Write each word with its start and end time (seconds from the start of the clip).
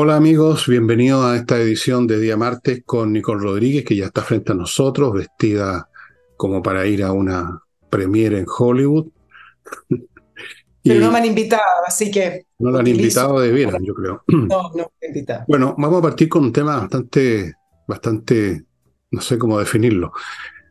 Hola 0.00 0.14
amigos, 0.14 0.68
bienvenidos 0.68 1.24
a 1.24 1.34
esta 1.34 1.58
edición 1.58 2.06
de 2.06 2.20
Día 2.20 2.36
Martes 2.36 2.84
con 2.86 3.12
Nicole 3.12 3.42
Rodríguez, 3.42 3.84
que 3.84 3.96
ya 3.96 4.04
está 4.04 4.22
frente 4.22 4.52
a 4.52 4.54
nosotros, 4.54 5.12
vestida 5.12 5.88
como 6.36 6.62
para 6.62 6.86
ir 6.86 7.02
a 7.02 7.10
una 7.10 7.60
premiere 7.90 8.38
en 8.38 8.46
Hollywood. 8.46 9.08
Pero 10.84 11.00
no 11.00 11.10
me 11.10 11.18
han 11.18 11.24
invitado, 11.24 11.82
así 11.84 12.12
que... 12.12 12.46
No 12.60 12.70
la 12.70 12.78
han 12.78 12.86
invitado 12.86 13.40
de 13.40 13.50
veras, 13.50 13.82
yo 13.82 13.92
creo. 13.92 14.22
No, 14.28 14.70
no 14.72 14.76
me 14.76 14.82
han 14.82 15.08
invitado. 15.08 15.44
Bueno, 15.48 15.74
vamos 15.76 15.98
a 15.98 16.02
partir 16.02 16.28
con 16.28 16.44
un 16.44 16.52
tema 16.52 16.76
bastante, 16.76 17.54
bastante, 17.88 18.66
no 19.10 19.20
sé 19.20 19.36
cómo 19.36 19.58
definirlo, 19.58 20.12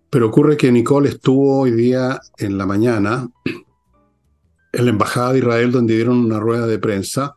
pero 0.09 0.28
ocurre 0.28 0.55
que 0.55 0.71
Nicole 0.71 1.09
estuvo 1.09 1.59
hoy 1.59 1.71
día 1.71 2.18
en 2.38 2.57
la 2.57 2.66
mañana 2.66 3.28
en 4.71 4.86
la 4.86 4.89
Embajada 4.89 5.34
de 5.34 5.39
Israel 5.39 5.73
donde 5.73 5.96
dieron 5.96 6.18
una 6.18 6.39
rueda 6.39 6.65
de 6.65 6.79
prensa 6.79 7.36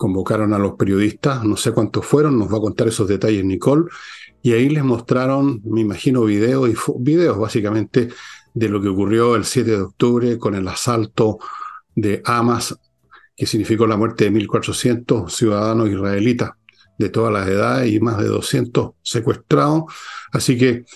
convocaron 0.00 0.54
a 0.54 0.58
los 0.58 0.76
periodistas, 0.76 1.44
no 1.44 1.58
sé 1.58 1.72
cuántos 1.72 2.06
fueron, 2.06 2.38
nos 2.38 2.50
va 2.50 2.56
a 2.56 2.62
contar 2.62 2.88
esos 2.88 3.06
detalles 3.06 3.44
Nicole, 3.44 3.84
y 4.40 4.52
ahí 4.54 4.70
les 4.70 4.82
mostraron, 4.82 5.60
me 5.62 5.82
imagino, 5.82 6.24
videos, 6.24 6.70
y 6.70 6.74
videos 7.00 7.36
básicamente 7.36 8.08
de 8.54 8.68
lo 8.70 8.80
que 8.80 8.88
ocurrió 8.88 9.36
el 9.36 9.44
7 9.44 9.70
de 9.70 9.82
octubre 9.82 10.38
con 10.38 10.54
el 10.54 10.66
asalto 10.68 11.38
de 11.94 12.22
Hamas, 12.24 12.78
que 13.36 13.44
significó 13.44 13.86
la 13.86 13.98
muerte 13.98 14.24
de 14.24 14.32
1.400 14.32 15.28
ciudadanos 15.28 15.90
israelitas 15.90 16.52
de 16.96 17.10
todas 17.10 17.30
las 17.30 17.46
edades 17.46 17.92
y 17.92 18.00
más 18.00 18.16
de 18.16 18.28
200 18.28 18.92
secuestrados. 19.02 19.82
Así 20.32 20.56
que 20.56 20.86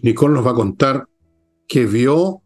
Nicole 0.00 0.32
nos 0.32 0.46
va 0.46 0.52
a 0.52 0.54
contar 0.54 1.06
qué 1.68 1.84
vio, 1.84 2.40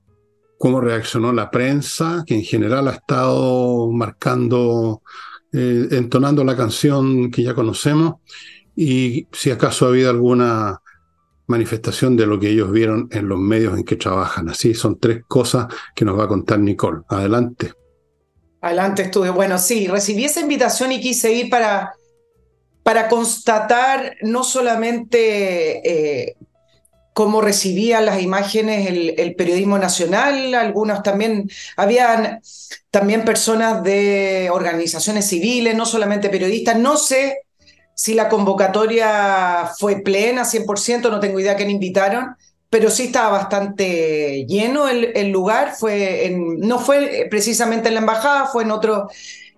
cómo 0.58 0.80
reaccionó 0.80 1.32
la 1.32 1.48
prensa, 1.48 2.24
que 2.26 2.34
en 2.34 2.42
general 2.42 2.88
ha 2.88 2.94
estado 2.94 3.88
marcando 3.92 5.02
eh, 5.52 5.88
entonando 5.92 6.44
la 6.44 6.56
canción 6.56 7.30
que 7.30 7.42
ya 7.42 7.54
conocemos 7.54 8.16
y 8.76 9.26
si 9.32 9.50
acaso 9.50 9.86
ha 9.86 9.88
habido 9.88 10.10
alguna 10.10 10.80
manifestación 11.48 12.16
de 12.16 12.26
lo 12.26 12.38
que 12.38 12.50
ellos 12.50 12.70
vieron 12.70 13.08
en 13.10 13.26
los 13.26 13.38
medios 13.38 13.76
en 13.76 13.84
que 13.84 13.96
trabajan. 13.96 14.48
Así 14.50 14.74
son 14.74 14.98
tres 14.98 15.24
cosas 15.26 15.66
que 15.94 16.04
nos 16.04 16.18
va 16.18 16.24
a 16.24 16.28
contar 16.28 16.60
Nicole. 16.60 17.00
Adelante. 17.08 17.72
Adelante, 18.60 19.02
estuve. 19.02 19.30
Bueno, 19.30 19.58
sí, 19.58 19.86
recibí 19.86 20.24
esa 20.24 20.40
invitación 20.40 20.92
y 20.92 21.00
quise 21.00 21.32
ir 21.32 21.48
para, 21.48 21.92
para 22.82 23.08
constatar 23.08 24.16
no 24.22 24.44
solamente 24.44 26.28
eh, 26.28 26.36
cómo 27.18 27.40
recibían 27.40 28.06
las 28.06 28.22
imágenes 28.22 28.86
el, 28.86 29.34
periodismo 29.34 29.76
nacional, 29.76 30.54
algunos 30.54 31.02
también, 31.02 31.50
habían 31.76 32.40
también 32.92 33.24
personas 33.24 33.82
de 33.82 34.50
organizaciones 34.52 35.26
civiles, 35.26 35.74
no 35.74 35.84
solamente 35.84 36.28
periodistas, 36.28 36.78
no 36.78 36.96
sé 36.96 37.40
si 37.92 38.14
la 38.14 38.28
convocatoria 38.28 39.68
fue 39.76 39.96
plena, 40.02 40.44
100%, 40.44 41.10
no 41.10 41.18
tengo 41.18 41.40
idea 41.40 41.56
quién 41.56 41.70
invitaron, 41.70 42.36
pero 42.70 42.88
sí 42.88 43.06
estaba 43.06 43.30
bastante 43.30 44.46
lleno 44.46 44.88
el, 44.88 45.30
lugar, 45.30 45.74
fue 45.76 46.24
en, 46.26 46.60
no 46.60 46.78
fue 46.78 47.26
precisamente 47.28 47.88
en 47.88 47.94
la 47.94 48.00
embajada, 48.00 48.46
fue 48.46 48.62
en 48.62 48.70
otro, 48.70 49.08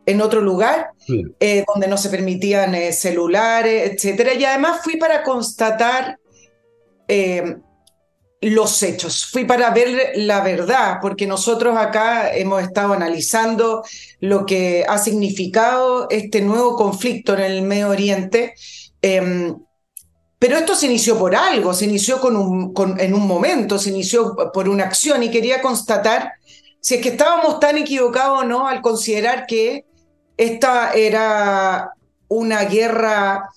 en 0.07 0.23
otro 0.23 0.41
lugar, 0.41 0.93
eh, 1.41 1.65
donde 1.71 1.89
no 1.89 1.99
se 1.99 2.09
permitían 2.09 2.75
eh, 2.75 2.95
celulares, 2.95 3.93
etcétera, 3.93 4.33
y 4.33 4.47
además 4.47 4.81
fui 4.83 4.97
para 4.97 5.23
constatar 5.23 6.20
eh, 7.13 7.57
los 8.41 8.83
hechos, 8.85 9.27
fui 9.27 9.45
para 9.45 9.71
ver 9.71 10.13
la 10.15 10.43
verdad, 10.43 10.99
porque 11.03 11.27
nosotros 11.27 11.77
acá 11.77 12.33
hemos 12.35 12.63
estado 12.63 12.93
analizando 12.93 13.83
lo 14.21 14.47
que 14.47 14.87
ha 14.89 14.97
significado 14.97 16.09
este 16.09 16.41
nuevo 16.41 16.77
conflicto 16.77 17.35
en 17.35 17.41
el 17.41 17.63
Medio 17.63 17.89
Oriente. 17.91 18.55
Em, 19.03 19.59
pero 20.39 20.57
esto 20.57 20.75
se 20.77 20.87
inició 20.87 21.19
por 21.19 21.35
algo, 21.35 21.75
se 21.75 21.85
inició 21.85 22.21
con 22.21 22.37
un, 22.37 22.73
en 22.99 23.13
un 23.13 23.27
momento, 23.27 23.77
se 23.79 23.91
inició 23.91 24.35
por 24.55 24.69
una 24.69 24.85
acción 24.85 25.23
y 25.23 25.31
quería 25.31 25.61
constatar 25.61 26.33
si 26.81 26.95
es 26.95 27.03
que 27.03 27.11
estábamos 27.11 27.61
tan 27.61 27.77
equivocados 27.77 28.43
o 28.43 28.45
no 28.45 28.67
al 28.67 28.81
considerar 28.81 29.47
que 29.47 29.85
esta 30.39 30.93
era 30.93 31.93
una 32.29 32.63
guerra 32.65 33.51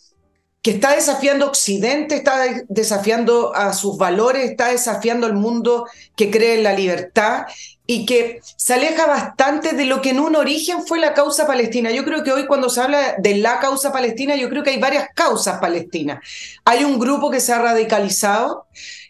que 0.63 0.71
está 0.71 0.95
desafiando 0.95 1.47
Occidente, 1.47 2.15
está 2.15 2.45
desafiando 2.69 3.53
a 3.53 3.73
sus 3.73 3.97
valores, 3.97 4.49
está 4.49 4.69
desafiando 4.69 5.27
al 5.27 5.33
mundo 5.33 5.85
que 6.15 6.31
cree 6.31 6.55
en 6.55 6.63
la 6.63 6.71
libertad 6.71 7.43
y 7.85 8.05
que 8.05 8.39
se 8.55 8.73
aleja 8.73 9.05
bastante 9.05 9.73
de 9.73 9.83
lo 9.83 10.01
que 10.01 10.11
en 10.11 10.21
un 10.21 10.37
origen 10.37 10.87
fue 10.87 10.99
la 10.99 11.13
causa 11.13 11.45
palestina. 11.45 11.91
Yo 11.91 12.05
creo 12.05 12.23
que 12.23 12.31
hoy 12.31 12.47
cuando 12.47 12.69
se 12.69 12.79
habla 12.79 13.15
de 13.17 13.35
la 13.35 13.59
causa 13.59 13.91
palestina, 13.91 14.37
yo 14.37 14.49
creo 14.49 14.63
que 14.63 14.69
hay 14.69 14.79
varias 14.79 15.09
causas 15.13 15.59
palestinas. 15.59 16.19
Hay 16.63 16.85
un 16.85 16.97
grupo 16.97 17.29
que 17.29 17.41
se 17.41 17.51
ha 17.51 17.59
radicalizado 17.59 18.65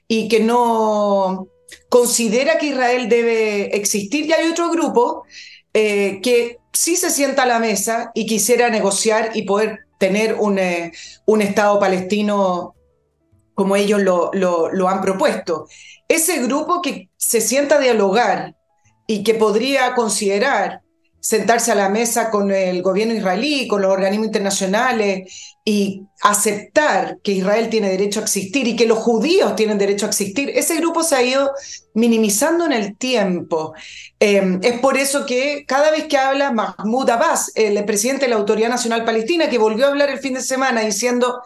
y 0.08 0.28
que 0.30 0.40
no 0.40 1.50
considera 1.88 2.58
que 2.58 2.66
Israel 2.66 3.09
debe 3.09 3.75
existir 3.78 4.25
y 4.25 4.34
hay 4.34 4.50
otro 4.50 4.72
grupo 4.72 5.24
eh, 5.75 6.19
que 6.24 6.58
sí 6.72 6.96
se 6.96 7.12
sienta 7.12 7.44
a 7.44 7.46
la 7.46 7.59
mesa 7.59 8.12
y 8.16 8.25
quisiera 8.25 8.72
negociar 8.72 9.30
y 9.36 9.44
poder 9.44 9.81
tener 10.03 10.36
un, 10.38 10.59
eh, 10.59 10.91
un 11.25 11.41
Estado 11.41 11.80
palestino 11.80 12.75
como 13.53 13.78
ellos 13.78 14.02
lo, 14.02 14.31
lo, 14.34 14.90
han 14.90 15.00
propuesto. 15.00 15.69
Ese 16.09 16.44
grupo 16.44 16.81
que 16.81 17.09
se 17.16 17.40
sienta 17.40 17.75
a 17.75 17.80
dialogar 17.80 18.53
y 19.08 19.24
que 19.24 19.34
podría 19.34 19.96
considerar 19.96 20.81
sentarse 21.24 21.72
a 21.72 21.76
la 21.76 21.88
mesa 21.88 22.30
con 22.30 22.52
el 22.52 22.82
gobierno 22.82 23.14
israelí, 23.14 23.66
con 23.66 23.82
los 23.82 23.94
organismos 23.94 24.26
internacionales 24.26 25.56
y 25.64 26.02
aceptar 26.22 27.20
que 27.24 27.32
Israel 27.32 27.70
tiene 27.70 27.90
derecho 27.90 28.20
a 28.20 28.24
existir 28.24 28.68
y 28.68 28.76
que 28.76 28.86
los 28.86 28.98
judíos 28.98 29.56
tienen 29.56 29.78
derecho 29.78 30.06
a 30.06 30.10
existir, 30.10 30.52
ese 30.54 30.76
grupo 30.76 31.02
se 31.02 31.16
ha 31.16 31.24
ido 31.24 31.52
minimizando 31.94 32.66
en 32.66 32.74
el 32.74 32.98
tiempo. 32.98 33.74
Em, 34.20 34.60
es 34.62 34.78
por 34.82 34.98
eso 34.98 35.26
que 35.26 35.64
cada 35.66 35.92
vez 35.92 36.08
que 36.10 36.18
habla 36.18 36.52
Mahmoud 36.52 37.10
Abbas, 37.10 37.54
el 37.56 37.86
presidente 37.86 38.26
de 38.26 38.32
la 38.32 38.36
Autoridad 38.36 38.68
Nacional 38.68 39.06
Palestina, 39.06 39.50
que 39.50 39.58
volvió 39.58 39.86
a 39.86 39.90
hablar 39.92 40.10
el 40.10 40.20
fin 40.20 40.34
de 40.34 40.42
semana 40.42 40.82
diciendo 40.82 41.42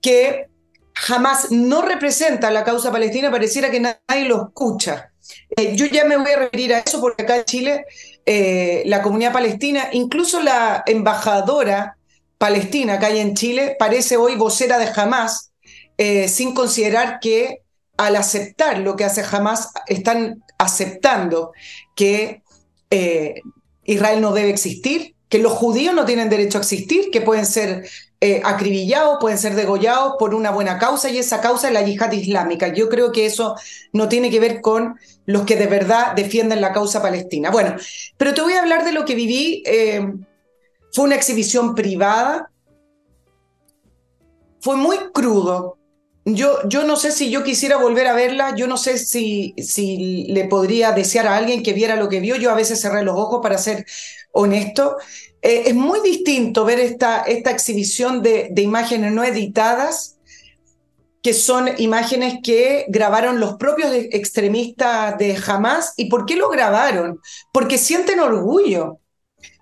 que 0.00 0.46
jamás 0.94 1.50
no 1.50 1.82
representa 1.82 2.52
la 2.52 2.62
causa 2.62 2.92
palestina, 2.92 3.32
pareciera 3.32 3.68
que 3.68 3.80
nadie 3.80 4.28
lo 4.28 4.44
escucha. 4.46 5.10
Eh, 5.56 5.74
yo 5.74 5.86
ya 5.86 6.04
me 6.04 6.16
voy 6.16 6.30
a 6.30 6.38
referir 6.38 6.72
a 6.74 6.78
eso 6.78 7.00
porque 7.00 7.24
acá 7.24 7.36
en 7.38 7.44
Chile 7.44 7.84
eh, 8.30 8.82
la 8.84 9.00
comunidad 9.00 9.32
palestina, 9.32 9.88
incluso 9.90 10.42
la 10.42 10.82
embajadora 10.84 11.96
palestina 12.36 12.98
que 12.98 13.06
hay 13.06 13.20
en 13.20 13.34
Chile, 13.34 13.74
parece 13.78 14.18
hoy 14.18 14.36
vocera 14.36 14.76
de 14.76 14.90
Hamas, 14.94 15.52
eh, 15.96 16.28
sin 16.28 16.52
considerar 16.52 17.20
que 17.20 17.62
al 17.96 18.16
aceptar 18.16 18.80
lo 18.80 18.96
que 18.96 19.06
hace 19.06 19.24
Hamas, 19.24 19.70
están 19.86 20.44
aceptando 20.58 21.52
que 21.96 22.42
eh, 22.90 23.40
Israel 23.84 24.20
no 24.20 24.34
debe 24.34 24.50
existir, 24.50 25.14
que 25.30 25.38
los 25.38 25.54
judíos 25.54 25.94
no 25.94 26.04
tienen 26.04 26.28
derecho 26.28 26.58
a 26.58 26.60
existir, 26.60 27.10
que 27.10 27.22
pueden 27.22 27.46
ser 27.46 27.88
acribillados, 28.44 29.18
pueden 29.20 29.38
ser 29.38 29.54
degollados 29.54 30.14
por 30.18 30.34
una 30.34 30.50
buena 30.50 30.78
causa 30.78 31.08
y 31.08 31.18
esa 31.18 31.40
causa 31.40 31.68
es 31.68 31.74
la 31.74 31.82
yihad 31.82 32.10
islámica. 32.12 32.68
Yo 32.68 32.88
creo 32.88 33.12
que 33.12 33.26
eso 33.26 33.54
no 33.92 34.08
tiene 34.08 34.30
que 34.30 34.40
ver 34.40 34.60
con 34.60 34.98
los 35.26 35.44
que 35.44 35.56
de 35.56 35.66
verdad 35.66 36.14
defienden 36.14 36.60
la 36.60 36.72
causa 36.72 37.02
palestina. 37.02 37.50
Bueno, 37.50 37.76
pero 38.16 38.34
te 38.34 38.40
voy 38.40 38.54
a 38.54 38.60
hablar 38.60 38.84
de 38.84 38.92
lo 38.92 39.04
que 39.04 39.14
viví. 39.14 39.62
Eh, 39.66 40.12
fue 40.92 41.04
una 41.04 41.14
exhibición 41.14 41.74
privada. 41.74 42.50
Fue 44.60 44.76
muy 44.76 44.96
crudo. 45.12 45.78
Yo, 46.24 46.66
yo 46.68 46.84
no 46.84 46.96
sé 46.96 47.12
si 47.12 47.30
yo 47.30 47.44
quisiera 47.44 47.76
volver 47.76 48.06
a 48.06 48.14
verla, 48.14 48.54
yo 48.54 48.66
no 48.66 48.76
sé 48.76 48.98
si, 48.98 49.54
si 49.58 50.26
le 50.28 50.44
podría 50.44 50.92
desear 50.92 51.26
a 51.26 51.36
alguien 51.36 51.62
que 51.62 51.72
viera 51.72 51.96
lo 51.96 52.08
que 52.08 52.20
vio. 52.20 52.36
Yo 52.36 52.50
a 52.50 52.54
veces 52.54 52.80
cerré 52.80 53.02
los 53.02 53.16
ojos 53.16 53.40
para 53.42 53.58
ser 53.58 53.86
honesto. 54.32 54.96
Eh, 55.42 55.64
es 55.66 55.74
muy 55.74 56.00
distinto 56.00 56.64
ver 56.64 56.80
esta, 56.80 57.22
esta 57.22 57.50
exhibición 57.50 58.22
de, 58.22 58.48
de 58.50 58.62
imágenes 58.62 59.12
no 59.12 59.24
editadas 59.24 60.18
que 61.22 61.34
son 61.34 61.68
imágenes 61.78 62.38
que 62.42 62.86
grabaron 62.88 63.40
los 63.40 63.56
propios 63.56 63.92
extremistas 63.92 65.18
de 65.18 65.40
Hamas. 65.46 65.92
¿Y 65.96 66.08
por 66.08 66.26
qué 66.26 66.36
lo 66.36 66.48
grabaron? 66.48 67.20
Porque 67.52 67.76
sienten 67.76 68.20
orgullo, 68.20 69.00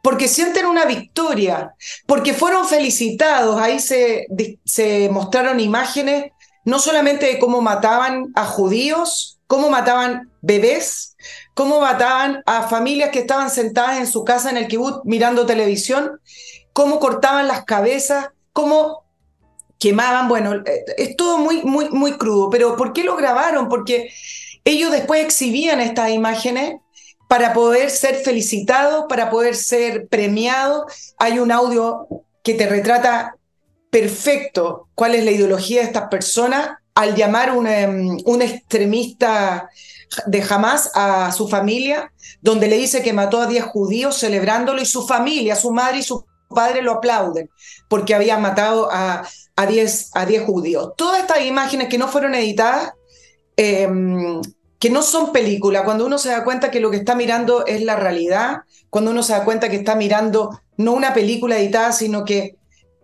porque 0.02 0.28
sienten 0.28 0.66
una 0.66 0.84
victoria, 0.84 1.74
porque 2.06 2.34
fueron 2.34 2.68
felicitados. 2.68 3.60
Ahí 3.60 3.80
se, 3.80 4.26
se 4.64 5.08
mostraron 5.08 5.58
imágenes 5.60 6.30
no 6.64 6.78
solamente 6.78 7.26
de 7.26 7.38
cómo 7.38 7.62
mataban 7.62 8.26
a 8.34 8.44
judíos, 8.44 9.38
cómo 9.46 9.70
mataban 9.70 10.30
bebés, 10.42 11.16
cómo 11.56 11.80
mataban 11.80 12.42
a 12.44 12.68
familias 12.68 13.08
que 13.08 13.20
estaban 13.20 13.48
sentadas 13.48 13.96
en 13.96 14.06
su 14.06 14.24
casa 14.24 14.50
en 14.50 14.58
el 14.58 14.68
kibut 14.68 15.00
mirando 15.04 15.46
televisión, 15.46 16.20
cómo 16.74 17.00
cortaban 17.00 17.48
las 17.48 17.64
cabezas, 17.64 18.28
cómo 18.52 19.04
quemaban, 19.78 20.28
bueno, 20.28 20.52
eh, 20.56 20.84
es 20.98 21.16
todo 21.16 21.38
muy, 21.38 21.62
muy, 21.62 21.88
muy 21.88 22.18
crudo, 22.18 22.50
pero 22.50 22.76
¿por 22.76 22.92
qué 22.92 23.04
lo 23.04 23.16
grabaron? 23.16 23.70
Porque 23.70 24.10
ellos 24.66 24.92
después 24.92 25.24
exhibían 25.24 25.80
estas 25.80 26.10
imágenes 26.10 26.74
para 27.26 27.54
poder 27.54 27.88
ser 27.88 28.16
felicitados, 28.16 29.06
para 29.08 29.30
poder 29.30 29.56
ser 29.56 30.08
premiados. 30.08 31.14
Hay 31.18 31.38
un 31.38 31.50
audio 31.50 32.06
que 32.42 32.52
te 32.52 32.66
retrata 32.66 33.34
perfecto 33.88 34.90
cuál 34.94 35.14
es 35.14 35.24
la 35.24 35.30
ideología 35.30 35.80
de 35.80 35.86
estas 35.86 36.08
personas 36.08 36.72
al 36.94 37.14
llamar 37.14 37.56
un, 37.56 37.66
em, 37.66 38.18
un 38.26 38.42
extremista 38.42 39.70
de 40.26 40.44
a 40.94 41.32
su 41.32 41.48
familia, 41.48 42.12
donde 42.40 42.68
le 42.68 42.78
dice 42.78 43.02
que 43.02 43.12
mató 43.12 43.40
a 43.40 43.46
10 43.46 43.64
judíos 43.64 44.18
celebrándolo 44.18 44.80
y 44.80 44.86
su 44.86 45.06
familia, 45.06 45.56
su 45.56 45.72
madre 45.72 45.98
y 45.98 46.02
su 46.02 46.24
padre 46.48 46.82
lo 46.82 46.92
aplauden 46.92 47.50
porque 47.88 48.14
había 48.14 48.38
matado 48.38 48.88
a, 48.90 49.26
a, 49.56 49.66
10, 49.66 50.10
a 50.14 50.26
10 50.26 50.44
judíos. 50.44 50.92
Todas 50.96 51.20
estas 51.20 51.44
imágenes 51.44 51.88
que 51.88 51.98
no 51.98 52.08
fueron 52.08 52.34
editadas, 52.34 52.92
em, 53.56 54.40
que 54.78 54.90
no 54.90 55.02
son 55.02 55.32
película, 55.32 55.84
cuando 55.84 56.06
uno 56.06 56.18
se 56.18 56.30
da 56.30 56.44
cuenta 56.44 56.70
que 56.70 56.80
lo 56.80 56.90
que 56.90 56.98
está 56.98 57.14
mirando 57.14 57.66
es 57.66 57.82
la 57.82 57.96
realidad, 57.96 58.62
cuando 58.90 59.10
uno 59.10 59.22
se 59.22 59.32
da 59.32 59.44
cuenta 59.44 59.68
que 59.68 59.76
está 59.76 59.94
mirando 59.94 60.60
no 60.76 60.92
una 60.92 61.14
película 61.14 61.58
editada, 61.58 61.92
sino 61.92 62.24
que 62.24 62.56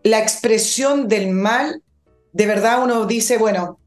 la 0.03 0.19
expresión 0.19 1.09
del 1.09 1.31
mal, 1.31 1.83
de 2.33 2.47
verdad 2.47 2.83
uno 2.83 3.07
dice, 3.07 3.39
bueno, 3.39 3.79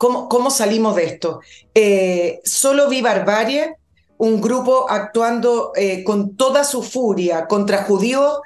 ¿Cómo, 0.00 0.50
salimos 0.50 0.96
de 0.96 1.04
esto? 1.04 1.40
Eh, 1.74 2.40
solo 2.42 2.88
vi 2.88 3.02
barbarie, 3.02 3.76
un 4.16 4.40
grupo 4.40 4.86
actuando 4.88 5.72
eh, 5.76 6.02
con 6.04 6.38
toda 6.38 6.64
su 6.64 6.82
furia 6.82 7.46
contra 7.46 7.84
judíos, 7.84 8.40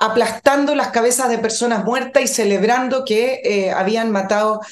aplastando 0.00 0.74
las 0.74 0.88
cabezas 0.88 1.28
de 1.28 1.36
personas 1.36 1.84
muertas 1.84 2.22
y 2.22 2.26
celebrando 2.26 3.04
que 3.04 3.42
eh, 3.44 3.70
habían 3.70 4.10
matado 4.10 4.62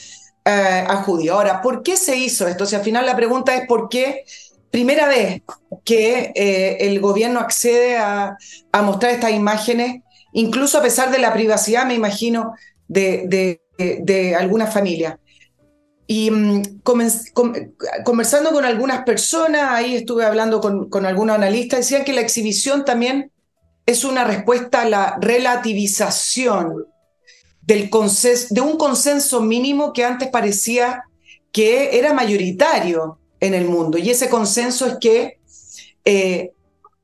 a 0.42 1.02
judíos. 1.04 1.36
Ahora, 1.36 1.60
¿por 1.60 1.82
qué 1.82 1.98
se 1.98 2.16
hizo 2.16 2.48
esto? 2.48 2.64
Si 2.64 2.74
al 2.74 2.82
final 2.82 3.04
la 3.04 3.14
pregunta 3.14 3.54
es 3.54 3.66
por 3.68 3.90
qué 3.90 4.24
primera 4.70 5.06
vez 5.06 5.42
que 5.84 6.32
el 6.80 6.98
gobierno 6.98 7.40
accede 7.40 7.98
a, 7.98 8.38
mostrar 8.82 9.12
estas 9.12 9.32
imágenes, 9.32 10.02
incluso 10.32 10.78
a 10.78 10.82
pesar 10.82 11.10
de 11.12 11.18
la 11.18 11.34
privacidad, 11.34 11.84
me 11.84 11.94
imagino, 11.94 12.54
de, 12.88 13.24
de, 13.28 14.00
de 14.00 14.34
algunas 14.34 14.72
familias. 14.72 15.18
Y 16.12 16.28
mm, 16.28 16.80
conversando 18.02 18.50
con 18.50 18.64
algunas 18.64 19.04
personas, 19.04 19.70
ahí 19.70 19.94
estuve 19.94 20.24
hablando 20.24 20.60
con, 20.60 20.90
con 20.90 21.06
algunos 21.06 21.36
analistas, 21.36 21.78
decían 21.78 22.04
que 22.04 22.12
la 22.12 22.20
exhibición 22.20 22.84
también 22.84 23.30
es 23.86 24.02
una 24.02 24.24
respuesta 24.24 24.82
a 24.82 24.88
la 24.88 25.18
relativización 25.20 26.84
del 27.62 27.88
de 28.50 28.60
un 28.60 28.76
consenso 28.76 29.40
mínimo 29.40 29.92
que 29.92 30.04
antes 30.04 30.28
parecía 30.30 31.04
que 31.52 31.96
era 31.96 32.12
mayoritario 32.12 33.20
en 33.38 33.54
el 33.54 33.66
mundo. 33.66 33.96
Y 33.96 34.10
ese 34.10 34.28
consenso 34.28 34.86
es 34.86 34.96
que 35.00 35.38
eh, 36.04 36.50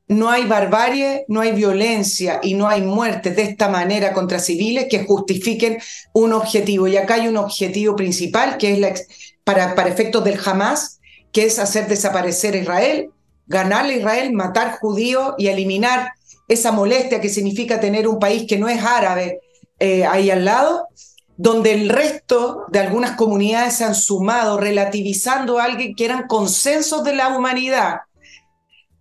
no 0.07 0.29
hay 0.29 0.45
barbarie, 0.45 1.25
no 1.27 1.41
hay 1.41 1.51
violencia 1.51 2.39
y 2.41 2.53
no 2.53 2.67
hay 2.69 2.81
muerte 2.81 3.31
de 3.31 3.41
esta 3.41 3.67
manera 3.67 4.13
contra 4.13 4.39
civiles 4.39 4.87
que 4.89 5.05
justifiquen 5.05 5.79
un 6.13 6.33
objetivo. 6.33 6.87
Y 6.87 6.95
acá 6.95 7.15
hay 7.15 7.27
un 7.27 7.37
objetivo 7.37 7.95
principal 7.95 8.57
que 8.57 8.73
es 8.73 9.07
para, 9.43 9.75
para 9.75 9.89
efectos 9.89 10.23
del 10.23 10.39
Hamas, 10.43 10.99
que 11.33 11.45
es 11.45 11.59
hacer 11.59 11.87
desaparecer 11.87 12.53
a 12.53 12.57
Israel, 12.57 13.09
ganarle 13.47 13.95
a 13.95 13.97
Israel, 13.97 14.33
matar 14.33 14.79
judíos 14.79 15.33
y 15.37 15.47
eliminar 15.47 16.11
esa 16.47 16.71
molestia 16.71 17.19
que 17.19 17.29
significa 17.29 17.79
tener 17.79 18.07
un 18.07 18.19
país 18.19 18.45
que 18.47 18.57
no 18.57 18.69
es 18.69 18.81
árabe 18.81 19.41
eh, 19.79 20.05
ahí 20.05 20.31
al 20.31 20.45
lado, 20.45 20.87
donde 21.35 21.73
el 21.73 21.89
resto 21.89 22.63
de 22.69 22.79
algunas 22.79 23.17
comunidades 23.17 23.75
se 23.75 23.83
han 23.83 23.93
sumado 23.93 24.57
relativizando 24.57 25.59
a 25.59 25.65
alguien 25.65 25.95
que 25.95 26.05
eran 26.05 26.27
consensos 26.27 27.03
de 27.03 27.13
la 27.13 27.27
humanidad 27.27 28.06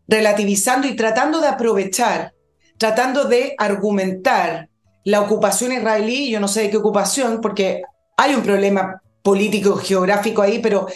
relativizando 0.09 0.87
y 0.87 0.97
tratando 0.97 1.41
de 1.41 1.49
aprovechar, 1.49 2.33
tratando 2.79 3.25
de 3.25 3.55
argumentar 3.59 4.69
la 5.05 5.21
ocupación 5.21 5.73
israelí, 5.73 6.31
yo 6.31 6.41
no 6.41 6.49
sé 6.49 6.63
de 6.63 6.71
qué 6.71 6.77
ocupación, 6.77 7.41
porque 7.41 7.83
hay 8.17 8.35
un 8.35 8.43
problema 8.43 9.01
político 9.23 9.77
geográfico 9.77 10.43
ahí, 10.43 10.61
pero 10.61 10.87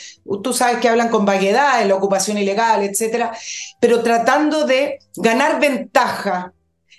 tú 0.43 0.53
sabes 0.53 0.79
que 0.79 0.89
hablan 0.89 1.09
con 1.09 1.25
vaguedad 1.25 1.83
en 1.83 1.89
la 1.89 1.97
ocupación 1.97 2.39
ilegal, 2.39 2.85
etcétera, 2.85 3.33
pero 3.81 4.03
tratando 4.03 4.67
de 4.67 4.99
ganar 5.17 5.61
ventaja 5.61 6.53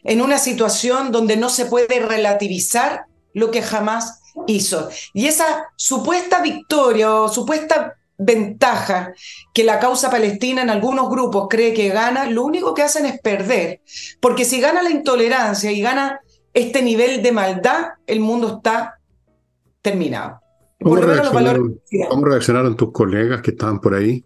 en 0.03 0.21
una 0.21 0.37
situación 0.37 1.11
donde 1.11 1.37
no 1.37 1.49
se 1.49 1.65
puede 1.65 1.99
relativizar 1.99 3.05
lo 3.33 3.51
que 3.51 3.61
jamás 3.61 4.21
hizo. 4.47 4.89
Y 5.13 5.27
esa 5.27 5.67
supuesta 5.75 6.41
victoria 6.41 7.13
o 7.13 7.29
supuesta 7.29 7.95
ventaja 8.21 9.13
que 9.53 9.63
la 9.63 9.79
causa 9.79 10.09
palestina 10.09 10.61
en 10.61 10.69
algunos 10.69 11.09
grupos 11.09 11.47
cree 11.49 11.73
que 11.73 11.89
gana, 11.89 12.29
lo 12.29 12.43
único 12.43 12.73
que 12.73 12.83
hacen 12.83 13.05
es 13.05 13.19
perder. 13.19 13.81
Porque 14.19 14.45
si 14.45 14.61
gana 14.61 14.83
la 14.83 14.91
intolerancia 14.91 15.71
y 15.71 15.81
gana 15.81 16.21
este 16.53 16.81
nivel 16.81 17.23
de 17.23 17.31
maldad, 17.31 17.89
el 18.05 18.19
mundo 18.19 18.57
está 18.57 18.99
terminado. 19.81 20.39
¿Cómo, 20.81 20.95
reaccionaron, 20.95 21.81
¿Cómo 22.09 22.25
reaccionaron 22.25 22.75
tus 22.75 22.91
colegas 22.91 23.41
que 23.41 23.51
estaban 23.51 23.79
por 23.79 23.95
ahí? 23.95 24.23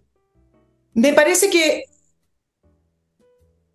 Me 0.93 1.13
parece 1.13 1.49
que, 1.49 1.83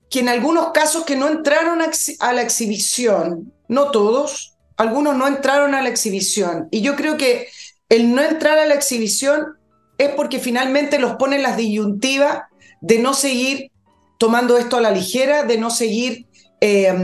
que 0.09 0.21
en 0.21 0.29
algunos 0.29 0.71
casos 0.73 1.05
que 1.05 1.17
no 1.17 1.29
entraron 1.29 1.81
a 1.83 2.33
la 2.33 2.43
exhibición, 2.43 3.53
no 3.69 3.91
todos, 3.91 4.57
algunos 4.77 5.17
no 5.17 5.29
entraron 5.29 5.75
a 5.75 5.83
la 5.83 5.91
exhibición. 5.91 6.69
Y 6.71 6.81
yo 6.81 6.97
creo 6.97 7.19
que 7.19 7.49
el 7.91 8.15
no 8.15 8.23
entrar 8.23 8.59
a 8.59 8.67
la 8.67 8.75
exhibición 8.75 9.60
es 10.01 10.09
porque 10.15 10.39
finalmente 10.39 10.99
los 10.99 11.17
pone 11.17 11.37
en 11.37 11.43
las 11.43 11.59
disyuntivas 11.59 12.45
de 12.81 12.99
no 12.99 13.13
seguir 13.13 13.71
tomando 14.17 14.57
esto 14.57 14.79
a 14.79 14.81
la 14.81 14.91
ligera, 14.91 15.43
de 15.43 15.59
no 15.59 15.69
seguir 15.69 16.27
eh, 16.63 16.95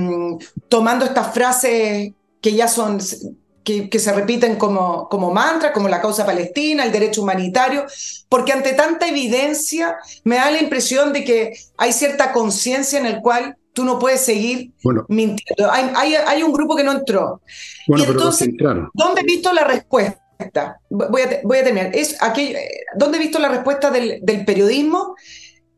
tomando 0.68 1.04
estas 1.04 1.34
frases 1.34 2.12
que 2.40 2.54
ya 2.54 2.68
son, 2.68 2.98
que, 3.64 3.90
que, 3.90 3.98
se 3.98 4.14
repiten 4.14 4.56
como, 4.56 5.10
como 5.10 5.30
mantra, 5.30 5.74
como 5.74 5.88
la 5.88 6.00
causa 6.00 6.24
palestina, 6.24 6.84
el 6.84 6.92
derecho 6.92 7.22
humanitario, 7.22 7.84
porque 8.30 8.52
ante 8.52 8.72
tanta 8.72 9.06
evidencia 9.06 9.96
me 10.24 10.36
da 10.36 10.50
la 10.50 10.62
impresión 10.62 11.12
de 11.12 11.24
que 11.24 11.52
hay 11.76 11.92
cierta 11.92 12.32
conciencia 12.32 12.98
en 12.98 13.04
el 13.04 13.20
cual 13.20 13.58
tú 13.74 13.84
no 13.84 13.98
puedes 13.98 14.22
seguir 14.22 14.72
mintiendo. 15.08 15.70
Hay, 15.70 16.14
hay, 16.14 16.42
un 16.42 16.52
grupo 16.52 16.74
que 16.74 16.82
no 16.82 16.92
entró. 16.92 17.42
y 17.88 18.02
entonces, 18.02 18.48
¿dónde 18.94 19.20
he 19.20 19.24
visto 19.24 19.52
la 19.52 19.64
respuesta? 19.64 20.25
Voy 20.90 21.22
a, 21.22 21.40
voy 21.44 21.58
a 21.58 21.64
terminar. 21.64 21.94
Es 21.94 22.16
aquí, 22.20 22.54
¿Dónde 22.96 23.18
he 23.18 23.20
visto 23.20 23.38
la 23.38 23.48
respuesta 23.48 23.90
del, 23.90 24.44
periodismo? 24.44 25.16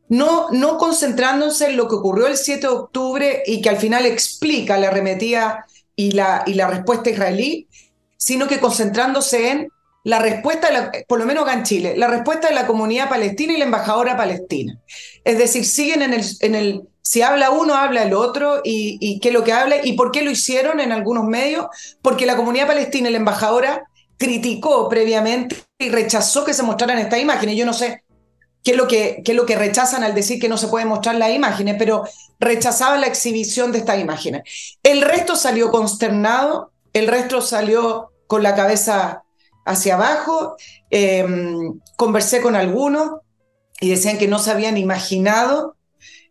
No, 0.08 0.49
no 0.50 0.78
concentrándose 0.78 1.66
en 1.66 1.76
lo 1.76 1.88
que 1.88 1.97
ocurrió 1.97 2.26
el 2.26 2.37
7 2.37 2.61
de 2.61 2.73
octubre 2.73 3.42
y 3.47 3.61
que 3.61 3.68
al 3.68 3.76
final 3.76 4.06
explica 4.06 4.78
la 4.78 4.88
arremetida 4.88 5.66
y 5.97 6.12
la, 6.12 6.44
y 6.47 6.54
la 6.54 6.68
respuesta 6.68 7.11
israelí, 7.11 7.68
sino 8.16 8.49
que 8.49 8.61
concentrándose 8.61 9.50
en 9.50 9.68
la 10.04 10.21
respuesta, 10.21 10.90
por 11.06 11.18
lo 11.18 11.26
menos 11.26 11.42
acá 11.42 11.52
en 11.52 11.64
Chile, 11.64 11.94
la 11.97 12.06
respuesta 12.06 12.49
de 12.49 12.54
la 12.54 12.66
comunidad 12.66 13.09
palestina 13.11 13.52
y 13.52 13.59
la 13.59 13.64
embajadora 13.64 14.16
palestina. 14.16 14.78
Es 15.25 15.37
decir, 15.37 15.66
siguen 15.66 16.02
en 16.02 16.14
el, 16.14 16.25
en 16.40 16.54
el 16.54 16.83
si 17.02 17.23
habla 17.23 17.50
uno, 17.50 17.75
habla 17.75 18.02
el 18.02 18.14
otro, 18.14 18.61
y, 18.64 18.99
y 19.00 19.18
qué 19.21 19.28
es 19.28 19.35
lo 19.35 19.42
que 19.42 19.52
habla, 19.52 19.76
y 19.83 19.94
por 19.94 20.12
qué 20.12 20.23
lo 20.23 20.30
hicieron 20.30 20.78
en 20.78 20.92
algunos 20.92 21.25
medios, 21.25 21.66
porque 22.00 22.26
la 22.26 22.37
comunidad 22.37 22.66
palestina 22.66 23.09
y 23.09 23.12
la 23.12 23.18
embajadora 23.18 23.88
criticó 24.18 24.88
previamente 24.88 25.56
y 25.78 25.88
rechazó 25.88 26.44
que 26.44 26.52
se 26.52 26.62
mostraran 26.62 26.98
estas 26.98 27.20
imágenes. 27.20 27.56
Yo 27.56 27.64
no 27.64 27.72
sé 27.72 28.04
qué 28.62 28.72
es 28.72 28.76
lo 28.76 28.88
que, 28.88 29.22
qué 29.25 29.32
es 29.32 29.37
lo 29.37 29.46
que 29.46 29.56
rechazan 29.56 30.02
al 30.02 30.14
decir 30.14 30.40
que 30.40 30.48
no 30.48 30.58
se 30.58 30.68
pueden 30.68 30.88
mostrar 30.88 31.14
las 31.14 31.30
imágenes, 31.30 31.76
pero 31.78 32.04
rechazaban 32.40 33.00
la 33.00 33.06
exhibición 33.06 33.72
de 33.72 33.78
estas 33.78 34.00
imágenes. 34.00 34.78
El 34.82 35.02
resto 35.02 35.37
salió 35.37 35.70
consternado, 35.70 36.72
el 36.92 37.06
resto 37.06 37.40
salió 37.40 38.10
con 38.26 38.42
la 38.42 38.54
cabeza 38.54 39.22
hacia 39.64 39.94
abajo. 39.94 40.56
Em, 40.90 41.80
conversé 41.96 42.42
con 42.42 42.56
algunos 42.56 43.20
y 43.80 43.90
decían 43.90 44.18
que 44.18 44.26
no 44.26 44.40
se 44.40 44.50
habían 44.50 44.76
imaginado 44.76 45.76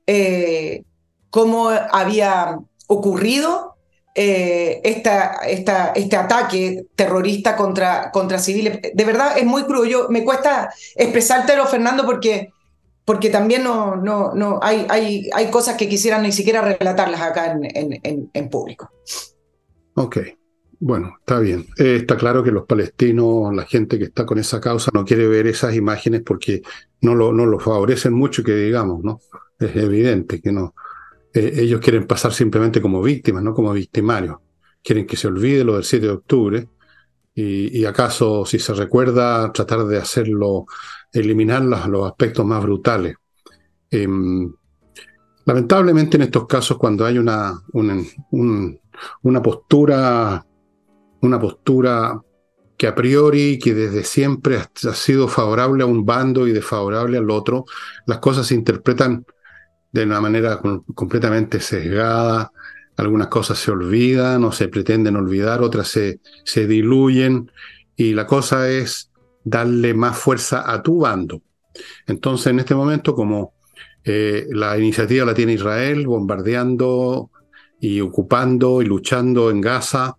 eh, 0.06 0.84
cómo 1.30 1.70
había 1.70 2.60
ocurrido 2.88 3.77
eh, 4.20 4.82
este 4.84 6.16
ataque 6.18 6.88
terrorista 6.96 7.56
contra, 7.56 8.10
contra 8.10 8.40
civiles. 8.40 8.80
De 8.92 9.06
verdad 9.06 9.38
es 9.38 9.46
muy 9.46 9.64
crudo. 9.66 9.86
Yo, 9.86 10.10
me 10.10 10.24
cuesta 10.24 10.74
expresártelo, 10.96 11.68
Fernando, 11.68 12.04
porque, 12.04 12.52
porque 13.06 13.30
también 13.30 13.64
no, 13.64 13.96
no, 13.96 14.34
no, 14.34 14.60
hay, 14.64 14.88
hay, 14.90 15.30
hay 15.36 15.52
cosas 15.52 15.78
que 15.78 15.88
quisieran 15.88 16.24
ni 16.24 16.32
siquiera 16.32 16.64
relatarlas 16.64 17.22
acá 17.22 17.52
en, 17.52 18.00
en, 18.04 18.32
en, 18.34 18.50
público. 18.50 18.90
Ok. 19.94 20.18
Bueno, 20.80 21.18
está 21.20 21.40
bien. 21.40 21.68
Eh, 21.78 21.98
está 21.98 22.18
claro 22.18 22.44
que 22.44 22.52
los 22.52 22.66
palestinos, 22.66 23.54
la 23.54 23.66
gente 23.66 24.00
que 24.00 24.06
está 24.06 24.26
con 24.26 24.40
esa 24.40 24.60
causa, 24.60 24.90
no 24.96 25.06
quiere 25.06 25.28
ver 25.28 25.46
esas 25.46 25.76
imágenes 25.76 26.24
porque 26.26 26.64
no 27.02 27.14
lo, 27.14 27.32
no 27.34 27.46
lo 27.46 27.60
favorecen 27.60 28.14
mucho, 28.14 28.44
que 28.44 28.56
digamos, 28.56 29.04
¿no? 29.04 29.20
Es 29.60 29.76
evidente 29.76 30.42
que 30.42 30.52
no, 30.52 30.74
eh, 31.34 31.54
ellos 31.56 31.82
quieren 31.82 32.06
pasar 32.08 32.34
simplemente 32.34 32.82
como 32.82 33.02
víctimas, 33.02 33.44
no 33.44 33.54
como 33.54 33.74
victimarios. 33.74 34.38
Quieren 34.84 35.06
que 35.06 35.18
se 35.18 35.28
olvide 35.28 35.64
lo 35.64 35.76
del 35.76 35.84
7 35.84 36.06
de 36.06 36.12
octubre 36.12 36.70
y, 37.40 37.86
acaso, 37.86 38.46
si 38.48 38.58
se 38.58 38.74
recuerda, 38.74 39.52
tratar 39.52 39.86
de 39.86 39.98
hacerlo, 39.98 40.66
eliminar 41.14 41.62
los, 41.62 42.08
aspectos 42.08 42.44
más 42.44 42.64
brutales. 42.64 43.16
Em, 43.92 44.52
lamentablemente 45.46 46.18
en 46.18 46.24
estos 46.24 46.48
casos, 46.48 46.78
cuando 46.78 47.06
hay 47.06 47.20
una, 47.20 47.62
una, 47.74 48.04
una 49.22 49.42
postura 49.44 50.44
una 51.22 51.40
postura 51.40 52.22
que 52.78 52.88
a 52.88 52.96
priori, 52.96 53.58
que 53.58 53.74
desde 53.74 54.04
siempre 54.04 54.58
ha, 54.58 54.94
sido 54.94 55.28
favorable 55.28 55.84
a 55.84 55.88
un 55.88 56.06
bando 56.06 56.48
y 56.48 56.52
desfavorable 56.52 57.18
al 57.18 57.30
otro, 57.32 57.66
las 58.06 58.20
cosas 58.20 58.48
se 58.48 58.56
interpretan 58.56 59.26
de 60.02 60.06
una 60.06 60.22
manera 60.22 60.62
completamente 60.94 61.60
sesgada, 61.60 62.52
algunas 62.98 63.28
cosas 63.28 63.60
se 63.60 63.72
olvidan 63.72 64.44
o 64.44 64.52
se 64.52 64.68
pretenden 64.68 65.16
olvidar, 65.16 65.62
otras 65.62 65.88
se, 65.88 66.20
se 66.44 66.68
diluyen 66.68 67.52
y 67.96 68.14
la 68.14 68.26
cosa 68.26 68.70
es 68.70 69.12
darle 69.44 69.94
más 69.94 70.18
fuerza 70.18 70.72
a 70.72 70.82
tu 70.82 71.00
bando. 71.00 71.42
Entonces, 72.08 72.48
en 72.48 72.60
este 72.60 72.76
momento, 72.76 73.14
como 73.14 73.54
eh, 74.04 74.48
la 74.50 74.78
iniciativa 74.78 75.26
la 75.26 75.34
tiene 75.34 75.54
Israel, 75.54 76.08
bombardeando 76.08 77.30
y 77.80 78.02
ocupando 78.02 78.82
y 78.82 78.86
luchando 78.86 79.52
en 79.52 79.62
Gaza, 79.62 80.18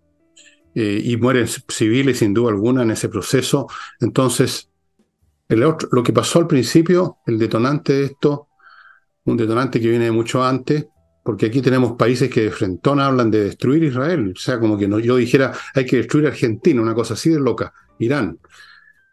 eh, 0.75 1.01
y 1.03 1.17
mueren 1.17 1.49
civiles 1.49 2.19
sin 2.19 2.33
duda 2.33 2.51
alguna 2.51 2.83
en 2.83 2.93
ese 2.93 3.09
proceso. 3.09 3.67
Entonces, 4.01 4.71
lo 5.49 6.03
que 6.05 6.13
pasó 6.13 6.39
al 6.39 6.47
principio, 6.47 7.19
el 7.27 7.39
detonante 7.39 7.95
de 7.95 8.05
esto, 8.05 8.48
un 9.31 9.37
detonante 9.37 9.81
que 9.81 9.89
viene 9.89 10.11
mucho 10.11 10.43
antes, 10.43 10.87
porque 11.23 11.47
aquí 11.47 11.61
tenemos 11.61 11.93
países 11.93 12.31
que 12.31 12.45
de 12.45 12.51
frentón 12.51 13.01
hablan 13.01 13.31
de 13.31 13.45
destruir 13.45 13.85
Israel, 13.85 14.33
o 14.35 14.39
sea, 14.39 14.59
como 14.59 14.79
que 14.79 14.89
yo 15.03 15.17
dijera, 15.17 15.53
hay 15.75 15.85
que 15.85 15.99
destruir 15.99 16.27
Argentina, 16.27 16.81
una 16.81 16.95
cosa 16.95 17.15
así 17.15 17.31
de 17.31 17.39
loca, 17.39 17.73
Irán. 17.99 18.39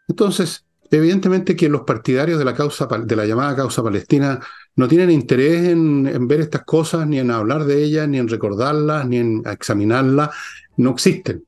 Entonces, 0.08 0.64
evidentemente 0.90 1.54
que 1.54 1.68
los 1.68 1.82
partidarios 1.82 2.38
de 2.38 2.44
la 2.44 2.54
causa 2.54 2.86
de 2.86 3.16
la 3.16 3.26
llamada 3.26 3.56
causa 3.56 3.82
palestina 3.82 4.40
no 4.76 4.88
tienen 4.88 5.10
interés 5.10 5.68
en, 5.68 6.06
en, 6.06 6.26
ver 6.26 6.40
estas 6.40 6.64
cosas, 6.64 7.06
ni 7.06 7.18
en 7.18 7.30
hablar 7.30 7.64
de 7.64 7.82
ellas, 7.82 8.08
ni 8.08 8.18
en 8.18 8.28
recordarlas, 8.28 9.06
ni 9.06 9.18
en 9.18 9.42
examinarlas, 9.44 10.30
no 10.76 10.90
existen. 10.90 11.44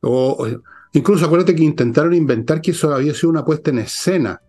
O, 0.00 0.46
incluso 0.92 1.26
acuérdate 1.26 1.54
que 1.54 1.62
intentaron 1.62 2.14
inventar 2.14 2.60
que 2.60 2.70
eso 2.70 2.92
había 2.92 3.14
sido 3.14 3.30
una 3.30 3.44
puesta 3.44 3.70
en 3.70 3.78
escena, 3.78 4.40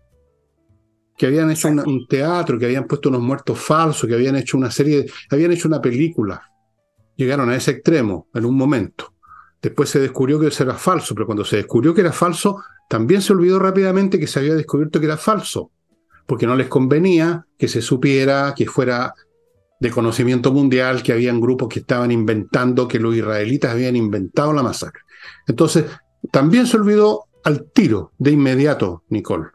que 1.20 1.26
habían 1.26 1.50
hecho 1.50 1.68
un 1.68 2.06
teatro, 2.08 2.58
que 2.58 2.64
habían 2.64 2.86
puesto 2.86 3.10
unos 3.10 3.20
muertos 3.20 3.58
falsos, 3.58 4.08
que 4.08 4.14
habían 4.14 4.36
hecho 4.36 4.56
una 4.56 4.70
serie, 4.70 5.04
habían 5.28 5.52
hecho 5.52 5.68
una 5.68 5.78
película. 5.78 6.50
Llegaron 7.14 7.50
a 7.50 7.56
ese 7.56 7.72
extremo 7.72 8.28
en 8.32 8.46
un 8.46 8.56
momento. 8.56 9.12
Después 9.60 9.90
se 9.90 10.00
descubrió 10.00 10.40
que 10.40 10.46
eso 10.46 10.62
era 10.62 10.76
falso, 10.76 11.14
pero 11.14 11.26
cuando 11.26 11.44
se 11.44 11.56
descubrió 11.56 11.92
que 11.92 12.00
era 12.00 12.12
falso, 12.12 12.62
también 12.88 13.20
se 13.20 13.34
olvidó 13.34 13.58
rápidamente 13.58 14.18
que 14.18 14.26
se 14.26 14.38
había 14.38 14.54
descubierto 14.54 14.98
que 14.98 15.04
era 15.04 15.18
falso, 15.18 15.72
porque 16.24 16.46
no 16.46 16.56
les 16.56 16.68
convenía 16.68 17.44
que 17.58 17.68
se 17.68 17.82
supiera 17.82 18.54
que 18.56 18.64
fuera 18.64 19.12
de 19.78 19.90
conocimiento 19.90 20.54
mundial, 20.54 21.02
que 21.02 21.12
habían 21.12 21.38
grupos 21.38 21.68
que 21.68 21.80
estaban 21.80 22.10
inventando, 22.12 22.88
que 22.88 22.98
los 22.98 23.14
israelitas 23.14 23.72
habían 23.72 23.94
inventado 23.94 24.54
la 24.54 24.62
masacre. 24.62 25.02
Entonces, 25.46 25.84
también 26.32 26.66
se 26.66 26.78
olvidó 26.78 27.24
al 27.44 27.70
tiro, 27.74 28.12
de 28.16 28.30
inmediato, 28.30 29.04
Nicole. 29.10 29.48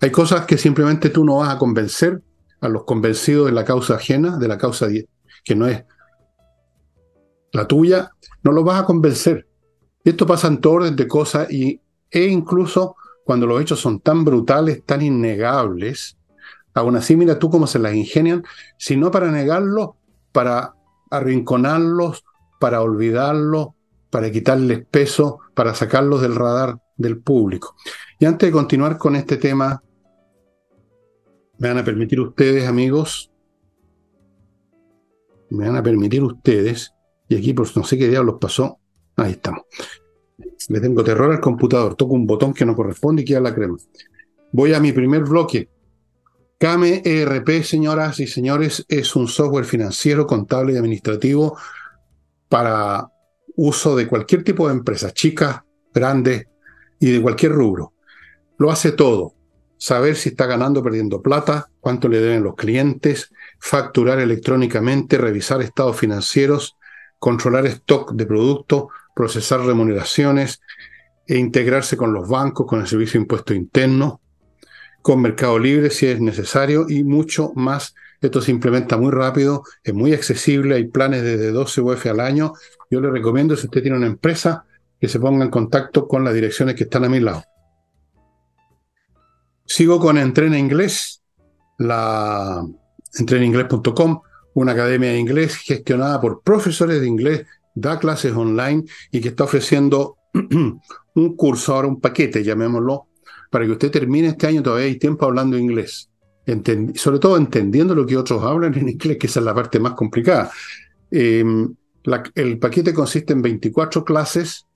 Hay 0.00 0.10
cosas 0.10 0.46
que 0.46 0.56
simplemente 0.56 1.10
tú 1.10 1.24
no 1.24 1.36
vas 1.36 1.54
a 1.54 1.58
convencer 1.58 2.22
a 2.60 2.68
los 2.68 2.84
convencidos 2.84 3.46
de 3.46 3.52
la 3.52 3.64
causa 3.64 3.96
ajena, 3.96 4.38
de 4.38 4.48
la 4.48 4.58
causa 4.58 4.88
que 5.44 5.54
no 5.54 5.66
es 5.66 5.84
la 7.52 7.66
tuya, 7.66 8.10
no 8.42 8.52
los 8.52 8.64
vas 8.64 8.80
a 8.80 8.84
convencer. 8.86 9.46
Y 10.04 10.10
esto 10.10 10.26
pasa 10.26 10.48
en 10.48 10.60
todo 10.60 10.74
orden 10.74 10.96
de 10.96 11.06
cosas 11.06 11.50
y, 11.50 11.80
e 12.10 12.24
incluso 12.26 12.96
cuando 13.24 13.46
los 13.46 13.60
hechos 13.60 13.80
son 13.80 14.00
tan 14.00 14.24
brutales, 14.24 14.84
tan 14.84 15.02
innegables, 15.02 16.16
aún 16.74 16.96
así 16.96 17.16
mira 17.16 17.38
tú 17.38 17.50
cómo 17.50 17.66
se 17.66 17.78
las 17.78 17.94
ingenian, 17.94 18.44
sino 18.78 19.10
para 19.10 19.30
negarlos, 19.30 19.90
para 20.32 20.74
arrinconarlos, 21.10 22.24
para 22.58 22.80
olvidarlos, 22.80 23.68
para 24.10 24.30
quitarles 24.30 24.86
peso, 24.90 25.40
para 25.54 25.74
sacarlos 25.74 26.22
del 26.22 26.34
radar 26.34 26.78
del 26.96 27.18
público. 27.18 27.76
Y 28.18 28.26
antes 28.26 28.48
de 28.48 28.52
continuar 28.52 28.98
con 28.98 29.16
este 29.16 29.36
tema, 29.36 29.82
me 31.60 31.68
van 31.68 31.78
a 31.78 31.84
permitir 31.84 32.18
ustedes, 32.18 32.66
amigos, 32.66 33.30
me 35.50 35.66
van 35.66 35.76
a 35.76 35.82
permitir 35.82 36.22
ustedes, 36.22 36.94
y 37.28 37.36
aquí 37.36 37.52
por 37.52 37.76
no 37.76 37.84
sé 37.84 37.98
qué 37.98 38.08
diablos 38.08 38.36
pasó, 38.40 38.78
ahí 39.16 39.32
estamos. 39.32 39.64
Le 40.68 40.80
tengo 40.80 41.04
terror 41.04 41.30
al 41.30 41.40
computador, 41.40 41.96
toco 41.96 42.14
un 42.14 42.26
botón 42.26 42.54
que 42.54 42.64
no 42.64 42.74
corresponde 42.74 43.22
y 43.22 43.24
queda 43.26 43.40
la 43.40 43.54
crema. 43.54 43.76
Voy 44.52 44.72
a 44.72 44.80
mi 44.80 44.92
primer 44.92 45.24
bloque. 45.24 45.68
Kame 46.58 47.02
ERP, 47.04 47.62
señoras 47.62 48.20
y 48.20 48.26
señores, 48.26 48.86
es 48.88 49.14
un 49.14 49.28
software 49.28 49.66
financiero, 49.66 50.26
contable 50.26 50.72
y 50.72 50.76
administrativo 50.76 51.58
para 52.48 53.12
uso 53.56 53.96
de 53.96 54.08
cualquier 54.08 54.44
tipo 54.44 54.66
de 54.66 54.74
empresa, 54.74 55.12
chicas, 55.12 55.60
grandes 55.92 56.46
y 56.98 57.10
de 57.10 57.20
cualquier 57.20 57.52
rubro. 57.52 57.92
Lo 58.56 58.70
hace 58.70 58.92
todo. 58.92 59.34
Saber 59.80 60.14
si 60.14 60.28
está 60.28 60.44
ganando 60.44 60.80
o 60.80 60.82
perdiendo 60.82 61.22
plata, 61.22 61.70
cuánto 61.80 62.06
le 62.08 62.20
deben 62.20 62.44
los 62.44 62.54
clientes, 62.54 63.32
facturar 63.58 64.20
electrónicamente, 64.20 65.16
revisar 65.16 65.62
estados 65.62 65.96
financieros, 65.96 66.76
controlar 67.18 67.64
stock 67.64 68.12
de 68.12 68.26
productos, 68.26 68.84
procesar 69.14 69.60
remuneraciones 69.60 70.60
e 71.26 71.38
integrarse 71.38 71.96
con 71.96 72.12
los 72.12 72.28
bancos, 72.28 72.66
con 72.66 72.80
el 72.80 72.86
servicio 72.86 73.18
de 73.18 73.22
impuesto 73.22 73.54
interno, 73.54 74.20
con 75.00 75.22
Mercado 75.22 75.58
Libre 75.58 75.88
si 75.88 76.06
es 76.06 76.20
necesario 76.20 76.84
y 76.88 77.02
mucho 77.04 77.52
más. 77.54 77.94
Esto 78.20 78.42
se 78.42 78.50
implementa 78.50 78.98
muy 78.98 79.10
rápido, 79.10 79.64
es 79.82 79.94
muy 79.94 80.12
accesible, 80.12 80.74
hay 80.74 80.88
planes 80.88 81.22
desde 81.22 81.52
12 81.52 81.80
UF 81.80 82.06
al 82.06 82.20
año 82.20 82.52
yo 82.90 83.00
le 83.00 83.10
recomiendo, 83.10 83.56
si 83.56 83.66
usted 83.66 83.82
tiene 83.82 83.96
una 83.96 84.08
empresa, 84.08 84.64
que 85.00 85.08
se 85.08 85.20
ponga 85.20 85.44
en 85.44 85.50
contacto 85.50 86.08
con 86.08 86.24
las 86.24 86.34
direcciones 86.34 86.74
que 86.74 86.84
están 86.84 87.04
a 87.04 87.08
mi 87.08 87.20
lado. 87.20 87.44
Sigo 89.70 90.00
con 90.00 90.18
Entrena 90.18 90.58
Inglés, 90.58 91.22
la 91.78 92.66
entrenainglés.com, 93.14 94.20
una 94.54 94.72
academia 94.72 95.10
de 95.10 95.18
inglés 95.20 95.54
gestionada 95.58 96.20
por 96.20 96.42
profesores 96.42 97.00
de 97.00 97.06
inglés, 97.06 97.46
da 97.72 98.00
clases 98.00 98.32
online 98.32 98.82
y 99.12 99.20
que 99.20 99.28
está 99.28 99.44
ofreciendo 99.44 100.16
un 101.14 101.36
curso, 101.36 101.72
ahora 101.72 101.86
un 101.86 102.00
paquete, 102.00 102.42
llamémoslo, 102.42 103.06
para 103.48 103.64
que 103.64 103.70
usted 103.70 103.92
termine 103.92 104.26
este 104.26 104.48
año, 104.48 104.60
todavía 104.60 104.86
hay 104.86 104.98
tiempo 104.98 105.24
hablando 105.24 105.56
inglés. 105.56 106.10
sobre 106.96 107.20
todo 107.20 107.36
entendiendo 107.36 107.94
lo 107.94 108.04
que 108.04 108.16
otros 108.16 108.42
hablan 108.42 108.76
en 108.76 108.88
inglés, 108.88 109.18
que 109.18 109.28
esa 109.28 109.38
es 109.38 109.46
la 109.46 109.54
parte 109.54 109.78
más 109.78 109.92
complicada. 109.92 110.50
Em, 111.12 111.72
el 112.34 112.58
paquete 112.58 112.92
consiste 112.92 113.34
en 113.34 113.42
24 113.42 114.04
clases 114.04 114.66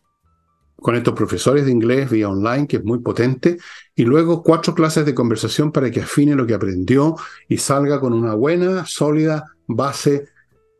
con 0.84 0.96
estos 0.96 1.14
profesores 1.14 1.64
de 1.64 1.70
inglés 1.70 2.10
vía 2.10 2.28
online, 2.28 2.66
que 2.66 2.76
es 2.76 2.84
muy 2.84 2.98
potente, 2.98 3.56
y 3.94 4.04
luego 4.04 4.42
cuatro 4.42 4.74
clases 4.74 5.06
de 5.06 5.14
conversación 5.14 5.72
para 5.72 5.90
que 5.90 6.02
afine 6.02 6.34
lo 6.34 6.46
que 6.46 6.52
aprendió 6.52 7.16
y 7.48 7.56
salga 7.56 7.98
con 7.98 8.12
una 8.12 8.34
buena, 8.34 8.84
sólida 8.84 9.46
base 9.66 10.26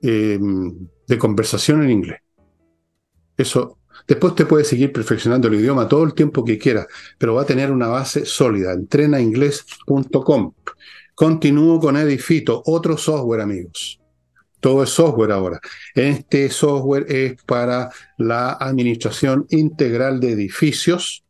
em, 0.03 0.87
de 1.09 1.19
conversación 1.19 1.85
en 1.85 1.91
inglés. 1.91 2.21
Eso, 3.35 3.79
después 4.07 4.35
te 4.35 4.45
puede 4.45 4.65
seguir 4.65 4.93
perfeccionando 4.93 5.49
el 5.49 5.55
idioma 5.55 5.89
todo 5.89 6.05
el 6.05 6.13
tiempo 6.13 6.45
que 6.45 6.59
quiera, 6.59 6.87
pero 7.17 7.37
va 7.37 7.41
a 7.41 7.47
tener 7.47 7.73
una 7.73 7.87
base 7.87 8.27
sólida. 8.27 8.75
Entrenainglés.com. 8.75 10.53
Continúo 11.15 11.81
con 11.81 11.97
Edifito, 11.97 12.63
otro 12.67 12.99
software, 12.99 13.41
amigos. 13.41 14.04
Todo 14.65 14.83
es 14.83 14.89
software 14.89 15.31
ahora. 15.31 15.61
Este 15.95 16.49
software 16.49 17.05
es 17.07 17.35
para 17.43 17.91
la 18.17 18.53
administración 18.53 19.47
integral 19.51 20.21
de 20.21 20.33
edificios, 20.33 21.23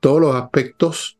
todos 0.00 0.22
los 0.22 0.34
aspectos 0.34 1.18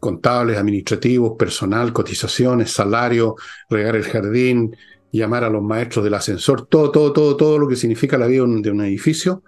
contables, 0.00 0.58
administrativos, 0.58 1.36
personal, 1.38 1.92
cotizaciones, 1.92 2.72
salario, 2.72 3.36
regar 3.68 3.94
el 3.94 4.02
jardín, 4.02 4.76
llamar 5.12 5.44
a 5.44 5.48
los 5.48 5.62
maestros 5.62 6.04
del 6.04 6.14
ascensor, 6.14 6.66
todo, 6.66 6.90
todo, 6.90 7.12
todo, 7.12 7.36
todo 7.36 7.58
lo 7.60 7.68
que 7.68 7.76
significa 7.76 8.18
la 8.18 8.26
vida 8.26 8.44
de 8.44 8.70
un 8.72 8.80
edificio 8.80 9.44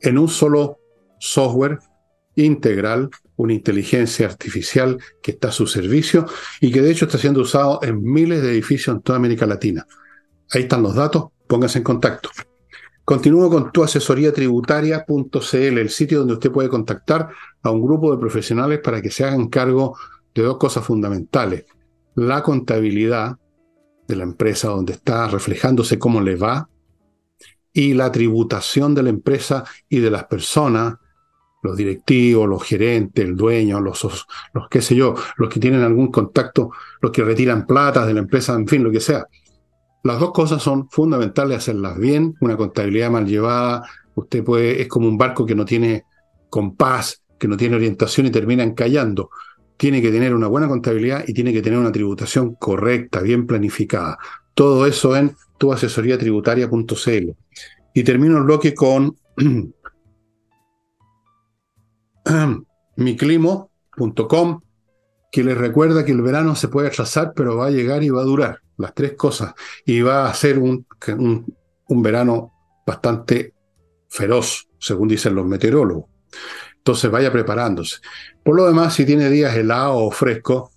en 0.00 0.18
un 0.18 0.26
solo 0.26 0.80
software 1.20 1.78
integral, 2.34 3.10
una 3.36 3.52
inteligencia 3.52 4.26
artificial 4.26 4.98
que 5.22 5.30
está 5.30 5.50
a 5.50 5.52
su 5.52 5.68
servicio 5.68 6.26
y 6.60 6.72
que 6.72 6.82
de 6.82 6.90
hecho 6.90 7.04
está 7.04 7.18
siendo 7.18 7.42
usado 7.42 7.78
en 7.84 8.02
miles 8.02 8.42
de 8.42 8.50
edificios 8.50 8.96
en 8.96 9.02
toda 9.02 9.16
América 9.16 9.46
Latina. 9.46 9.86
Ahí 10.52 10.62
están 10.62 10.82
los 10.82 10.94
datos, 10.94 11.26
pónganse 11.46 11.78
en 11.78 11.84
contacto. 11.84 12.30
Continúo 13.04 13.48
con 13.48 13.70
tu 13.70 13.84
asesoría 13.84 14.32
tributaria.cl, 14.32 15.56
el 15.56 15.90
sitio 15.90 16.18
donde 16.18 16.34
usted 16.34 16.50
puede 16.50 16.68
contactar 16.68 17.28
a 17.62 17.70
un 17.70 17.80
grupo 17.80 18.12
de 18.12 18.18
profesionales 18.18 18.80
para 18.80 19.00
que 19.00 19.10
se 19.10 19.24
hagan 19.24 19.48
cargo 19.48 19.96
de 20.34 20.42
dos 20.42 20.56
cosas 20.56 20.84
fundamentales. 20.84 21.66
La 22.16 22.42
contabilidad 22.42 23.36
de 24.08 24.16
la 24.16 24.24
empresa 24.24 24.68
donde 24.68 24.94
está 24.94 25.28
reflejándose 25.28 25.98
cómo 25.98 26.20
le 26.20 26.36
va 26.36 26.68
y 27.72 27.94
la 27.94 28.10
tributación 28.10 28.94
de 28.94 29.02
la 29.02 29.10
empresa 29.10 29.64
y 29.88 29.98
de 29.98 30.10
las 30.10 30.24
personas, 30.24 30.94
los 31.62 31.76
directivos, 31.76 32.48
los 32.48 32.64
gerentes, 32.64 33.24
el 33.24 33.36
dueño, 33.36 33.80
los, 33.80 34.26
los 34.52 34.68
qué 34.68 34.80
sé 34.80 34.96
yo, 34.96 35.14
los 35.36 35.48
que 35.48 35.60
tienen 35.60 35.82
algún 35.82 36.10
contacto, 36.10 36.70
los 37.00 37.12
que 37.12 37.22
retiran 37.22 37.66
plata 37.66 38.06
de 38.06 38.14
la 38.14 38.20
empresa, 38.20 38.54
en 38.54 38.66
fin, 38.66 38.82
lo 38.82 38.90
que 38.90 39.00
sea. 39.00 39.26
Las 40.06 40.20
dos 40.20 40.30
cosas 40.30 40.62
son 40.62 40.88
fundamentales 40.88 41.58
hacerlas 41.58 41.98
bien, 41.98 42.36
una 42.40 42.56
contabilidad 42.56 43.10
mal 43.10 43.26
llevada 43.26 43.82
Usted 44.14 44.44
puede, 44.44 44.80
es 44.80 44.86
como 44.86 45.08
un 45.08 45.18
barco 45.18 45.44
que 45.44 45.56
no 45.56 45.64
tiene 45.64 46.04
compás, 46.48 47.24
que 47.40 47.48
no 47.48 47.56
tiene 47.56 47.74
orientación 47.74 48.28
y 48.28 48.30
termina 48.30 48.62
encallando. 48.62 49.30
Tiene 49.76 50.00
que 50.00 50.12
tener 50.12 50.32
una 50.32 50.46
buena 50.46 50.68
contabilidad 50.68 51.24
y 51.26 51.34
tiene 51.34 51.52
que 51.52 51.60
tener 51.60 51.76
una 51.78 51.90
tributación 51.90 52.54
correcta, 52.54 53.20
bien 53.20 53.48
planificada. 53.48 54.16
Todo 54.54 54.86
eso 54.86 55.16
en 55.16 55.34
tuasesoriatributaria.cl. 55.58 57.30
Y 57.92 58.04
termino 58.04 58.38
el 58.38 58.44
bloque 58.44 58.74
con 58.74 59.16
miclimo.com, 62.96 64.60
que 65.30 65.44
les 65.44 65.56
recuerda 65.56 66.04
que 66.04 66.12
el 66.12 66.22
verano 66.22 66.54
se 66.54 66.68
puede 66.68 66.88
atrasar, 66.88 67.32
pero 67.34 67.56
va 67.56 67.66
a 67.66 67.70
llegar 67.70 68.02
y 68.02 68.10
va 68.10 68.22
a 68.22 68.24
durar. 68.24 68.60
Las 68.78 68.94
tres 68.94 69.14
cosas. 69.14 69.54
Y 69.84 70.00
va 70.02 70.28
a 70.28 70.34
ser 70.34 70.58
un, 70.58 70.86
un, 71.88 72.02
verano 72.02 72.52
bastante 72.86 73.54
feroz, 74.08 74.68
según 74.78 75.08
dicen 75.08 75.34
los 75.34 75.46
meteorólogos. 75.46 76.10
Entonces 76.76 77.10
vaya 77.10 77.32
preparándose. 77.32 77.96
Por 78.44 78.54
lo 78.56 78.66
demás, 78.66 78.94
si 78.94 79.04
tiene 79.04 79.30
días 79.30 79.56
helados 79.56 79.96
o 79.98 80.10
frescos, 80.10 80.70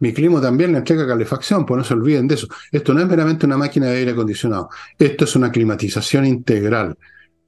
mi 0.00 0.12
clima 0.14 0.40
también 0.40 0.72
le 0.72 0.78
entrega 0.78 1.06
calefacción, 1.06 1.64
pues 1.66 1.78
no 1.78 1.84
se 1.84 1.94
olviden 1.94 2.26
de 2.26 2.34
eso. 2.34 2.48
Esto 2.72 2.94
no 2.94 3.00
es 3.00 3.06
meramente 3.06 3.46
una 3.46 3.58
máquina 3.58 3.86
de 3.86 3.98
aire 3.98 4.12
acondicionado, 4.12 4.70
esto 4.98 5.24
es 5.24 5.36
una 5.36 5.52
climatización 5.52 6.26
integral. 6.26 6.96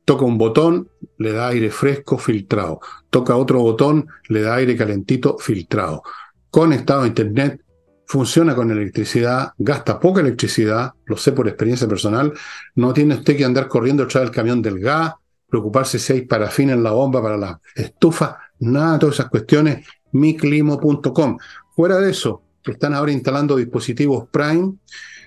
Toca 0.04 0.24
un 0.24 0.36
botón, 0.36 0.88
le 1.18 1.32
da 1.32 1.48
aire 1.48 1.70
fresco 1.70 2.18
filtrado. 2.18 2.80
Toca 3.08 3.36
otro 3.36 3.60
botón, 3.60 4.06
le 4.28 4.42
da 4.42 4.56
aire 4.56 4.76
calentito 4.76 5.38
filtrado. 5.38 6.02
Conectado 6.52 7.04
a 7.04 7.06
Internet, 7.06 7.62
funciona 8.04 8.54
con 8.54 8.70
electricidad, 8.70 9.54
gasta 9.56 9.98
poca 9.98 10.20
electricidad, 10.20 10.92
lo 11.06 11.16
sé 11.16 11.32
por 11.32 11.48
experiencia 11.48 11.88
personal. 11.88 12.30
No 12.74 12.92
tiene 12.92 13.14
usted 13.14 13.38
que 13.38 13.46
andar 13.46 13.68
corriendo 13.68 14.02
detrás 14.02 14.24
del 14.24 14.34
camión 14.34 14.60
del 14.60 14.78
gas, 14.78 15.14
preocuparse 15.48 15.98
si 15.98 16.12
hay 16.12 16.20
parafina 16.26 16.74
en 16.74 16.82
la 16.82 16.90
bomba 16.90 17.22
para 17.22 17.38
la 17.38 17.58
estufa, 17.74 18.36
nada 18.58 18.92
de 18.92 18.98
todas 18.98 19.14
esas 19.14 19.30
cuestiones. 19.30 19.86
miclimo.com. 20.12 21.38
Fuera 21.74 21.96
de 21.96 22.10
eso, 22.10 22.42
están 22.66 22.92
ahora 22.92 23.12
instalando 23.12 23.56
dispositivos 23.56 24.28
Prime. 24.30 24.74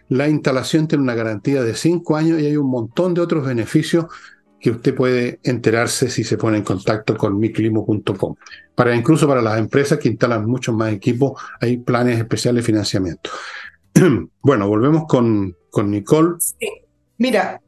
La 0.09 0.29
instalación 0.29 0.87
tiene 0.87 1.05
una 1.05 1.15
garantía 1.15 1.63
de 1.63 1.73
5 1.73 2.15
años 2.15 2.39
y 2.39 2.45
hay 2.45 2.55
un 2.55 2.69
montón 2.69 3.15
de 3.15 3.21
otros 3.21 3.47
beneficios 3.47 4.05
que 4.65 4.71
usted 4.71 4.95
puede 4.95 5.39
enterarse 5.43 6.09
si 6.09 6.23
se 6.23 6.37
pone 6.37 6.57
en 6.57 6.63
contacto 6.63 7.15
con 7.15 7.37
miclimo.com. 7.37 8.35
Para 8.73 8.95
incluso 8.95 9.27
para 9.27 9.39
las 9.39 9.59
empresas 9.59 9.99
que 9.99 10.09
instalan 10.09 10.47
muchos 10.47 10.73
más 10.73 10.91
equipos, 10.91 11.39
hay 11.61 11.77
planes 11.77 12.17
especiales 12.17 12.63
de 12.63 12.65
financiamiento. 12.65 13.29
bueno, 14.41 14.67
volvemos 14.67 15.03
con, 15.07 15.55
con 15.69 15.91
Nicole. 15.91 16.37
Mira, 17.19 17.61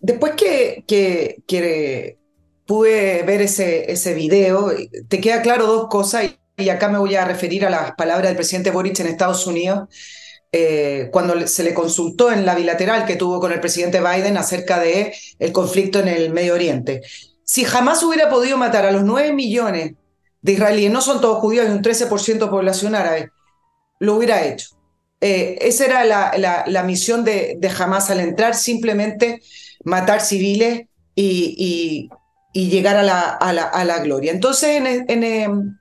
después 0.00 0.32
que, 0.32 0.84
que, 0.86 2.16
pude 2.64 3.24
ver 3.24 3.42
ese, 3.42 3.92
ese 3.92 4.14
video, 4.14 4.72
te 5.08 5.20
queda 5.20 5.42
claro 5.42 5.66
dos 5.66 5.88
cosas, 5.88 6.34
y 6.56 6.68
acá 6.70 6.88
me 6.88 6.96
voy 6.96 7.14
a 7.14 7.26
referir 7.26 7.66
a 7.66 7.70
las 7.70 7.92
palabras 7.92 8.28
del 8.28 8.36
presidente 8.36 8.70
Boric 8.70 8.98
en 9.00 9.08
Estados 9.08 9.46
Unidos, 9.46 9.90
eh, 10.54 11.08
cuando 11.10 11.46
se 11.46 11.62
le 11.62 11.72
consultó 11.72 12.30
en 12.30 12.44
la 12.44 12.54
bilateral 12.54 13.06
que 13.06 13.16
tuvo 13.16 13.40
con 13.40 13.52
el 13.52 13.60
presidente 13.60 14.00
Biden 14.00 14.36
acerca 14.36 14.78
de 14.78 15.14
el 15.38 15.50
conflicto 15.50 15.98
en 16.00 16.08
el 16.08 16.30
Medio 16.30 16.52
Oriente. 16.52 17.00
Si 17.44 17.64
jamás 17.64 18.02
hubiera 18.02 18.28
podido 18.28 18.58
matar 18.58 18.84
a 18.84 18.92
los 18.92 19.02
9 19.02 19.32
millones 19.32 19.94
de 20.42 20.52
israelíes, 20.52 20.92
no 20.92 21.00
son 21.00 21.22
todos 21.22 21.38
judíos, 21.38 21.66
hay 21.66 21.72
un 21.72 21.82
13% 21.82 22.38
de 22.38 22.46
población 22.46 22.94
árabe, 22.94 23.30
lo 23.98 24.14
hubiera 24.14 24.44
hecho. 24.44 24.68
Eh, 25.22 25.56
esa 25.60 25.86
era 25.86 26.04
la, 26.04 26.64
la, 26.66 26.82
misión 26.82 27.24
de, 27.24 27.56
de, 27.58 27.68
Hamas 27.68 28.10
al 28.10 28.20
entrar, 28.20 28.54
simplemente 28.54 29.40
matar 29.84 30.20
civiles 30.20 30.82
y, 31.14 32.10
y, 32.52 32.68
llegar 32.68 32.96
a 32.96 33.02
la, 33.02 33.20
a 33.20 33.52
la, 33.52 33.62
a 33.62 33.84
la 33.84 34.00
gloria. 34.00 34.32
Entonces, 34.32 34.82
en, 34.82 35.08
en, 35.08 35.78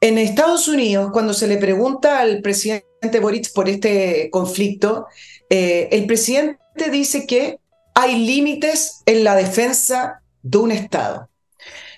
en 0.00 0.16
Estados 0.18 0.66
Unidos, 0.66 1.10
cuando 1.12 1.34
se 1.34 1.46
le 1.46 1.58
pregunta 1.58 2.20
al 2.20 2.40
presidente 2.40 3.20
Boric 3.20 3.52
por 3.52 3.68
este 3.68 4.30
conflicto, 4.30 5.06
eh, 5.50 5.88
el 5.92 6.06
presidente 6.06 6.90
dice 6.90 7.26
que 7.26 7.58
hay 7.94 8.24
límites 8.24 9.02
en 9.04 9.24
la 9.24 9.34
defensa 9.34 10.22
de 10.42 10.58
un 10.58 10.72
Estado. 10.72 11.28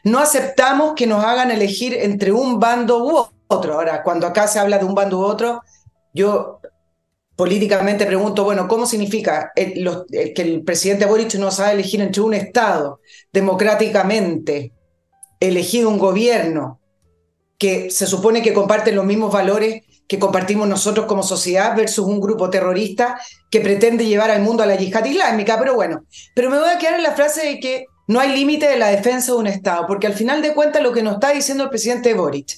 No 0.03 0.19
aceptamos 0.19 0.95
que 0.97 1.07
nos 1.07 1.25
hagan 1.25 1.53
elegir 1.53 1.95
entre 1.95 2.33
un 2.33 2.59
bando 2.59 3.05
u 3.05 3.25
otro. 3.47 3.75
Ahora, 3.75 4.03
cuando 4.03 4.27
acá 4.27 4.49
se 4.49 4.59
habla 4.59 4.79
de 4.79 4.85
un 4.85 4.97
bando 4.97 5.21
u 5.21 5.23
otro, 5.23 5.63
yo 6.13 6.59
políticamente 7.37 8.05
pregunto, 8.05 8.43
bueno, 8.43 8.67
¿cómo 8.67 8.85
significa 8.85 9.53
que 9.55 10.35
el 10.37 10.65
presidente 10.65 11.07
Boric 11.07 11.35
nos 11.37 11.61
haga 11.61 11.73
elegir 11.73 12.01
entre 12.01 12.21
un 12.21 12.35
Estado 12.35 13.01
democráticamente 13.33 14.73
elegido 15.39 15.89
un 15.89 15.99
gobierno 15.99 16.82
que 17.59 17.91
se 17.91 18.07
supone 18.07 18.43
que 18.43 18.53
comparten 18.53 18.97
los 18.97 19.05
mismos 19.05 19.33
valores 19.33 19.83
que 20.09 20.19
compartimos 20.19 20.69
nosotros 20.69 21.07
como 21.07 21.23
sociedad 21.23 21.75
versus 21.75 22.07
un 22.07 22.21
grupo 22.21 22.51
terrorista 22.51 23.19
que 23.51 23.61
pretende 23.61 24.05
llevar 24.05 24.31
al 24.31 24.43
mundo 24.43 24.63
a 24.63 24.67
la 24.67 24.77
yihad 24.77 25.05
islámica. 25.05 25.59
Pero 25.59 25.75
bueno, 25.75 26.05
pero 26.35 26.51
me 26.51 26.59
voy 26.59 26.69
a 26.69 26.79
quedar 26.79 26.97
en 26.97 27.03
la 27.03 27.13
frase 27.13 27.47
de 27.47 27.61
que 27.61 27.87
no 28.09 28.21
hay 28.21 28.37
límite 28.37 28.69
de 28.69 28.77
la 28.77 28.89
defensa 28.89 29.33
de 29.33 29.39
un 29.39 29.47
Estado, 29.47 29.87
porque 29.87 30.07
al 30.07 30.13
final 30.13 30.43
de 30.43 30.53
cuentas 30.53 30.83
lo 30.83 30.93
que 30.93 31.03
nos 31.03 31.15
está 31.15 31.31
diciendo 31.31 31.65
el 31.65 31.71
presidente 31.71 32.13
Boric 32.13 32.51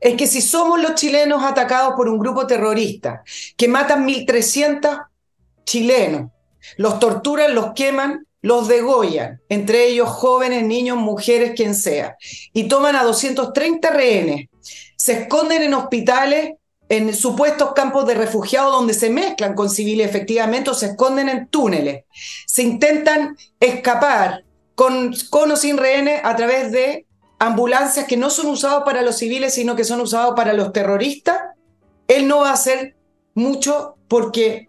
es 0.00 0.14
que 0.16 0.26
si 0.26 0.40
somos 0.40 0.80
los 0.80 0.94
chilenos 0.94 1.42
atacados 1.42 1.94
por 1.96 2.08
un 2.08 2.18
grupo 2.18 2.46
terrorista 2.46 3.22
que 3.56 3.68
matan 3.68 4.06
1.300 4.06 5.06
chilenos, 5.64 6.30
los 6.78 6.98
torturan, 6.98 7.54
los 7.54 7.74
queman, 7.74 8.26
los 8.42 8.68
degollan, 8.68 9.40
entre 9.48 9.86
ellos 9.86 10.08
jóvenes, 10.08 10.64
niños, 10.64 10.98
mujeres, 10.98 11.52
quien 11.56 11.74
sea, 11.74 12.16
y 12.52 12.68
toman 12.68 12.96
a 12.96 13.02
230 13.02 13.90
rehenes, 13.90 14.48
se 14.96 15.12
esconden 15.22 15.62
en 15.62 15.74
hospitales 15.74 16.54
en 16.88 17.14
supuestos 17.14 17.72
campos 17.72 18.06
de 18.06 18.14
refugiados 18.14 18.72
donde 18.72 18.94
se 18.94 19.10
mezclan 19.10 19.54
con 19.54 19.68
civiles 19.68 20.08
efectivamente 20.08 20.70
o 20.70 20.74
se 20.74 20.86
esconden 20.86 21.28
en 21.28 21.48
túneles. 21.48 22.04
Se 22.46 22.62
intentan 22.62 23.36
escapar 23.58 24.44
con, 24.74 25.12
con 25.30 25.50
o 25.50 25.56
sin 25.56 25.78
rehenes 25.78 26.20
a 26.22 26.36
través 26.36 26.70
de 26.70 27.06
ambulancias 27.38 28.06
que 28.06 28.16
no 28.16 28.30
son 28.30 28.46
usadas 28.46 28.84
para 28.84 29.02
los 29.02 29.16
civiles, 29.16 29.54
sino 29.54 29.74
que 29.74 29.84
son 29.84 30.00
usadas 30.00 30.32
para 30.36 30.52
los 30.52 30.72
terroristas. 30.72 31.40
Él 32.08 32.28
no 32.28 32.40
va 32.40 32.50
a 32.50 32.54
hacer 32.54 32.94
mucho 33.34 33.96
porque 34.08 34.68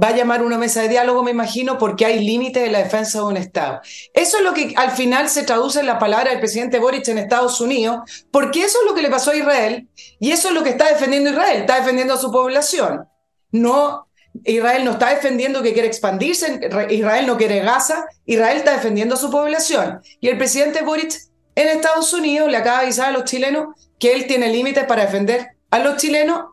va 0.00 0.08
a 0.08 0.16
llamar 0.16 0.42
una 0.42 0.58
mesa 0.58 0.82
de 0.82 0.88
diálogo, 0.88 1.22
me 1.22 1.30
imagino, 1.30 1.78
porque 1.78 2.04
hay 2.04 2.24
límites 2.24 2.62
de 2.62 2.70
la 2.70 2.78
defensa 2.78 3.18
de 3.18 3.24
un 3.24 3.36
Estado. 3.36 3.80
Eso 4.12 4.38
es 4.38 4.42
lo 4.42 4.54
que 4.54 4.74
al 4.76 4.90
final 4.90 5.28
se 5.28 5.44
traduce 5.44 5.80
en 5.80 5.86
la 5.86 5.98
palabra 5.98 6.30
del 6.30 6.40
presidente 6.40 6.78
Boric 6.78 7.08
en 7.08 7.18
Estados 7.18 7.60
Unidos, 7.60 8.26
porque 8.30 8.64
eso 8.64 8.78
es 8.80 8.86
lo 8.86 8.94
que 8.94 9.02
le 9.02 9.10
pasó 9.10 9.30
a 9.30 9.36
Israel 9.36 9.88
y 10.18 10.32
eso 10.32 10.48
es 10.48 10.54
lo 10.54 10.62
que 10.62 10.70
está 10.70 10.88
defendiendo 10.88 11.30
Israel, 11.30 11.60
está 11.60 11.76
defendiendo 11.76 12.14
a 12.14 12.18
su 12.18 12.30
población. 12.32 13.06
No, 13.52 14.08
Israel 14.42 14.84
no 14.84 14.92
está 14.92 15.10
defendiendo 15.10 15.62
que 15.62 15.72
quiere 15.72 15.86
expandirse, 15.88 16.60
Israel 16.90 17.26
no 17.26 17.36
quiere 17.36 17.60
Gaza, 17.60 18.04
Israel 18.26 18.58
está 18.58 18.72
defendiendo 18.72 19.14
a 19.14 19.18
su 19.18 19.30
población. 19.30 20.00
Y 20.20 20.28
el 20.28 20.38
presidente 20.38 20.82
Boric 20.82 21.14
en 21.54 21.68
Estados 21.68 22.12
Unidos 22.12 22.50
le 22.50 22.56
acaba 22.56 22.78
de 22.78 22.84
avisar 22.86 23.08
a 23.08 23.12
los 23.12 23.24
chilenos 23.24 23.68
que 24.00 24.12
él 24.12 24.26
tiene 24.26 24.48
límites 24.48 24.84
para 24.84 25.02
defender 25.02 25.50
a 25.70 25.78
los 25.78 25.96
chilenos 25.96 26.46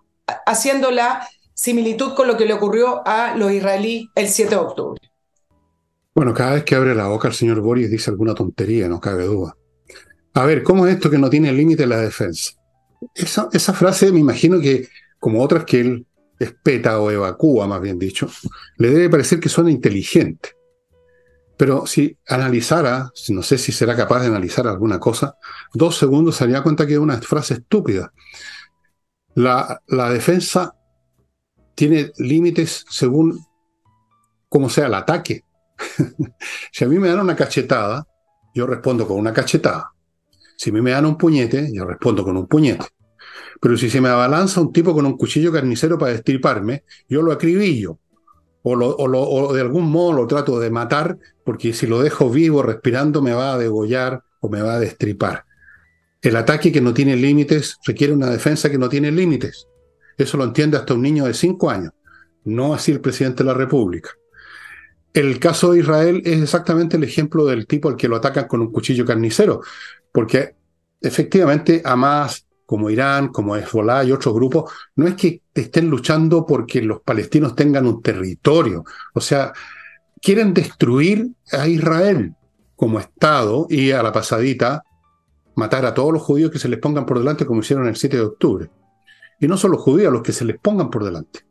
haciendo 0.45 0.91
la 0.91 1.27
similitud 1.61 2.15
con 2.15 2.27
lo 2.27 2.35
que 2.37 2.45
le 2.45 2.53
ocurrió 2.53 3.07
a 3.07 3.35
los 3.37 3.51
israelíes 3.51 4.07
el 4.15 4.27
7 4.27 4.49
de 4.49 4.55
octubre. 4.55 4.99
Bueno, 6.15 6.33
cada 6.33 6.55
vez 6.55 6.63
que 6.63 6.73
abre 6.73 6.95
la 6.95 7.07
boca 7.07 7.27
el 7.27 7.35
señor 7.35 7.61
Boris 7.61 7.91
dice 7.91 8.09
alguna 8.09 8.33
tontería, 8.33 8.87
no 8.87 8.99
cabe 8.99 9.25
duda. 9.25 9.55
A 10.33 10.45
ver, 10.45 10.63
¿cómo 10.63 10.87
es 10.87 10.95
esto 10.95 11.11
que 11.11 11.19
no 11.19 11.29
tiene 11.29 11.53
límite 11.53 11.85
la 11.85 11.99
defensa? 11.99 12.53
Esa, 13.13 13.47
esa 13.53 13.73
frase 13.73 14.11
me 14.11 14.19
imagino 14.19 14.59
que, 14.59 14.87
como 15.19 15.43
otras 15.43 15.65
que 15.65 15.81
él 15.81 16.07
espeta 16.39 16.99
o 16.99 17.11
evacúa, 17.11 17.67
más 17.67 17.79
bien 17.79 17.99
dicho, 17.99 18.27
le 18.77 18.89
debe 18.89 19.11
parecer 19.11 19.39
que 19.39 19.49
suena 19.49 19.69
inteligente. 19.69 20.55
Pero 21.57 21.85
si 21.85 22.17
analizara, 22.27 23.11
no 23.29 23.43
sé 23.43 23.59
si 23.59 23.71
será 23.71 23.95
capaz 23.95 24.21
de 24.21 24.27
analizar 24.27 24.65
alguna 24.67 24.99
cosa, 24.99 25.35
dos 25.75 25.95
segundos 25.95 26.37
se 26.37 26.45
daría 26.45 26.63
cuenta 26.63 26.87
que 26.87 26.93
es 26.93 26.99
una 26.99 27.21
frase 27.21 27.53
estúpida. 27.53 28.11
La, 29.35 29.79
la 29.85 30.09
defensa 30.09 30.75
tiene 31.81 32.11
límites 32.19 32.85
según 32.91 33.43
cómo 34.47 34.69
sea 34.69 34.85
el 34.85 34.93
ataque. 34.93 35.45
si 36.71 36.85
a 36.85 36.87
mí 36.87 36.99
me 36.99 37.07
dan 37.07 37.21
una 37.21 37.35
cachetada, 37.35 38.05
yo 38.53 38.67
respondo 38.67 39.07
con 39.07 39.17
una 39.17 39.33
cachetada. 39.33 39.91
Si 40.57 40.69
a 40.69 40.73
mí 40.73 40.79
me 40.79 40.91
dan 40.91 41.07
un 41.07 41.17
puñete, 41.17 41.71
yo 41.73 41.83
respondo 41.85 42.23
con 42.23 42.37
un 42.37 42.45
puñete. 42.45 42.85
Pero 43.59 43.75
si 43.77 43.89
se 43.89 43.99
me 43.99 44.09
abalanza 44.09 44.61
un 44.61 44.71
tipo 44.71 44.93
con 44.93 45.07
un 45.07 45.17
cuchillo 45.17 45.51
carnicero 45.51 45.97
para 45.97 46.11
destriparme, 46.11 46.83
yo 47.09 47.23
lo 47.23 47.31
acribillo. 47.31 47.97
O, 48.61 48.73
o, 48.73 49.51
de 49.51 49.61
algún 49.61 49.89
modo 49.89 50.13
lo 50.13 50.27
trato 50.27 50.59
de 50.59 50.69
matar, 50.69 51.17
porque 51.43 51.73
si 51.73 51.87
lo 51.87 52.03
dejo 52.03 52.29
vivo, 52.29 52.61
respirando, 52.61 53.23
me 53.23 53.33
va 53.33 53.53
a 53.53 53.57
degollar 53.57 54.21
o 54.39 54.49
me 54.49 54.61
va 54.61 54.75
a 54.75 54.79
destripar. 54.79 55.45
El 56.21 56.35
ataque 56.35 56.71
que 56.71 56.81
no 56.81 56.93
tiene 56.93 57.15
límites 57.15 57.79
requiere 57.87 58.13
una 58.13 58.29
defensa 58.29 58.69
que 58.69 58.77
no 58.77 58.87
tiene 58.87 59.09
límites. 59.09 59.65
Eso 60.21 60.37
lo 60.37 60.43
entiende 60.43 60.77
hasta 60.77 60.93
un 60.93 61.01
niño 61.01 61.25
de 61.25 61.33
cinco 61.33 61.69
años, 61.69 61.93
no 62.43 62.73
así 62.73 62.91
el 62.91 63.01
presidente 63.01 63.43
de 63.43 63.49
la 63.49 63.53
República. 63.53 64.11
El 65.13 65.39
caso 65.39 65.71
de 65.71 65.79
Israel 65.79 66.21
es 66.23 66.41
exactamente 66.41 66.95
el 66.95 67.03
ejemplo 67.03 67.45
del 67.45 67.67
tipo 67.67 67.89
al 67.89 67.97
que 67.97 68.07
lo 68.07 68.15
atacan 68.15 68.47
con 68.47 68.61
un 68.61 68.71
cuchillo 68.71 69.05
carnicero, 69.05 69.61
porque 70.11 70.55
efectivamente 71.01 71.81
Hamas, 71.83 72.45
como 72.65 72.89
Irán, 72.89 73.29
como 73.29 73.57
Hezbollah 73.57 74.05
y 74.05 74.11
otros 74.11 74.33
grupos, 74.33 74.71
no 74.95 75.07
es 75.07 75.15
que 75.15 75.41
estén 75.53 75.89
luchando 75.89 76.45
porque 76.45 76.81
los 76.81 77.01
palestinos 77.01 77.55
tengan 77.55 77.85
un 77.85 78.01
territorio, 78.01 78.85
o 79.13 79.19
sea, 79.19 79.51
quieren 80.21 80.53
destruir 80.53 81.27
a 81.51 81.67
Israel 81.67 82.35
como 82.75 82.99
Estado 82.99 83.67
y 83.69 83.91
a 83.91 84.01
la 84.01 84.11
pasadita 84.13 84.83
matar 85.55 85.85
a 85.85 85.93
todos 85.93 86.13
los 86.13 86.21
judíos 86.21 86.51
que 86.51 86.59
se 86.59 86.69
les 86.69 86.79
pongan 86.79 87.05
por 87.05 87.19
delante 87.19 87.45
como 87.45 87.61
hicieron 87.61 87.87
el 87.87 87.95
7 87.97 88.15
de 88.15 88.23
octubre. 88.23 88.69
Y 89.41 89.47
no 89.47 89.57
solo 89.57 89.77
judíos, 89.77 90.09
a 90.09 90.13
los 90.13 90.21
que 90.21 90.31
se 90.31 90.45
les 90.45 90.57
pongan 90.57 90.89
por 90.89 91.03
delante. 91.03 91.41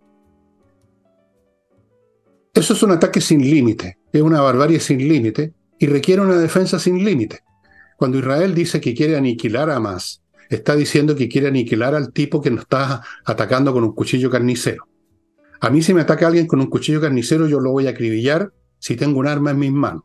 Eso 2.55 2.73
es 2.73 2.83
un 2.83 2.93
ataque 2.93 3.21
sin 3.21 3.41
límite, 3.41 3.99
es 4.13 4.23
una 4.23 4.41
barbarie 4.41 4.81
sin 4.81 4.99
límite 4.99 5.53
y 5.79 5.87
requiere 5.87 6.23
una 6.23 6.37
defensa 6.37 6.79
sin 6.79 7.05
límite. 7.05 7.41
Cuando 7.97 8.19
Israel 8.19 8.55
dice 8.55 8.81
que 8.81 8.95
quiere 8.95 9.17
aniquilar 9.17 9.71
a 9.71 9.77
Hamas, 9.77 10.23
está 10.49 10.75
diciendo 10.75 11.15
que 11.15 11.29
quiere 11.29 11.49
aniquilar 11.49 11.95
al 11.95 12.13
tipo 12.13 12.41
que 12.41 12.51
nos 12.51 12.63
está 12.63 13.03
atacando 13.25 13.73
con 13.73 13.85
un 13.85 13.93
cuchillo 13.93 14.31
carnicero. 14.31 14.85
A 15.61 15.71
mí 15.71 15.83
si 15.83 15.93
me 15.93 16.01
ataca 16.01 16.27
alguien 16.27 16.47
con 16.47 16.61
un 16.61 16.69
cuchillo 16.69 17.01
carnicero, 17.01 17.47
yo 17.47 17.61
lo 17.61 17.73
voy 17.73 17.87
a 17.87 17.91
acribillar 17.91 18.53
si 18.79 18.97
tengo 18.97 19.19
un 19.19 19.27
arma 19.27 19.51
en 19.51 19.59
mis 19.59 19.73
manos. 19.73 20.05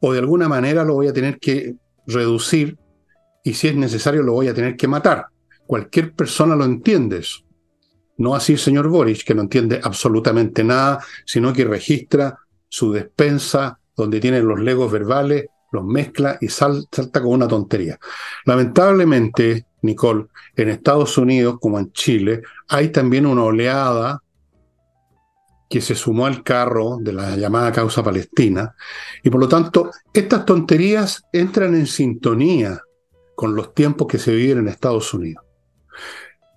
O 0.00 0.12
de 0.12 0.18
alguna 0.18 0.48
manera 0.48 0.84
lo 0.84 0.94
voy 0.94 1.08
a 1.08 1.12
tener 1.12 1.38
que 1.38 1.74
reducir 2.06 2.78
y 3.44 3.54
si 3.54 3.68
es 3.68 3.76
necesario 3.76 4.22
lo 4.22 4.32
voy 4.32 4.48
a 4.48 4.54
tener 4.54 4.76
que 4.76 4.88
matar. 4.88 5.26
Cualquier 5.66 6.12
persona 6.12 6.56
lo 6.56 6.64
entiende 6.64 7.18
eso. 7.18 7.40
No 8.18 8.34
así 8.34 8.52
el 8.52 8.58
señor 8.58 8.88
Boric, 8.88 9.24
que 9.24 9.34
no 9.34 9.42
entiende 9.42 9.80
absolutamente 9.82 10.62
nada, 10.62 11.04
sino 11.24 11.52
que 11.52 11.64
registra 11.64 12.38
su 12.68 12.92
despensa, 12.92 13.78
donde 13.96 14.20
tiene 14.20 14.42
los 14.42 14.60
legos 14.60 14.90
verbales, 14.90 15.46
los 15.72 15.84
mezcla 15.84 16.38
y 16.40 16.48
salta 16.48 17.10
con 17.12 17.26
una 17.26 17.48
tontería. 17.48 17.98
Lamentablemente, 18.44 19.66
Nicole, 19.82 20.26
en 20.56 20.68
Estados 20.68 21.16
Unidos 21.18 21.58
como 21.60 21.78
en 21.78 21.92
Chile, 21.92 22.42
hay 22.68 22.90
también 22.90 23.26
una 23.26 23.44
oleada 23.44 24.22
que 25.68 25.80
se 25.80 25.94
sumó 25.94 26.26
al 26.26 26.42
carro 26.42 26.98
de 27.00 27.14
la 27.14 27.34
llamada 27.34 27.72
causa 27.72 28.02
palestina, 28.02 28.74
y 29.22 29.30
por 29.30 29.40
lo 29.40 29.48
tanto, 29.48 29.90
estas 30.12 30.44
tonterías 30.44 31.24
entran 31.32 31.74
en 31.74 31.86
sintonía 31.86 32.78
con 33.34 33.54
los 33.54 33.72
tiempos 33.72 34.06
que 34.06 34.18
se 34.18 34.34
viven 34.34 34.58
en 34.58 34.68
Estados 34.68 35.14
Unidos. 35.14 35.42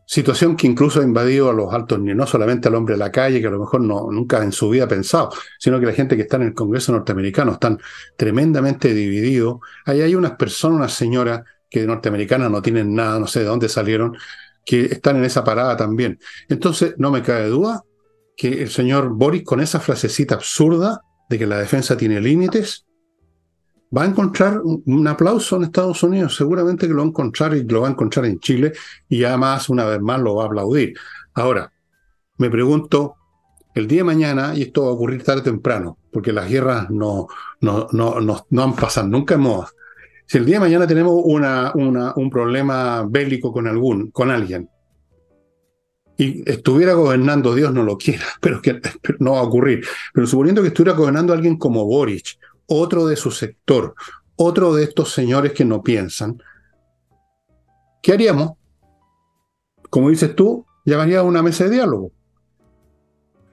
Situación 0.08 0.56
que 0.56 0.68
incluso 0.68 1.02
ha 1.02 1.04
invadido 1.04 1.50
a 1.50 1.54
los 1.54 1.74
altos 1.74 2.00
no 2.00 2.28
solamente 2.28 2.68
al 2.68 2.76
hombre 2.76 2.94
de 2.94 3.00
la 3.00 3.12
calle, 3.12 3.42
que 3.42 3.48
a 3.48 3.52
lo 3.52 3.60
mejor 3.60 3.82
no, 3.82 4.12
nunca 4.12 4.44
en 4.44 4.52
su 4.52 4.70
vida 4.70 4.84
ha 4.84 4.88
pensado, 4.88 5.32
sino 5.58 5.80
que 5.80 5.88
la 5.88 5.94
gente 5.94 6.16
que 6.16 6.22
está 6.24 6.36
en 6.38 6.44
el 6.44 6.54
Congreso 6.54 6.92
norteamericano 6.92 7.54
están 7.54 7.80
tremendamente 8.16 8.94
divididos. 8.94 9.58
Ahí 9.86 10.02
hay 10.02 10.14
unas 10.14 10.34
personas, 10.34 10.78
unas 10.78 10.94
señoras 10.94 11.42
que 11.70 11.88
norteamericanas 11.88 12.52
no 12.52 12.62
tienen 12.62 12.94
nada, 12.94 13.20
no 13.20 13.26
sé 13.26 13.40
de 13.40 13.46
dónde 13.46 13.68
salieron, 13.68 14.16
que 14.64 14.86
están 14.86 15.18
en 15.18 15.26
esa 15.26 15.44
parada 15.44 15.76
también. 15.76 16.20
Entonces, 16.50 16.94
no 16.98 17.10
me 17.10 17.24
cabe 17.24 17.48
duda 17.48 17.84
que 18.38 18.62
el 18.62 18.70
señor 18.70 19.10
Boris, 19.10 19.44
con 19.44 19.60
esa 19.60 19.80
frasecita 19.80 20.36
absurda 20.36 21.02
de 21.30 21.40
que 21.40 21.48
la 21.48 21.58
defensa 21.58 21.98
tiene 21.98 22.22
límites, 22.22 22.86
va 23.96 24.04
a 24.04 24.06
encontrar 24.06 24.62
un 24.64 25.08
aplauso 25.08 25.56
en 25.56 25.64
Estados 25.64 26.04
Unidos, 26.04 26.36
seguramente 26.36 26.88
que 26.88 26.94
lo 26.94 27.00
va 27.00 27.06
a 27.06 27.10
encontrar 27.10 27.56
y 27.56 27.64
lo 27.64 27.82
va 27.82 27.88
a 27.88 27.92
encontrar 27.92 28.26
en 28.26 28.40
Chile 28.40 28.74
y 29.08 29.24
además 29.24 29.70
una 29.70 29.86
vez 29.86 30.02
más 30.02 30.20
lo 30.20 30.36
va 30.36 30.44
a 30.44 30.48
aplaudir. 30.48 30.94
Ahora, 31.34 31.72
me 32.38 32.50
pregunto, 32.50 33.16
el 33.74 33.88
día 33.88 34.00
de 34.00 34.06
mañana, 34.06 34.54
y 34.56 34.64
esto 34.64 34.84
va 34.84 34.90
a 34.90 34.94
ocurrir 34.94 35.24
tarde 35.24 35.42
o 35.42 35.44
temprano, 35.44 35.98
porque 36.12 36.34
las 36.34 36.50
guerras 36.50 36.90
no, 36.90 37.28
no, 37.62 37.88
no, 37.92 38.20
no, 38.50 38.64
han 38.64 38.76
pasado 38.76 39.08
nunca 39.08 39.36
en 39.36 39.42
moda. 39.42 39.70
Si 40.26 40.38
el 40.38 40.46
día 40.46 40.56
de 40.56 40.62
mañana 40.62 40.88
tenemos 40.88 41.14
una, 41.24 41.72
una, 41.76 42.14
un 42.16 42.30
problema 42.30 43.06
bélico 43.08 43.52
con, 43.54 43.68
algún, 43.68 44.12
con 44.12 44.32
alguien, 44.32 44.70
y 46.18 46.50
estuviera 46.50 46.94
gobernando, 46.94 47.54
Dios 47.54 47.74
no 47.74 47.84
lo 47.84 47.98
quiera, 47.98 48.26
pero 48.42 48.62
que 48.62 48.80
no 49.20 49.34
va 49.34 49.40
a 49.40 49.44
ocurrir. 49.44 49.86
Pero 50.14 50.28
suponiendo 50.28 50.62
que 50.62 50.70
estuviera 50.70 50.98
gobernando 50.98 51.34
alguien 51.34 51.58
como 51.58 51.86
Boric 51.86 52.38
otro 52.68 53.08
de 53.08 53.16
su 53.16 53.32
sector, 53.32 53.96
otro 54.36 54.74
de 54.74 54.84
estos 54.84 55.12
señores 55.12 55.54
que 55.54 55.66
no 55.66 55.82
piensan, 55.82 56.42
¿qué 58.02 58.14
haríamos? 58.14 58.54
Como 59.90 60.10
dices 60.10 60.36
tú, 60.36 60.66
llamaría 60.86 61.20
a 61.20 61.24
una 61.24 61.42
mesa 61.42 61.66
de 61.66 61.72
diálogo. 61.72 62.12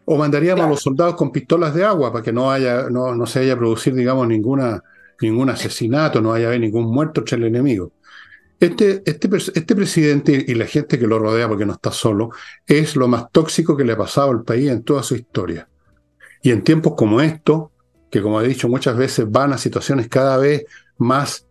O 0.04 0.16
mandaríamos 0.16 0.64
a 0.64 0.68
los 0.68 0.82
soldados 0.82 1.14
con 1.14 1.30
pistolas 1.30 1.74
de 1.74 1.84
agua 1.84 2.12
para 2.12 2.24
que 2.24 2.32
no, 2.32 2.50
haya, 2.50 2.90
no, 2.90 3.14
no 3.14 3.26
se 3.26 3.40
haya 3.40 3.56
producir, 3.56 3.94
digamos, 3.94 4.26
ninguna, 4.26 4.82
ningún 5.20 5.48
asesinato, 5.50 6.20
no 6.20 6.32
haya 6.32 6.50
ningún 6.58 6.92
muerto 6.92 7.20
entre 7.20 7.36
el 7.36 7.44
enemigo. 7.44 7.92
Este, 8.62 9.02
este, 9.06 9.28
este, 9.54 9.74
presidente 9.74 10.44
y 10.46 10.54
la 10.54 10.66
gente 10.66 10.96
que 10.96 11.08
lo 11.08 11.18
rodea, 11.18 11.48
porque 11.48 11.66
no 11.66 11.72
está 11.72 11.90
solo, 11.90 12.30
es 12.64 12.94
lo 12.94 13.08
más 13.08 13.28
tóxico 13.32 13.76
que 13.76 13.84
le 13.84 13.94
ha 13.94 13.98
pasado 13.98 14.30
al 14.30 14.44
país 14.44 14.70
en 14.70 14.84
toda 14.84 15.02
su 15.02 15.16
historia. 15.16 15.68
Y 16.42 16.52
en 16.52 16.62
tiempos 16.62 16.94
como 16.96 17.20
estos, 17.20 17.70
que 18.12 18.20
como 18.20 18.40
he 18.42 18.46
dicho 18.46 18.68
muchas 18.68 18.94
veces 18.94 19.28
van 19.28 19.54
a 19.54 19.58
situaciones 19.58 20.06
cada 20.08 20.36
vez 20.36 20.66
más 20.98 21.46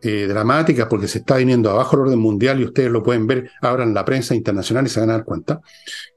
eh, 0.00 0.26
dramáticas 0.28 0.86
porque 0.86 1.08
se 1.08 1.18
está 1.18 1.36
viniendo 1.36 1.70
abajo 1.70 1.96
el 1.96 2.02
orden 2.02 2.20
mundial 2.20 2.60
y 2.60 2.64
ustedes 2.64 2.90
lo 2.90 3.02
pueden 3.02 3.26
ver 3.26 3.50
ahora 3.60 3.82
en 3.82 3.92
la 3.92 4.04
prensa 4.04 4.32
internacional 4.32 4.86
y 4.86 4.90
se 4.90 5.00
van 5.00 5.10
a 5.10 5.14
dar 5.14 5.24
cuenta. 5.24 5.60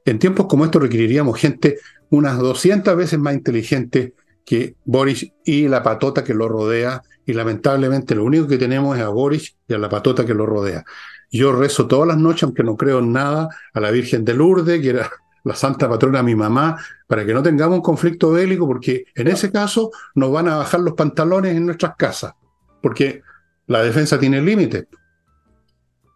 En 0.04 0.20
tiempos 0.20 0.46
como 0.46 0.64
estos 0.64 0.80
requeriríamos 0.80 1.36
gente 1.36 1.78
unas 2.10 2.38
200 2.38 2.96
veces 2.96 3.18
más 3.18 3.34
inteligente 3.34 4.14
que 4.44 4.76
Boris 4.84 5.32
y 5.44 5.66
la 5.66 5.82
patota 5.82 6.22
que 6.22 6.32
lo 6.32 6.48
rodea 6.48 7.02
y 7.26 7.32
lamentablemente 7.32 8.14
lo 8.14 8.24
único 8.24 8.46
que 8.46 8.56
tenemos 8.56 8.96
es 8.96 9.02
a 9.02 9.08
Boris 9.08 9.56
y 9.66 9.74
a 9.74 9.78
la 9.78 9.88
patota 9.88 10.24
que 10.24 10.32
lo 10.32 10.46
rodea. 10.46 10.84
Yo 11.32 11.52
rezo 11.52 11.88
todas 11.88 12.06
las 12.06 12.18
noches, 12.18 12.44
aunque 12.44 12.62
no 12.62 12.76
creo 12.76 13.00
en 13.00 13.12
nada, 13.12 13.48
a 13.74 13.80
la 13.80 13.90
Virgen 13.90 14.24
de 14.24 14.34
Lourdes, 14.34 14.80
que 14.80 14.90
era 14.90 15.10
la 15.48 15.56
santa 15.56 15.88
patrona 15.88 16.22
mi 16.22 16.34
mamá, 16.34 16.76
para 17.06 17.24
que 17.24 17.32
no 17.32 17.42
tengamos 17.42 17.76
un 17.78 17.82
conflicto 17.82 18.30
bélico, 18.32 18.66
porque 18.66 19.06
en 19.14 19.28
ese 19.28 19.50
caso 19.50 19.90
nos 20.14 20.30
van 20.30 20.46
a 20.46 20.58
bajar 20.58 20.80
los 20.80 20.92
pantalones 20.92 21.56
en 21.56 21.64
nuestras 21.64 21.96
casas, 21.96 22.34
porque 22.82 23.22
la 23.66 23.82
defensa 23.82 24.18
tiene 24.18 24.42
límites. 24.42 24.86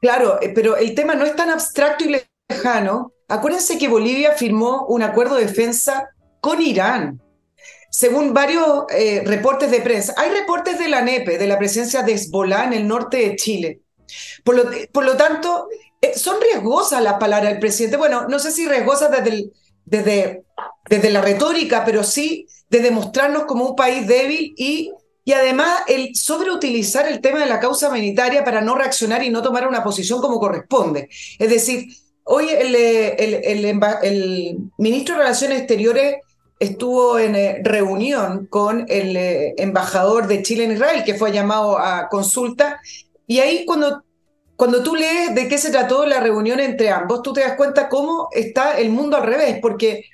Claro, 0.03 0.38
eh, 0.42 0.53
pero 0.55 0.77
el 0.77 0.95
tema 0.95 1.14
no 1.14 1.25
es 1.25 1.35
tan 1.35 1.49
abstracto 1.49 2.05
y 2.05 2.21
lejano. 2.51 3.12
Acuérdense 3.29 3.79
que 3.79 3.88
Bolivia 3.88 4.33
firmó 4.33 4.85
un 4.87 5.03
acuerdo 5.03 5.37
de 5.37 5.47
defensa 5.47 6.11
con 6.40 6.61
Irán. 6.61 7.23
Según 7.90 8.35
varios 8.35 8.85
eh, 8.90 9.23
reportes 9.25 9.71
de 9.71 9.81
prensa, 9.81 10.14
hay 10.18 10.31
reportes 10.31 10.79
de 10.79 10.88
la 10.88 11.01
NEPE, 11.01 11.38
de 11.38 11.47
la 11.47 11.59
presencia 11.59 12.03
de 12.03 12.12
Hezbollah 12.12 12.64
en 12.64 12.75
el 12.75 12.87
norte 12.87 13.16
de 13.16 13.37
Chile. 13.37 13.81
Por 14.45 14.57
lo, 14.57 14.64
por 14.92 15.05
lo 15.05 15.16
tanto, 15.16 15.68
eh, 16.02 16.18
son 16.18 16.40
riesgosas 16.40 17.00
las 17.00 17.14
palabras 17.14 17.52
del 17.52 17.60
presidente. 17.60 17.96
Bueno, 17.96 18.26
no 18.28 18.38
sé 18.40 18.50
si 18.50 18.68
riesgosas 18.68 19.10
desde, 19.10 19.50
desde, 19.84 20.44
desde 20.90 21.10
la 21.10 21.22
retórica, 21.22 21.84
pero 21.84 22.02
sí 22.02 22.46
de 22.68 22.80
demostrarnos 22.80 23.44
como 23.44 23.68
un 23.68 23.76
país 23.76 24.06
débil 24.08 24.52
y, 24.56 24.90
y 25.24 25.32
además 25.32 25.82
el 25.86 26.16
sobreutilizar 26.16 27.06
el 27.06 27.20
tema 27.20 27.38
de 27.38 27.46
la 27.46 27.60
causa 27.60 27.88
humanitaria 27.88 28.44
para 28.44 28.60
no 28.62 28.74
reaccionar 28.74 29.22
y 29.22 29.30
no 29.30 29.42
tomar 29.42 29.68
una 29.68 29.84
posición 29.84 30.20
como 30.20 30.40
corresponde. 30.40 31.08
Es 31.38 31.48
decir, 31.48 31.86
hoy 32.24 32.48
el, 32.48 32.74
el, 32.74 33.64
el, 34.02 34.58
ministro 34.78 35.14
de 35.14 35.20
Relaciones 35.20 35.58
Exteriores 35.58 36.16
estuvo 36.58 37.18
en 37.18 37.36
eh, 37.36 37.60
reunión 37.62 38.46
con 38.46 38.86
el 38.88 39.16
eh, 39.16 39.54
embajador 39.58 40.26
de 40.26 40.42
Chile 40.42 40.64
en 40.64 40.72
Israel, 40.72 41.04
que 41.04 41.14
fue 41.14 41.30
llamado 41.30 41.78
a 41.78 42.08
consulta, 42.08 42.80
y 43.26 43.38
ahí 43.38 43.64
cuando 43.64 44.02
cuando 44.62 44.85
tú 44.85 44.94
lees 44.94 45.35
de 45.35 45.48
qué 45.48 45.59
se 45.59 45.72
trató 45.72 46.07
la 46.07 46.20
reunión 46.20 46.61
entre 46.61 46.88
ambos, 46.88 47.20
tú 47.20 47.33
te 47.33 47.40
das 47.40 47.57
cuenta 47.57 47.88
cómo 47.88 48.29
está 48.31 48.79
el 48.79 48.90
mundo 48.90 49.16
al 49.16 49.25
revés, 49.25 49.59
porque 49.61 50.05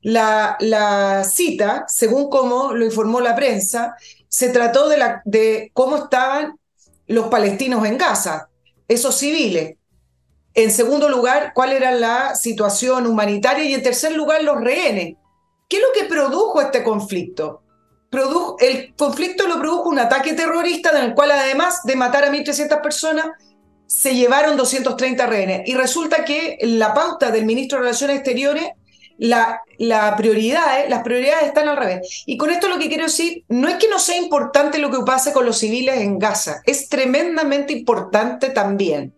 la, 0.00 0.56
la 0.60 1.24
cita, 1.24 1.84
según 1.88 2.30
cómo 2.30 2.72
lo 2.72 2.86
informó 2.86 3.20
la 3.20 3.36
prensa, 3.36 3.96
se 4.26 4.48
trató 4.48 4.88
de, 4.88 4.96
la, 4.96 5.20
de 5.26 5.70
cómo 5.74 5.96
estaban 5.98 6.58
los 7.06 7.26
palestinos 7.26 7.84
en 7.84 7.98
Gaza, 7.98 8.48
esos 8.88 9.14
civiles. 9.14 9.76
En 10.54 10.70
segundo 10.70 11.10
lugar, 11.10 11.52
cuál 11.54 11.72
era 11.72 11.90
la 11.90 12.34
situación 12.34 13.06
humanitaria 13.06 13.64
y 13.64 13.74
en 13.74 13.82
tercer 13.82 14.12
lugar, 14.12 14.42
los 14.42 14.58
rehenes. 14.58 15.16
¿Qué 15.68 15.76
es 15.76 15.82
lo 15.82 15.88
que 15.92 16.08
produjo 16.08 16.62
este 16.62 16.82
conflicto? 16.82 17.62
el 18.60 18.94
conflicto 18.96 19.46
lo 19.46 19.58
produjo 19.58 19.90
un 19.90 19.98
ataque 19.98 20.32
terrorista 20.32 20.96
en 20.96 21.10
el 21.10 21.14
cual 21.14 21.30
además 21.30 21.82
de 21.84 21.94
matar 21.94 22.24
a 22.24 22.32
1.300 22.32 22.80
personas, 22.80 23.26
se 23.88 24.14
llevaron 24.14 24.56
230 24.56 25.26
rehenes. 25.26 25.62
Y 25.66 25.74
resulta 25.74 26.24
que 26.24 26.58
la 26.60 26.94
pauta 26.94 27.30
del 27.30 27.46
ministro 27.46 27.78
de 27.78 27.84
Relaciones 27.84 28.16
Exteriores, 28.16 28.68
la, 29.16 29.62
la 29.78 30.14
prioridad, 30.16 30.88
las 30.88 31.02
prioridades 31.02 31.48
están 31.48 31.68
al 31.68 31.78
revés. 31.78 32.22
Y 32.26 32.36
con 32.36 32.50
esto 32.50 32.68
lo 32.68 32.78
que 32.78 32.88
quiero 32.88 33.04
decir, 33.04 33.44
no 33.48 33.66
es 33.66 33.76
que 33.76 33.88
no 33.88 33.98
sea 33.98 34.18
importante 34.18 34.78
lo 34.78 34.90
que 34.90 35.04
pase 35.04 35.32
con 35.32 35.46
los 35.46 35.58
civiles 35.58 35.98
en 35.98 36.18
Gaza, 36.18 36.60
es 36.66 36.88
tremendamente 36.88 37.72
importante 37.72 38.50
también. 38.50 39.14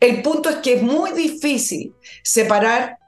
El 0.00 0.22
punto 0.22 0.48
es 0.48 0.56
que 0.56 0.74
es 0.74 0.82
muy 0.82 1.12
difícil 1.12 1.92
separar 2.22 2.98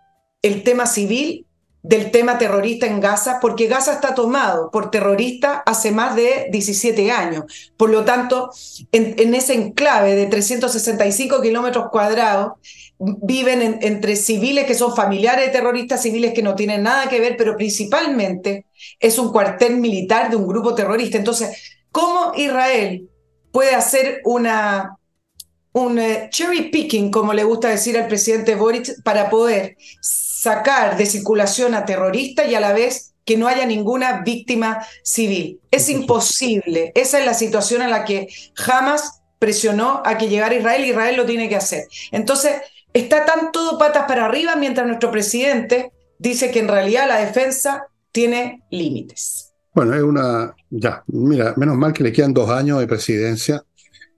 el 0.43 0.63
tema 0.63 0.87
civil 0.87 1.47
del 1.83 2.11
tema 2.11 2.37
terrorista 2.37 2.87
en 2.87 3.01
Gaza, 3.01 3.39
porque 3.41 3.67
Gaza 3.67 3.95
está 3.95 4.15
tomado 4.15 4.71
por 4.71 4.91
terroristas 4.91 5.63
hace 5.65 5.91
más 5.93 6.15
de 6.15 6.49
17 6.51 7.11
años. 7.11 7.73
Por 7.77 7.91
lo 7.91 8.05
tanto, 8.05 8.51
en, 8.93 9.35
ese 9.35 9.55
enclave 9.55 10.15
de 10.15 10.27
365 10.27 11.41
kilómetros 11.41 11.87
cuadrados, 11.91 12.53
viven 12.99 13.79
entre 13.81 14.15
civiles 14.15 14.67
que 14.67 14.75
son 14.75 14.95
familiares 14.95 15.47
de 15.47 15.53
terroristas, 15.53 16.03
civiles 16.03 16.35
que 16.35 16.43
no 16.43 16.55
tienen 16.55 16.83
nada 16.83 17.09
que 17.09 17.19
ver, 17.19 17.37
pero 17.39 17.57
principalmente 17.57 18.67
es 18.99 19.19
un 19.19 19.33
cuartel 19.33 19.79
militar 19.79 20.29
de 20.29 20.37
un 20.37 20.47
grupo 20.47 20.75
terrorista. 20.75 21.17
Entonces, 21.17 21.79
¿cómo 21.91 22.33
Israel 22.37 23.09
puede 23.53 23.75
hacer 23.75 24.21
una, 24.25 24.99
un 25.73 25.99
eh, 25.99 26.29
cherry 26.31 26.71
picking, 26.71 27.11
como 27.11 27.33
le 27.33 27.45
gusta 27.45 27.69
decir 27.69 27.97
al 27.97 28.07
presidente 28.07 28.55
Boric, 28.55 29.03
para 29.03 29.31
poder 29.31 29.77
sacar 30.41 30.97
de 30.97 31.05
circulación 31.05 31.75
a 31.75 31.85
terroristas 31.85 32.49
y 32.49 32.55
a 32.55 32.61
la 32.61 32.73
vez 32.73 33.13
que 33.27 33.37
no 33.37 33.47
haya 33.47 33.67
ninguna 33.67 34.23
víctima 34.23 34.79
civil. 35.03 35.61
Es 35.71 35.91
imposible. 35.91 36.93
Esa 36.95 37.19
es 37.19 37.27
la 37.27 37.35
situación 37.35 37.83
en 37.83 37.91
la 37.91 38.07
que 38.07 38.29
jamás 38.55 39.21
presionó 39.39 40.01
a 40.03 40.17
que 40.17 40.29
llegara 40.29 40.55
Israel 40.55 40.83
y 40.83 40.89
Israel 40.89 41.17
lo 41.19 41.27
tiene 41.27 41.51
que 41.51 41.57
hacer. 41.57 41.85
Entonces, 42.11 42.63
está 42.95 43.27
tan 43.27 43.53
todo 43.53 43.79
patas 43.79 44.07
para 44.09 44.25
arriba 44.25 44.57
mientras 44.57 44.87
nuestro 44.87 45.11
presidente 45.11 45.93
dice 46.19 46.51
que 46.51 46.61
en 46.61 46.69
realidad 46.69 47.07
la 47.07 47.21
defensa 47.21 47.85
tiene 48.11 48.63
límites. 48.71 49.53
Bueno, 49.75 49.95
es 49.95 50.03
una... 50.03 50.55
Ya, 50.71 51.05
mira, 51.09 51.53
menos 51.59 51.77
mal 51.77 51.93
que 51.93 52.03
le 52.03 52.13
quedan 52.13 52.33
dos 52.33 52.49
años 52.49 52.81
de 52.81 52.87
presidencia. 52.87 53.63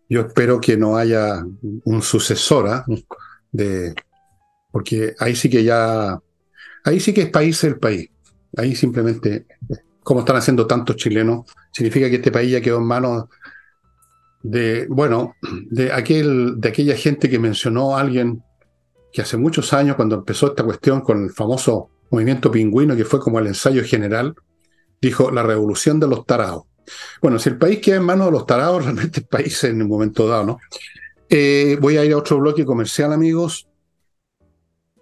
Yo 0.09 0.21
espero 0.21 0.61
que 0.61 0.77
no 0.77 0.97
haya 0.97 1.45
un 1.85 2.01
sucesora 2.01 2.85
de 3.51 3.93
porque 4.73 5.15
ahí 5.19 5.37
sí 5.37 5.49
que 5.49 5.63
ya, 5.63 6.19
ahí 6.85 6.99
sí 6.99 7.13
que 7.13 7.23
es 7.23 7.31
país 7.31 7.63
el 7.63 7.79
país. 7.79 8.09
Ahí 8.57 8.75
simplemente, 8.75 9.47
como 10.03 10.21
están 10.21 10.37
haciendo 10.37 10.67
tantos 10.67 10.97
chilenos, 10.97 11.47
significa 11.71 12.09
que 12.09 12.17
este 12.17 12.33
país 12.33 12.51
ya 12.51 12.61
quedó 12.61 12.79
en 12.79 12.85
manos 12.85 13.27
de, 14.43 14.87
bueno, 14.89 15.37
de, 15.71 15.93
aquel, 15.93 16.55
de 16.59 16.69
aquella 16.71 16.97
gente 16.97 17.31
que 17.31 17.39
mencionó 17.39 17.97
alguien 17.97 18.43
que 19.13 19.23
hace 19.23 19.37
muchos 19.37 19.73
años, 19.75 19.95
cuando 19.95 20.17
empezó 20.17 20.49
esta 20.49 20.65
cuestión 20.65 21.03
con 21.03 21.25
el 21.25 21.31
famoso 21.31 21.91
movimiento 22.11 22.51
pingüino, 22.51 22.97
que 22.97 23.05
fue 23.05 23.21
como 23.21 23.39
el 23.39 23.47
ensayo 23.47 23.85
general, 23.85 24.35
dijo 25.01 25.31
la 25.31 25.43
revolución 25.43 26.01
de 26.01 26.09
los 26.09 26.25
tarados. 26.25 26.65
Bueno, 27.21 27.39
si 27.39 27.51
el 27.51 27.59
país 27.59 27.79
queda 27.81 27.97
en 27.97 28.05
manos 28.05 28.27
de 28.27 28.33
los 28.33 28.47
tarados, 28.47 28.83
realmente 28.85 29.21
el 29.21 29.27
país 29.27 29.63
en 29.65 29.83
un 29.83 29.89
momento 29.89 30.27
dado, 30.27 30.45
¿no? 30.45 30.59
Eh, 31.29 31.79
voy 31.81 31.97
a 31.97 32.05
ir 32.05 32.13
a 32.13 32.19
otro 32.19 32.39
bloque 32.39 32.65
comercial, 32.65 33.13
amigos 33.13 33.69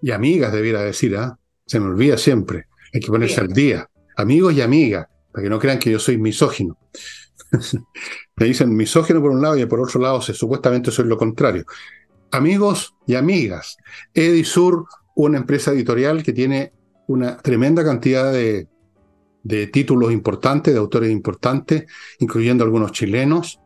y 0.02 0.10
amigas, 0.10 0.52
debiera 0.52 0.82
decir, 0.82 1.16
¿ah? 1.16 1.38
Se 1.66 1.78
me 1.78 1.86
olvida 1.86 2.18
siempre. 2.18 2.66
Hay 2.92 3.00
que 3.00 3.08
ponerse 3.08 3.40
al 3.40 3.48
día. 3.48 3.88
Amigos 4.16 4.54
y 4.54 4.60
amigas, 4.60 5.06
para 5.32 5.44
que 5.44 5.50
no 5.50 5.58
crean 5.58 5.78
que 5.78 5.90
yo 5.90 5.98
soy 5.98 6.18
misógino. 6.18 6.76
me 8.36 8.46
dicen 8.46 8.74
misógino 8.74 9.20
por 9.20 9.30
un 9.30 9.42
lado 9.42 9.56
y 9.56 9.66
por 9.66 9.80
otro 9.80 10.00
lado 10.00 10.20
supuestamente 10.20 10.90
soy 10.90 11.06
lo 11.06 11.16
contrario. 11.16 11.64
Amigos 12.32 12.94
y 13.06 13.14
amigas. 13.14 13.76
Edisur, 14.14 14.86
una 15.14 15.38
empresa 15.38 15.72
editorial 15.72 16.22
que 16.22 16.32
tiene 16.32 16.72
una 17.06 17.36
tremenda 17.36 17.84
cantidad 17.84 18.32
de, 18.32 18.68
de 19.42 19.66
títulos 19.66 20.12
importantes, 20.12 20.72
de 20.72 20.80
autores 20.80 21.10
importantes, 21.10 21.84
incluyendo 22.18 22.64
algunos 22.64 22.92
chilenos, 22.92 23.60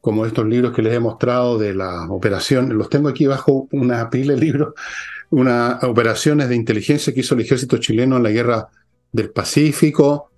como 0.00 0.26
estos 0.26 0.46
libros 0.46 0.72
que 0.72 0.82
les 0.82 0.94
he 0.94 1.00
mostrado 1.00 1.58
de 1.58 1.74
la 1.74 2.06
operación. 2.08 2.76
Los 2.76 2.88
tengo 2.88 3.08
aquí 3.08 3.26
bajo 3.26 3.68
una 3.72 4.10
pila 4.10 4.34
de 4.34 4.40
libros 4.40 4.74
unas 5.30 5.82
operaciones 5.84 6.48
de 6.48 6.56
inteligencia 6.56 7.12
que 7.12 7.20
hizo 7.20 7.34
el 7.34 7.42
ejército 7.42 7.78
chileno 7.78 8.16
en 8.16 8.22
la 8.22 8.30
guerra 8.30 8.68
del 9.12 9.30
Pacífico, 9.30 10.30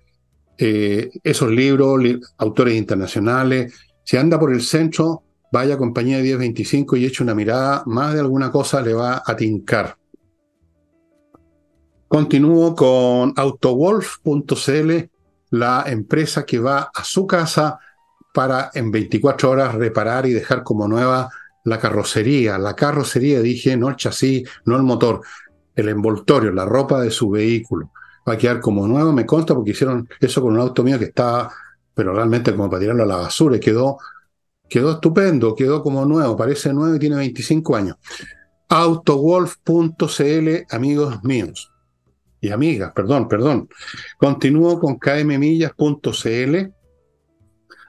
eh, 0.57 1.09
esos 1.23 1.49
libros, 1.49 1.99
autores 2.37 2.75
internacionales. 2.75 3.73
Si 4.03 4.17
anda 4.17 4.39
por 4.39 4.51
el 4.51 4.61
centro, 4.61 5.23
vaya 5.51 5.75
a 5.75 5.77
compañía 5.77 6.17
de 6.17 6.23
1025 6.23 6.97
y 6.97 7.05
eche 7.05 7.23
una 7.23 7.35
mirada, 7.35 7.83
más 7.85 8.13
de 8.13 8.19
alguna 8.19 8.51
cosa 8.51 8.81
le 8.81 8.93
va 8.93 9.23
a 9.25 9.35
tincar. 9.35 9.97
Continúo 12.07 12.75
con 12.75 13.33
autowolf.cl, 13.35 14.91
la 15.51 15.83
empresa 15.87 16.45
que 16.45 16.59
va 16.59 16.91
a 16.93 17.03
su 17.03 17.25
casa 17.25 17.79
para 18.33 18.71
en 18.73 18.91
24 18.91 19.49
horas 19.49 19.75
reparar 19.75 20.25
y 20.25 20.31
dejar 20.31 20.63
como 20.63 20.87
nueva 20.87 21.29
la 21.63 21.79
carrocería, 21.79 22.57
la 22.57 22.75
carrocería, 22.75 23.41
dije, 23.41 23.77
no 23.77 23.89
el 23.89 23.95
chasis, 23.95 24.47
no 24.65 24.75
el 24.75 24.83
motor, 24.83 25.21
el 25.75 25.89
envoltorio, 25.89 26.51
la 26.51 26.65
ropa 26.65 27.01
de 27.01 27.11
su 27.11 27.29
vehículo. 27.29 27.91
Va 28.27 28.33
a 28.33 28.37
quedar 28.37 28.59
como 28.59 28.87
nuevo, 28.87 29.11
me 29.11 29.25
consta, 29.25 29.53
porque 29.53 29.71
hicieron 29.71 30.07
eso 30.19 30.41
con 30.41 30.53
un 30.53 30.59
auto 30.59 30.83
mío 30.83 30.99
que 30.99 31.05
estaba, 31.05 31.51
pero 31.93 32.13
realmente 32.13 32.51
como 32.51 32.69
para 32.69 32.81
tirarlo 32.81 33.03
a 33.03 33.07
la 33.07 33.17
basura, 33.17 33.57
y 33.57 33.59
quedó, 33.59 33.97
quedó 34.69 34.91
estupendo, 34.93 35.55
quedó 35.55 35.81
como 35.81 36.05
nuevo, 36.05 36.35
parece 36.37 36.73
nuevo 36.73 36.95
y 36.95 36.99
tiene 36.99 37.15
25 37.17 37.75
años. 37.75 37.97
Autowolf.cl, 38.69 40.49
amigos 40.69 41.23
míos. 41.23 41.71
Y 42.39 42.49
amigas, 42.49 42.91
perdón, 42.95 43.27
perdón. 43.27 43.69
Continúo 44.17 44.79
con 44.79 44.97
kmmillas.cl, 44.97 46.57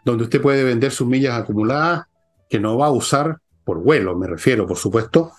donde 0.04 0.24
usted 0.24 0.42
puede 0.42 0.64
vender 0.64 0.90
sus 0.90 1.06
millas 1.06 1.38
acumuladas 1.38 2.06
que 2.50 2.60
no 2.60 2.76
va 2.76 2.88
a 2.88 2.90
usar 2.90 3.41
por 3.64 3.82
vuelo 3.82 4.16
me 4.16 4.26
refiero, 4.26 4.66
por 4.66 4.76
supuesto, 4.76 5.32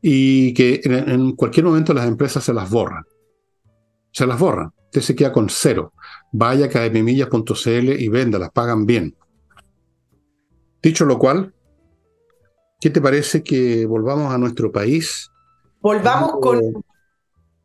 y 0.00 0.54
que 0.54 0.80
en, 0.84 1.34
cualquier 1.34 1.66
momento 1.66 1.92
las 1.92 2.06
empresas 2.06 2.44
se 2.44 2.52
las 2.52 2.70
borran. 2.70 3.04
Se 4.12 4.26
las 4.26 4.38
borran. 4.38 4.72
Usted 4.84 5.00
se 5.00 5.16
queda 5.16 5.32
con 5.32 5.48
cero. 5.48 5.92
Vaya 6.32 6.66
a 6.66 6.68
kmmillas.cl 6.68 8.00
y 8.00 8.08
venda, 8.08 8.38
las 8.38 8.50
pagan 8.50 8.86
bien. 8.86 9.16
Dicho 10.82 11.04
lo 11.04 11.18
cual, 11.18 11.52
¿qué 12.80 12.90
te 12.90 13.00
parece 13.00 13.42
que 13.42 13.86
volvamos 13.86 14.32
a 14.32 14.38
nuestro 14.38 14.70
país? 14.70 15.30
Volvamos 15.80 16.36
con... 16.40 16.60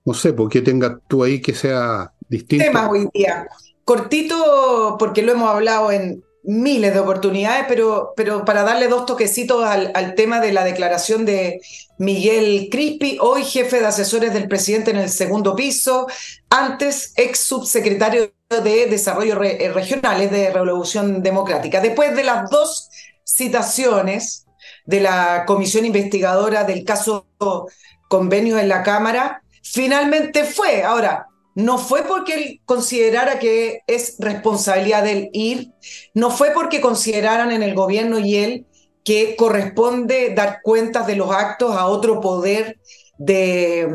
No 0.04 0.14
sé, 0.16 0.34
porque 0.34 0.62
tenga 0.62 1.00
tú 1.08 1.24
ahí 1.24 1.40
que 1.40 1.54
sea 1.54 2.12
distinto. 2.28 2.66
Tema 2.66 2.90
hoy 2.90 3.08
día. 3.14 3.48
Cortito, 3.86 4.96
porque 4.98 5.22
lo 5.22 5.34
hemos 5.34 5.50
hablado 5.50 5.92
en, 5.92 6.24
miles 6.44 6.94
de 6.94 7.00
oportunidades, 7.00 7.66
pero, 7.68 8.14
pero 8.16 8.46
para 8.46 8.64
darle 8.64 8.88
dos 8.88 9.06
toquecitos 9.06 9.64
al, 9.64 9.92
al, 9.94 10.16
tema 10.16 10.40
de 10.40 10.52
la 10.52 10.64
declaración 10.64 11.26
de 11.26 11.62
Miguel 11.98 12.70
Crispi, 12.72 13.18
hoy 13.22 13.44
jefe 13.44 13.80
de 13.80 13.86
asesores 13.86 14.34
del 14.34 14.48
presidente 14.48 14.92
en 14.92 14.98
el 14.98 15.10
segundo 15.10 15.56
piso, 15.56 16.08
antes 16.50 17.14
ex 17.16 17.40
subsecretario 17.40 18.34
de 18.50 18.88
Desarrollo 18.88 19.42
eh, 19.44 19.72
Regionales 19.72 20.32
de 20.32 20.52
Revolución 20.52 21.22
Democrática. 21.22 21.80
Después 21.80 22.16
de 22.16 22.24
las 22.24 22.50
dos 22.50 22.90
citaciones 23.24 24.46
de 24.86 25.00
la 25.00 25.46
comisión 25.46 25.86
investigadora 25.86 26.64
del 26.64 26.84
caso 26.84 27.28
convenio 28.10 28.60
en 28.60 28.68
la 28.68 28.84
Cámara, 28.84 29.44
finalmente 29.64 30.44
fue. 30.44 30.84
Ahora, 30.84 31.28
no 31.56 31.78
fue 31.78 32.04
porque 32.04 32.34
él 32.34 32.62
considerara 32.66 33.40
que 33.40 33.82
es 33.88 34.16
responsabilidad 34.20 35.04
del 35.04 35.30
ir, 35.34 35.72
no 36.14 36.32
fue 36.32 36.52
porque 36.52 36.82
consideraran 36.82 37.52
en 37.52 37.64
el 37.64 37.76
gobierno 37.76 38.20
y 38.20 38.36
él 38.36 38.66
que 39.04 39.36
corresponde 39.36 40.34
dar 40.36 40.60
cuentas 40.62 41.08
de 41.08 41.16
los 41.16 41.32
actos 41.32 41.76
a 41.76 41.88
otro 41.88 42.22
poder 42.22 42.80
de, 43.18 43.88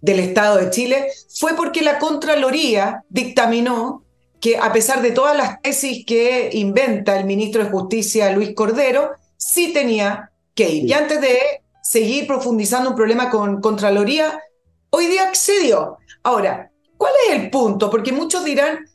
del 0.00 0.18
Estado 0.18 0.58
de 0.58 0.70
Chile, 0.70 1.06
fue 1.34 1.54
porque 1.54 1.82
la 1.82 1.98
Contraloría 1.98 3.04
dictaminó 3.08 4.04
que 4.40 4.58
a 4.58 4.72
pesar 4.72 5.02
de 5.02 5.12
todas 5.12 5.36
las 5.36 5.62
tesis 5.62 6.04
que 6.04 6.50
inventa 6.52 7.18
el 7.18 7.24
ministro 7.24 7.62
de 7.62 7.70
Justicia 7.70 8.32
Luis 8.32 8.54
Cordero, 8.54 9.12
sí 9.36 9.72
tenía 9.72 10.32
que 10.54 10.68
ir. 10.68 10.84
Y 10.84 10.92
antes 10.92 11.20
de 11.20 11.38
seguir 11.82 12.26
profundizando 12.26 12.90
un 12.90 12.96
problema 12.96 13.30
con 13.30 13.60
Contraloría, 13.60 14.40
hoy 14.90 15.06
día 15.06 15.28
accedió. 15.28 15.98
Ahora, 16.24 16.71
¿Cuál 17.02 17.14
es 17.26 17.34
el 17.34 17.50
punto? 17.50 17.90
Porque 17.90 18.12
muchos 18.12 18.44
dirán, 18.44 18.86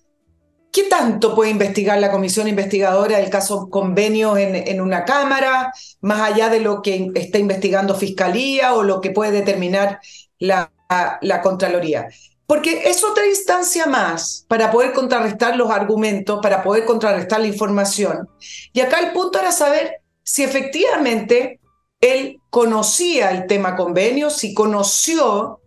¿qué 0.72 0.84
tanto 0.84 1.36
puede 1.36 1.52
investigar 1.52 2.00
la 2.00 2.10
comisión 2.10 2.48
investigadora 2.48 3.18
del 3.18 3.30
caso 3.30 3.70
convenio 3.70 4.38
en, 4.38 4.80
una 4.80 5.04
Cámara, 5.04 5.74
más 6.00 6.22
allá 6.22 6.48
de 6.48 6.62
lo 6.62 6.82
que 6.82 7.12
está 7.16 7.38
investigando 7.38 7.96
Fiscalía 7.96 8.76
o 8.76 8.84
lo 8.84 9.02
que 9.02 9.12
puede 9.12 9.34
determinar 9.34 10.00
la, 10.40 10.72
la 11.20 11.42
Contraloría? 11.42 12.08
Porque 12.46 12.84
es 12.90 13.04
otra 13.04 13.28
instancia 13.28 13.88
más 13.88 14.46
para 14.48 14.72
poder 14.72 14.94
contrarrestar 14.94 15.58
los 15.58 15.70
argumentos, 15.70 16.40
para 16.42 16.64
poder 16.64 16.86
contrarrestar 16.86 17.42
la 17.42 17.48
información. 17.48 18.30
Y 18.72 18.80
acá 18.80 19.00
el 19.00 19.12
punto 19.12 19.38
era 19.38 19.52
saber 19.52 19.98
si 20.24 20.46
efectivamente 20.46 21.60
él 22.00 22.40
conocía 22.52 23.32
el 23.32 23.48
tema 23.48 23.76
convenio, 23.76 24.30
si 24.30 24.54
conoció 24.54 25.60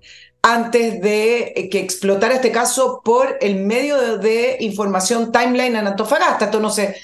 antes 0.43 1.01
de 1.01 1.53
eh, 1.55 1.69
que 1.69 1.81
explotara 1.81 2.35
este 2.35 2.53
caso 2.53 3.03
por 3.05 3.37
el 3.41 3.57
medio 3.57 4.19
de, 4.19 4.57
información 4.61 5.33
timeline 5.33 5.77
en 5.77 5.87
Antofagasta. 5.87 6.47
Esto 6.47 6.61
no 6.61 6.71
se, 6.71 6.97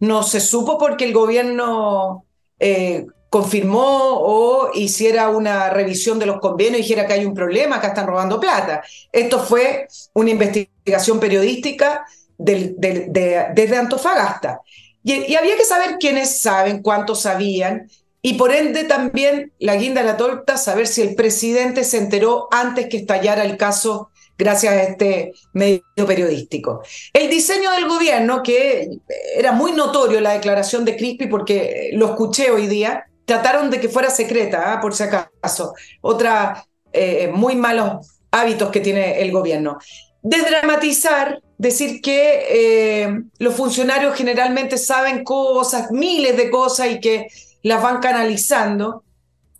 no 0.00 0.22
se 0.22 0.40
supo 0.40 0.78
porque 0.78 1.04
el 1.04 1.12
gobierno 1.12 2.24
eh, 2.58 3.06
confirmó 3.30 4.18
o 4.20 4.70
hiciera 4.74 5.30
una 5.30 5.70
revisión 5.70 6.18
de 6.18 6.26
los 6.26 6.38
convenios 6.38 6.80
y 6.80 6.82
dijera 6.82 7.06
que 7.06 7.14
hay 7.14 7.24
un 7.24 7.34
problema, 7.34 7.76
acá 7.76 7.88
están 7.88 8.06
robando 8.06 8.38
plata. 8.38 8.82
Esto 9.10 9.38
fue 9.38 9.86
una 10.12 10.30
investigación 10.30 11.18
periodística 11.18 12.04
desde 12.36 13.76
Antofagasta. 13.76 14.60
Y, 15.04 15.34
había 15.34 15.56
que 15.56 15.64
saber 15.64 15.96
quiénes 15.98 16.40
saben, 16.40 16.82
cuántos 16.82 17.22
sabían, 17.22 17.88
y 18.22 18.34
por 18.34 18.54
ende 18.54 18.84
también 18.84 19.52
la 19.58 19.74
guinda 19.74 20.00
de 20.00 20.06
la 20.06 20.16
torta, 20.16 20.56
saber 20.56 20.86
si 20.86 21.02
el 21.02 21.16
presidente 21.16 21.82
se 21.82 21.98
enteró 21.98 22.48
antes 22.52 22.86
que 22.88 22.98
estallara 22.98 23.44
el 23.44 23.56
caso 23.56 24.10
gracias 24.38 24.72
a 24.72 24.82
este 24.84 25.32
medio 25.52 25.82
periodístico. 26.06 26.82
El 27.12 27.28
diseño 27.28 27.72
del 27.72 27.88
gobierno, 27.88 28.42
que 28.42 28.88
era 29.36 29.52
muy 29.52 29.72
notorio 29.72 30.20
la 30.20 30.34
declaración 30.34 30.84
de 30.84 30.96
Crispi 30.96 31.26
porque 31.26 31.90
lo 31.94 32.06
escuché 32.06 32.50
hoy 32.50 32.68
día, 32.68 33.04
trataron 33.24 33.70
de 33.70 33.80
que 33.80 33.88
fuera 33.88 34.10
secreta, 34.10 34.72
¿ah? 34.72 34.80
por 34.80 34.94
si 34.94 35.02
acaso. 35.02 35.74
Otra 36.00 36.64
eh, 36.92 37.30
muy 37.32 37.56
malos 37.56 38.06
hábitos 38.30 38.70
que 38.70 38.80
tiene 38.80 39.20
el 39.20 39.32
gobierno. 39.32 39.78
Desdramatizar, 40.22 41.40
decir 41.58 42.00
que 42.00 42.44
eh, 42.48 43.20
los 43.38 43.54
funcionarios 43.54 44.14
generalmente 44.14 44.78
saben 44.78 45.24
cosas, 45.24 45.90
miles 45.90 46.36
de 46.36 46.50
cosas 46.50 46.88
y 46.90 47.00
que 47.00 47.26
las 47.62 47.82
van 47.82 48.00
canalizando. 48.00 49.04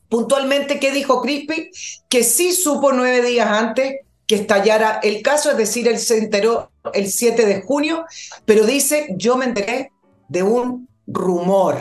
Puntualmente, 0.09 0.79
¿qué 0.79 0.93
dijo 0.93 1.23
Crispi? 1.23 1.71
Que 2.09 2.23
sí 2.23 2.53
supo 2.53 2.93
nueve 2.93 3.23
días 3.23 3.49
antes 3.49 4.01
que 4.27 4.37
estallara 4.37 5.01
el 5.03 5.23
caso, 5.23 5.51
es 5.51 5.57
decir, 5.57 5.88
él 5.88 5.99
se 5.99 6.19
enteró 6.19 6.71
el 6.95 7.11
7 7.11 7.45
de 7.45 7.62
junio, 7.62 8.05
pero 8.45 8.65
dice, 8.65 9.09
yo 9.17 9.37
me 9.37 9.45
enteré 9.45 9.93
de 10.29 10.43
un 10.43 10.88
rumor, 11.07 11.77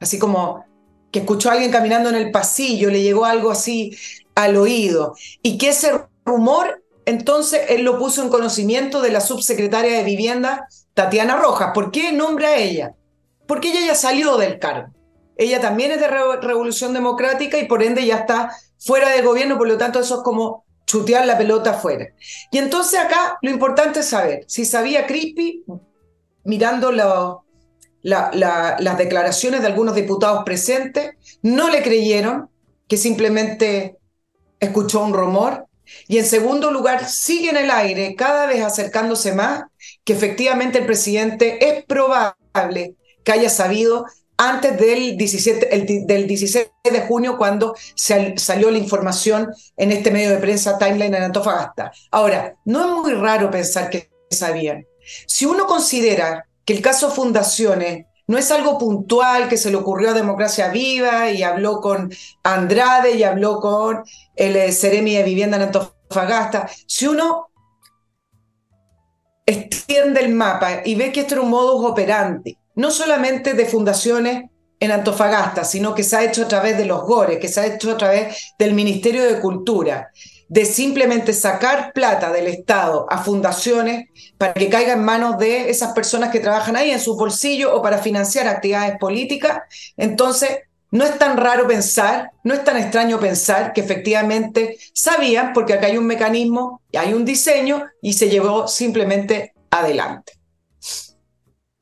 así 0.00 0.18
como 0.18 0.64
que 1.10 1.20
escuchó 1.20 1.50
a 1.50 1.52
alguien 1.52 1.70
caminando 1.70 2.08
en 2.08 2.16
el 2.16 2.30
pasillo, 2.30 2.90
le 2.90 3.02
llegó 3.02 3.24
algo 3.24 3.50
así 3.50 3.96
al 4.34 4.56
oído, 4.56 5.14
y 5.42 5.58
que 5.58 5.68
ese 5.68 5.92
rumor, 6.24 6.82
entonces 7.04 7.62
él 7.68 7.82
lo 7.82 7.98
puso 7.98 8.22
en 8.22 8.30
conocimiento 8.30 9.00
de 9.00 9.10
la 9.12 9.20
subsecretaria 9.20 9.98
de 9.98 10.04
Vivienda, 10.04 10.66
Tatiana 10.94 11.36
Rojas. 11.36 11.70
¿Por 11.74 11.90
qué 11.90 12.12
nombra 12.12 12.48
a 12.48 12.56
ella? 12.56 12.94
Porque 13.46 13.70
ella 13.70 13.86
ya 13.86 13.94
salió 13.94 14.36
del 14.38 14.58
cargo. 14.58 14.92
Ella 15.36 15.60
también 15.60 15.92
es 15.92 16.00
de 16.00 16.08
Revolución 16.08 16.92
Democrática 16.92 17.58
y 17.58 17.66
por 17.66 17.82
ende 17.82 18.04
ya 18.04 18.18
está 18.18 18.52
fuera 18.78 19.10
del 19.10 19.24
gobierno, 19.24 19.58
por 19.58 19.68
lo 19.68 19.78
tanto 19.78 20.00
eso 20.00 20.16
es 20.16 20.22
como 20.22 20.64
chutear 20.86 21.26
la 21.26 21.38
pelota 21.38 21.70
afuera. 21.70 22.06
Y 22.50 22.58
entonces 22.58 23.00
acá 23.00 23.38
lo 23.40 23.50
importante 23.50 24.00
es 24.00 24.08
saber 24.08 24.44
si 24.46 24.64
sabía 24.64 25.06
Crispi, 25.06 25.64
mirando 26.44 26.92
las 28.02 28.98
declaraciones 28.98 29.60
de 29.60 29.66
algunos 29.68 29.94
diputados 29.94 30.44
presentes, 30.44 31.12
no 31.40 31.70
le 31.70 31.82
creyeron, 31.82 32.50
que 32.88 32.96
simplemente 32.96 33.96
escuchó 34.60 35.02
un 35.02 35.14
rumor. 35.14 35.66
Y 36.08 36.18
en 36.18 36.26
segundo 36.26 36.70
lugar, 36.70 37.08
sigue 37.08 37.50
en 37.50 37.56
el 37.56 37.70
aire, 37.70 38.14
cada 38.16 38.46
vez 38.46 38.62
acercándose 38.62 39.32
más, 39.32 39.64
que 40.04 40.12
efectivamente 40.12 40.78
el 40.78 40.86
presidente 40.86 41.68
es 41.68 41.84
probable 41.84 42.96
que 43.24 43.32
haya 43.32 43.48
sabido 43.48 44.04
antes 44.42 44.76
del 44.76 45.16
17, 45.16 46.04
del 46.04 46.26
16 46.26 46.66
de 46.82 47.00
junio, 47.02 47.38
cuando 47.38 47.76
salió 47.94 48.70
la 48.72 48.78
información 48.78 49.52
en 49.76 49.92
este 49.92 50.10
medio 50.10 50.30
de 50.30 50.38
prensa 50.38 50.78
Timeline 50.78 51.14
en 51.14 51.22
Antofagasta. 51.22 51.92
Ahora, 52.10 52.56
no 52.64 52.80
es 52.80 52.86
muy 52.88 53.12
raro 53.14 53.50
pensar 53.52 53.88
que 53.88 54.10
sabían. 54.30 54.84
Si 55.28 55.46
uno 55.46 55.66
considera 55.66 56.46
que 56.64 56.72
el 56.72 56.82
caso 56.82 57.10
Fundaciones 57.10 58.06
no 58.26 58.36
es 58.36 58.50
algo 58.50 58.78
puntual 58.78 59.48
que 59.48 59.56
se 59.56 59.70
le 59.70 59.76
ocurrió 59.76 60.10
a 60.10 60.14
Democracia 60.14 60.68
Viva 60.68 61.30
y 61.30 61.44
habló 61.44 61.80
con 61.80 62.12
Andrade 62.42 63.12
y 63.12 63.22
habló 63.22 63.60
con 63.60 64.02
el 64.34 64.72
Ceremi 64.72 65.14
de 65.14 65.22
Vivienda 65.22 65.56
en 65.56 65.64
Antofagasta. 65.64 66.68
Si 66.86 67.06
uno 67.06 67.48
extiende 69.46 70.20
el 70.20 70.32
mapa 70.32 70.82
y 70.84 70.96
ve 70.96 71.12
que 71.12 71.20
esto 71.20 71.34
era 71.34 71.42
un 71.42 71.50
modus 71.50 71.90
operandi, 71.90 72.58
no 72.74 72.90
solamente 72.90 73.54
de 73.54 73.66
fundaciones 73.66 74.44
en 74.80 74.90
Antofagasta, 74.90 75.64
sino 75.64 75.94
que 75.94 76.02
se 76.02 76.16
ha 76.16 76.24
hecho 76.24 76.42
a 76.42 76.48
través 76.48 76.76
de 76.76 76.86
los 76.86 77.02
GORES, 77.02 77.38
que 77.38 77.48
se 77.48 77.60
ha 77.60 77.66
hecho 77.66 77.92
a 77.92 77.96
través 77.96 78.52
del 78.58 78.74
Ministerio 78.74 79.24
de 79.24 79.38
Cultura, 79.40 80.10
de 80.48 80.64
simplemente 80.64 81.32
sacar 81.32 81.92
plata 81.92 82.32
del 82.32 82.48
Estado 82.48 83.06
a 83.08 83.22
fundaciones 83.22 84.08
para 84.36 84.54
que 84.54 84.68
caiga 84.68 84.94
en 84.94 85.04
manos 85.04 85.38
de 85.38 85.70
esas 85.70 85.92
personas 85.92 86.30
que 86.30 86.40
trabajan 86.40 86.76
ahí 86.76 86.90
en 86.90 87.00
sus 87.00 87.16
bolsillos 87.16 87.70
o 87.72 87.80
para 87.80 87.98
financiar 87.98 88.48
actividades 88.48 88.98
políticas. 88.98 89.60
Entonces, 89.96 90.50
no 90.90 91.04
es 91.04 91.16
tan 91.16 91.38
raro 91.38 91.66
pensar, 91.66 92.32
no 92.44 92.52
es 92.52 92.64
tan 92.64 92.76
extraño 92.76 93.18
pensar 93.18 93.72
que 93.72 93.80
efectivamente 93.80 94.76
sabían, 94.92 95.52
porque 95.54 95.72
acá 95.72 95.86
hay 95.86 95.96
un 95.96 96.06
mecanismo, 96.06 96.82
hay 96.92 97.14
un 97.14 97.24
diseño 97.24 97.86
y 98.02 98.12
se 98.12 98.28
llevó 98.28 98.68
simplemente 98.68 99.54
adelante. 99.70 100.41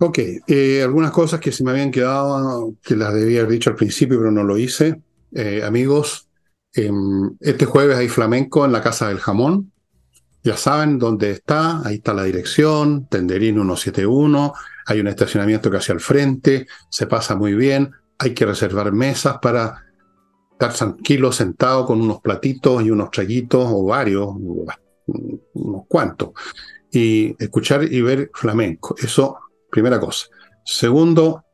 Ok, 0.01 0.19
eh, 0.47 0.83
algunas 0.83 1.11
cosas 1.11 1.41
que 1.41 1.53
se 1.53 1.63
me 1.63 1.71
habían 1.71 1.91
quedado, 1.91 2.75
que 2.83 2.97
las 2.97 3.15
debía 3.15 3.41
haber 3.41 3.53
dicho 3.53 3.71
al 3.71 3.77
principio, 3.77 4.19
pero 4.19 4.31
no 4.33 4.43
lo 4.43 4.57
hice. 4.57 5.01
Eh, 5.33 5.63
amigos, 5.63 6.31
Em, 6.73 7.37
este 7.41 7.67
jueves 7.67 7.97
hay 7.97 8.09
flamenco 8.09 8.65
en 8.65 8.73
la 8.73 8.81
Casa 8.81 9.09
del 9.09 9.19
Jamón. 9.19 9.73
Ya 10.43 10.57
saben 10.57 10.99
dónde 10.99 11.33
está, 11.33 11.87
ahí 11.87 11.97
está 11.97 12.15
la 12.15 12.25
dirección, 12.25 13.07
Tenderín 13.09 13.57
171, 13.57 14.55
hay 14.87 15.01
un 15.01 15.09
estacionamiento 15.09 15.71
casi 15.71 15.93
al 15.93 16.01
frente, 16.01 16.67
se 16.89 17.07
pasa 17.07 17.37
muy 17.37 17.55
bien, 17.55 17.91
hay 18.19 18.33
que 18.33 18.47
reservar 18.47 18.91
mesas 18.93 19.39
para 19.43 19.85
estar 20.53 20.73
tranquilo, 20.73 21.31
sentado 21.33 21.85
con 21.85 22.01
unos 22.01 22.23
platitos 22.23 22.83
y 22.83 22.91
unos 22.91 23.11
traguitos 23.11 23.67
o 23.69 23.85
varios, 23.85 24.29
unos 25.53 25.85
cuantos, 25.87 26.31
y 26.91 27.35
escuchar 27.39 27.93
y 27.93 28.01
ver 28.01 28.31
flamenco. 28.33 28.95
Eso, 28.99 29.37
primera 29.71 30.01
cosa. 30.01 30.27
Segundo, 30.65 31.45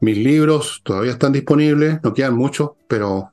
mis 0.00 0.18
libros 0.18 0.80
todavía 0.84 1.12
están 1.12 1.32
disponibles, 1.32 2.00
no 2.02 2.12
quedan 2.12 2.36
muchos, 2.36 2.72
pero 2.88 3.30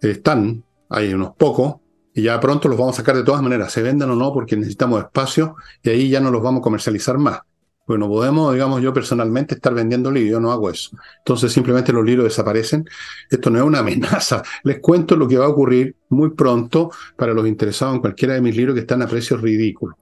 están, 0.00 0.64
hay 0.88 1.12
unos 1.12 1.34
pocos, 1.36 1.76
y 2.14 2.22
ya 2.22 2.38
pronto 2.38 2.68
los 2.68 2.78
vamos 2.78 2.94
a 2.94 2.98
sacar 2.98 3.16
de 3.16 3.24
todas 3.24 3.42
maneras, 3.42 3.72
se 3.72 3.82
venden 3.82 4.08
o 4.10 4.14
no, 4.14 4.32
porque 4.32 4.56
necesitamos 4.56 5.02
espacio 5.02 5.56
y 5.82 5.90
ahí 5.90 6.08
ya 6.08 6.20
no 6.20 6.30
los 6.30 6.42
vamos 6.42 6.60
a 6.60 6.62
comercializar 6.62 7.18
más. 7.18 7.40
Bueno, 7.86 8.08
podemos, 8.08 8.54
digamos, 8.54 8.80
yo 8.80 8.94
personalmente 8.94 9.56
estar 9.56 9.74
vendiendo 9.74 10.10
libros, 10.10 10.30
yo 10.30 10.40
no 10.40 10.52
hago 10.52 10.70
eso. 10.70 10.96
Entonces 11.18 11.52
simplemente 11.52 11.92
los 11.92 12.04
libros 12.04 12.24
desaparecen. 12.24 12.88
Esto 13.28 13.50
no 13.50 13.58
es 13.58 13.64
una 13.64 13.78
amenaza. 13.80 14.42
Les 14.62 14.78
cuento 14.78 15.16
lo 15.16 15.28
que 15.28 15.36
va 15.36 15.46
a 15.46 15.48
ocurrir 15.48 15.96
muy 16.08 16.30
pronto 16.30 16.90
para 17.16 17.34
los 17.34 17.46
interesados 17.46 17.96
en 17.96 18.00
cualquiera 18.00 18.34
de 18.34 18.40
mis 18.40 18.56
libros 18.56 18.74
que 18.74 18.80
están 18.80 19.02
a 19.02 19.06
precios 19.06 19.42
ridículos. 19.42 19.96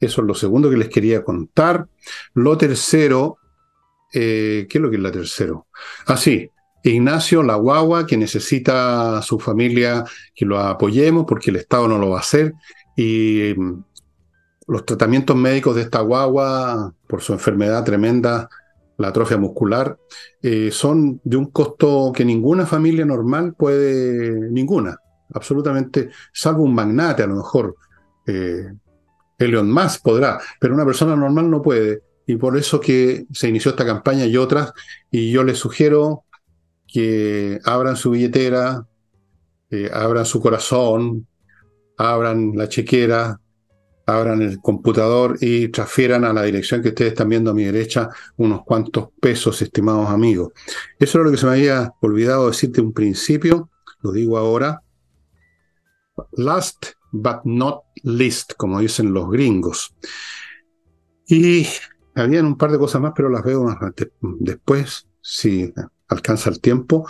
Eso 0.00 0.20
es 0.20 0.26
lo 0.26 0.34
segundo 0.34 0.70
que 0.70 0.76
les 0.76 0.88
quería 0.88 1.24
contar. 1.24 1.88
Lo 2.34 2.56
tercero, 2.56 3.38
eh, 4.12 4.66
¿qué 4.68 4.78
es 4.78 4.82
lo 4.82 4.90
que 4.90 4.96
es 4.96 5.02
la 5.02 5.12
tercero? 5.12 5.66
Ah, 6.06 6.16
sí, 6.16 6.50
Ignacio, 6.84 7.42
la 7.42 7.56
guagua, 7.56 8.06
que 8.06 8.16
necesita 8.16 9.18
a 9.18 9.22
su 9.22 9.38
familia 9.38 10.04
que 10.34 10.44
lo 10.44 10.58
apoyemos 10.58 11.24
porque 11.26 11.50
el 11.50 11.56
Estado 11.56 11.88
no 11.88 11.98
lo 11.98 12.10
va 12.10 12.18
a 12.18 12.20
hacer. 12.20 12.54
Y 12.96 13.54
mm, 13.56 13.84
los 14.68 14.84
tratamientos 14.84 15.36
médicos 15.36 15.74
de 15.76 15.82
esta 15.82 16.00
guagua, 16.00 16.94
por 17.06 17.22
su 17.22 17.32
enfermedad 17.32 17.84
tremenda, 17.84 18.48
la 18.98 19.08
atrofia 19.08 19.38
muscular, 19.38 19.98
eh, 20.42 20.70
son 20.70 21.20
de 21.24 21.36
un 21.36 21.46
costo 21.50 22.12
que 22.14 22.24
ninguna 22.24 22.66
familia 22.66 23.04
normal 23.04 23.54
puede, 23.54 24.50
ninguna, 24.50 24.98
absolutamente, 25.32 26.10
salvo 26.32 26.64
un 26.64 26.74
magnate 26.74 27.22
a 27.22 27.26
lo 27.26 27.36
mejor. 27.36 27.76
Eh, 28.26 28.68
Elon 29.38 29.70
Musk 29.70 30.02
podrá, 30.02 30.40
pero 30.60 30.74
una 30.74 30.84
persona 30.84 31.14
normal 31.14 31.50
no 31.50 31.62
puede. 31.62 32.02
Y 32.26 32.36
por 32.36 32.58
eso 32.58 32.80
que 32.80 33.26
se 33.32 33.48
inició 33.48 33.70
esta 33.70 33.86
campaña 33.86 34.26
y 34.26 34.36
otras, 34.36 34.72
y 35.10 35.30
yo 35.30 35.44
les 35.44 35.58
sugiero 35.58 36.24
que 36.86 37.58
abran 37.64 37.96
su 37.96 38.10
billetera, 38.10 38.86
eh, 39.70 39.90
abran 39.92 40.26
su 40.26 40.40
corazón, 40.40 41.26
abran 41.96 42.52
la 42.54 42.68
chequera, 42.68 43.40
abran 44.06 44.40
el 44.40 44.60
computador 44.60 45.36
y 45.40 45.68
transfieran 45.68 46.24
a 46.24 46.32
la 46.32 46.42
dirección 46.42 46.82
que 46.82 46.88
ustedes 46.88 47.12
están 47.12 47.28
viendo 47.28 47.50
a 47.50 47.54
mi 47.54 47.64
derecha 47.64 48.08
unos 48.38 48.62
cuantos 48.64 49.08
pesos, 49.20 49.60
estimados 49.60 50.08
amigos. 50.08 50.52
Eso 50.98 51.18
es 51.18 51.24
lo 51.24 51.30
que 51.30 51.36
se 51.36 51.46
me 51.46 51.52
había 51.52 51.92
olvidado 52.00 52.48
decirte 52.48 52.80
un 52.80 52.94
principio, 52.94 53.70
lo 54.00 54.12
digo 54.12 54.38
ahora. 54.38 54.82
Last 56.32 56.97
but 57.22 57.40
not 57.44 57.82
least, 58.02 58.54
como 58.56 58.80
dicen 58.80 59.12
los 59.12 59.30
gringos. 59.30 59.94
Y 61.26 61.66
habían 62.14 62.46
un 62.46 62.56
par 62.56 62.70
de 62.70 62.78
cosas 62.78 63.00
más, 63.00 63.12
pero 63.14 63.28
las 63.28 63.44
veo 63.44 63.64
más 63.64 63.76
después. 64.20 65.06
Sí, 65.20 65.72
alcanza 66.08 66.50
el 66.50 66.60
tiempo. 66.60 67.08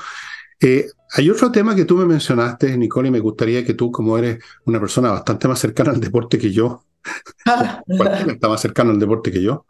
Eh, 0.61 0.87
hay 1.13 1.31
otro 1.31 1.53
tema 1.53 1.75
que 1.75 1.85
tú 1.85 1.97
me 1.97 2.05
mencionaste, 2.05 2.77
Nicole, 2.77 3.09
y 3.09 3.13
me 3.13 3.21
gustaría 3.21 3.65
que 3.65 3.75
tú, 3.75 3.93
como 3.93 4.19
eres 4.19 4.39
una 4.65 4.81
persona 4.81 5.11
bastante 5.11 5.49
más 5.49 5.59
cercana 5.59 5.93
al 5.93 6.01
deporte 6.01 6.39
que 6.39 6.51
yo, 6.51 6.85
está 8.27 8.49
más 8.49 8.61
cercano 8.61 8.91
al 8.91 8.99
deporte 8.99 9.31
que 9.31 9.43
yo, 9.43 9.67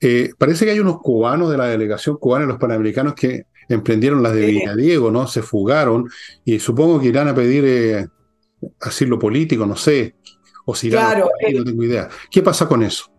eh, 0.00 0.32
parece 0.36 0.64
que 0.64 0.72
hay 0.72 0.80
unos 0.80 1.00
cubanos 1.00 1.50
de 1.50 1.56
la 1.56 1.66
delegación 1.66 2.16
cubana, 2.16 2.44
los 2.44 2.58
panamericanos, 2.58 3.14
que 3.14 3.46
emprendieron 3.68 4.22
las 4.22 4.34
de 4.34 4.46
Villadiego, 4.46 5.10
¿no? 5.10 5.26
Se 5.26 5.42
fugaron 5.42 6.08
y 6.44 6.58
supongo 6.58 7.00
que 7.00 7.08
irán 7.08 7.28
a 7.28 7.34
pedir 7.34 7.64
eh, 7.64 8.08
asilo 8.80 9.18
político, 9.18 9.66
no 9.66 9.76
sé, 9.76 10.16
o 10.64 10.74
si 10.74 10.90
claro, 10.90 11.30
no 11.54 11.64
tengo 11.64 11.82
idea. 11.84 12.08
¿Qué 12.30 12.42
pasa 12.42 12.66
con 12.66 12.82
eso? 12.82 13.10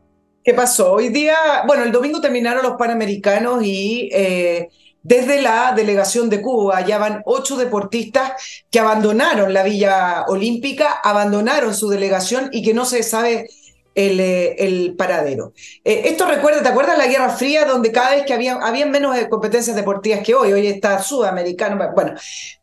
¿Qué 0.44 0.54
pasó? 0.54 0.94
Hoy 0.94 1.10
día, 1.10 1.36
bueno, 1.66 1.84
el 1.84 1.92
domingo 1.92 2.22
terminaron 2.22 2.64
los 2.64 2.78
Panamericanos 2.78 3.64
y 3.64 4.10
eh, 4.14 4.70
desde 5.04 5.42
la 5.42 5.74
delegación 5.76 6.30
de 6.30 6.42
Cuba 6.42 6.86
ya 6.86 6.98
van 6.98 7.22
ocho 7.26 7.58
deportistas 7.58 8.34
que 8.70 8.80
abandonaron 8.80 9.54
la 9.54 9.64
Villa 9.64 10.24
Olímpica, 10.28 11.00
abandonaron 11.04 11.74
su 11.74 11.90
delegación 11.90 12.50
y 12.52 12.64
que 12.64 12.74
no 12.74 12.86
se 12.86 13.04
sabe 13.04 13.50
el, 13.98 14.20
eh, 14.20 14.56
el 14.60 14.96
paradero. 14.96 15.54
Eh, 15.84 16.04
esto 16.06 16.28
recuerda, 16.28 16.62
¿te 16.62 16.70
acuerdas 16.70 17.00
la 17.00 17.08
Guerra 17.08 17.32
Fría 17.32 17.66
donde 17.66 17.92
cada 17.92 18.12
vez 18.12 18.26
que 18.28 18.34
había, 18.34 18.54
había 18.58 18.86
menos 18.86 19.18
competencias 19.28 19.76
deportivas 19.76 20.20
que 20.20 20.36
hoy? 20.36 20.54
Hoy 20.54 20.68
está 20.68 21.02
sudamericano, 21.02 21.80
bueno, 21.96 22.14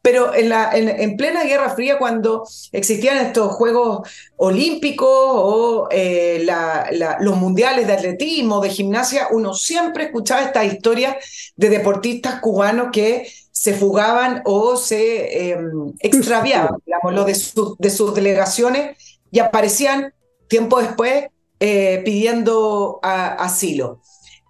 pero 0.01 0.33
en, 0.33 0.49
la, 0.49 0.71
en, 0.73 1.17
plena 1.17 1.43
Guerra 1.43 1.71
Fría 1.71 1.99
cuando 1.99 2.47
existían 2.71 3.17
estos 3.17 3.53
Juegos 3.53 4.09
Olímpicos 4.37 5.09
o 5.11 5.89
eh, 5.91 6.43
la, 6.45 6.89
los 7.19 7.37
mundiales 7.37 7.89
de 7.89 7.95
atletismo, 7.95 8.61
de 8.61 8.71
gimnasia, 8.71 9.27
uno 9.33 9.55
siempre 9.55 10.05
escuchaba 10.05 10.43
estas 10.43 10.73
historias 10.73 11.17
de 11.57 11.69
deportistas 11.69 12.39
cubanos 12.39 12.91
que 12.93 13.27
se 13.51 13.75
fugaban 13.75 14.41
o 14.45 14.77
se 14.77 15.51
em, 15.51 15.95
extraviaban, 15.99 16.77
digamos, 16.87 17.27
de, 17.27 17.77
de 17.81 17.91
sus 17.91 18.15
delegaciones 18.15 18.97
y 19.33 19.41
aparecían 19.41 20.15
tiempo 20.49 20.81
después 20.81 21.27
eh, 21.61 22.03
pidiendo 22.05 23.01
asilo. 23.03 24.01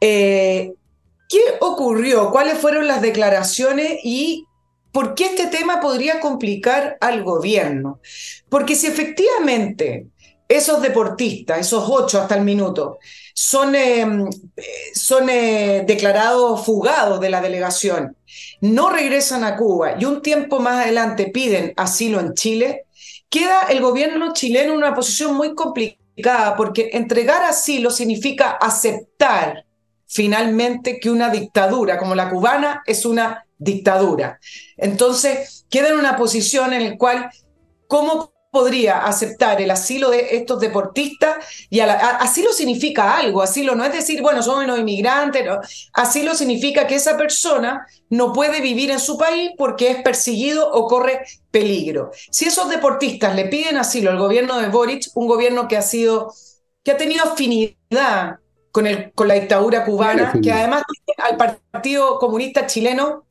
Eh, 0.01 0.73
¿Qué 1.29 1.41
ocurrió? 1.61 2.31
¿Cuáles 2.31 2.59
fueron 2.59 2.87
las 2.87 3.03
declaraciones 3.03 3.99
y 4.03 4.47
por 4.93 5.15
qué 5.15 5.27
este 5.27 5.47
tema 5.47 5.81
podría 5.81 6.21
complicar 6.21 6.97
al 7.01 7.23
gobierno? 7.23 8.01
Porque 8.49 8.75
si 8.75 8.87
efectivamente 8.87 10.07
esos 10.49 10.83
deportistas, 10.83 11.59
esos 11.61 11.85
ocho 11.89 12.21
hasta 12.21 12.37
el 12.37 12.45
minuto, 12.45 12.99
son, 13.35 13.75
em, 13.75 14.29
son 14.95 15.29
eh, 15.29 15.85
declarados 15.87 16.65
fugados 16.65 17.21
de 17.21 17.31
la 17.31 17.41
delegación, 17.41 18.17
no 18.61 18.91
regresan 18.91 19.45
a 19.45 19.57
Cuba 19.57 19.97
y 19.99 20.05
un 20.05 20.23
tiempo 20.23 20.61
más 20.61 20.85
adelante 20.85 21.31
piden 21.33 21.73
asilo 21.77 22.21
en 22.21 22.35
Chile, 22.35 22.87
queda 23.35 23.63
el 23.69 23.81
gobierno 23.81 24.33
chileno 24.33 24.75
en 24.75 24.79
una 24.79 24.95
posición 24.95 25.35
muy 25.35 25.57
complicada 25.57 26.55
porque 26.57 26.91
entregar 26.93 27.43
asilo 27.43 27.91
significa 27.91 28.53
aceptar 28.53 29.67
finalmente 30.07 31.01
que 31.01 31.11
una 31.11 31.31
dictadura 31.31 31.99
como 31.99 32.15
la 32.15 32.31
cubana 32.31 32.85
es 32.87 33.05
una 33.05 33.45
dictadura. 33.59 34.39
Entonces, 34.77 35.67
queda 35.69 35.89
en 35.89 35.99
una 35.99 36.17
posición 36.17 36.75
en 36.75 36.91
la 36.91 36.97
cual, 36.97 37.29
¿cómo 37.89 38.34
podría 38.55 39.05
aceptar 39.05 39.61
el 39.61 39.71
asilo 39.73 40.11
de 40.11 40.37
estos 40.37 40.61
deportistas 40.61 41.37
y 41.69 41.81
asilo 41.81 42.53
significa 42.53 43.19
algo, 43.19 43.43
asilo 43.43 43.75
no 43.75 43.85
es 43.85 43.93
decir, 43.93 44.23
bueno, 44.23 44.45
somos 44.45 44.65
los 44.65 44.79
inmigrantes, 44.79 45.45
asilo 45.93 46.37
significa 46.37 46.87
que 46.87 46.95
esa 46.95 47.17
persona 47.19 47.85
no 48.11 48.33
puede 48.33 48.61
vivir 48.61 48.93
en 48.93 49.01
su 49.01 49.19
país 49.19 49.51
porque 49.59 49.91
es 49.91 50.03
perseguido 50.03 50.71
o 50.71 50.87
corre 50.87 51.27
peligro. 51.51 52.13
Si 52.31 52.47
esos 52.47 52.71
deportistas 52.71 53.35
le 53.35 53.47
piden 53.47 53.77
asilo 53.77 54.11
al 54.11 54.19
gobierno 54.19 54.61
de 54.61 54.69
Boric, 54.69 55.09
un 55.15 55.27
gobierno 55.27 55.67
que 55.67 55.77
ha 55.77 55.83
sido, 55.83 56.33
que 56.85 56.93
ha 56.93 56.97
tenido 56.97 57.25
afinidad 57.25 58.39
con, 58.71 58.87
el, 58.87 59.13
con 59.13 59.27
la 59.27 59.35
dictadura 59.35 59.85
cubana, 59.85 60.33
que 60.41 60.53
además 60.53 60.85
al 61.19 61.37
Partido 61.37 62.21
Comunista 62.21 62.67
Chileno 62.67 63.24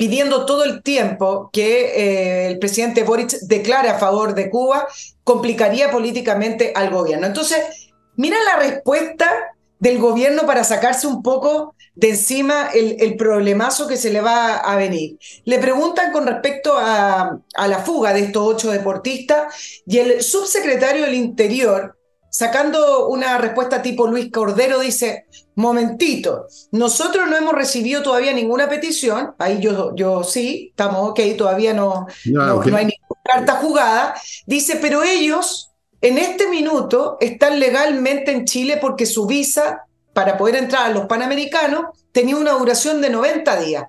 pidiendo 0.00 0.46
todo 0.46 0.64
el 0.64 0.82
tiempo 0.82 1.50
que 1.52 1.90
eh, 1.94 2.46
el 2.46 2.58
presidente 2.58 3.04
Boric 3.04 3.32
declare 3.42 3.90
a 3.90 3.98
favor 3.98 4.34
de 4.34 4.48
Cuba, 4.48 4.88
complicaría 5.24 5.90
políticamente 5.90 6.72
al 6.74 6.88
gobierno. 6.88 7.26
Entonces, 7.26 7.92
mira 8.16 8.38
la 8.42 8.56
respuesta 8.56 9.30
del 9.78 9.98
gobierno 9.98 10.46
para 10.46 10.64
sacarse 10.64 11.06
un 11.06 11.22
poco 11.22 11.74
de 11.94 12.08
encima 12.08 12.70
el, 12.72 13.14
problemazo 13.18 13.86
que 13.86 13.98
se 13.98 14.10
le 14.10 14.22
va 14.22 14.56
a 14.56 14.74
venir. 14.76 15.18
Le 15.44 15.58
preguntan 15.58 16.12
con 16.12 16.26
respecto 16.26 16.78
a 16.78 17.42
la 17.54 17.78
fuga 17.80 18.14
de 18.14 18.20
estos 18.20 18.42
ocho 18.42 18.70
deportistas 18.70 19.82
y 19.86 19.98
el 19.98 20.22
subsecretario 20.22 21.04
del 21.04 21.14
Interior 21.14 21.99
sacando 22.30 23.08
una 23.08 23.36
respuesta 23.38 23.82
tipo 23.82 24.06
Luis 24.06 24.30
Cordero, 24.32 24.78
dice, 24.78 25.26
momentito, 25.56 26.46
nosotros 26.72 27.28
no 27.28 27.36
hemos 27.36 27.52
recibido 27.52 28.02
todavía 28.02 28.32
ninguna 28.32 28.68
petición, 28.68 29.34
ahí 29.38 29.60
yo, 29.60 29.94
yo 29.94 30.24
sí, 30.24 30.68
estamos 30.70 31.10
ok, 31.10 31.20
todavía 31.36 31.74
no, 31.74 32.06
no, 32.26 32.60
hay 32.62 32.86
ninguna 32.86 33.20
carta 33.22 33.56
jugada, 33.56 34.14
dice, 34.46 34.78
pero 34.80 35.02
ellos 35.02 35.72
en 36.00 36.18
este 36.18 36.48
minuto 36.48 37.18
están 37.20 37.60
legalmente 37.60 38.32
en 38.32 38.46
Chile 38.46 38.78
porque 38.80 39.04
su 39.04 39.26
visa 39.26 39.84
para 40.14 40.38
poder 40.38 40.56
entrar 40.56 40.86
a 40.86 40.94
los 40.94 41.06
Panamericanos 41.06 41.86
tenía 42.12 42.36
una 42.36 42.52
duración 42.52 43.00
de 43.00 43.10
90 43.10 43.60
días. 43.60 43.84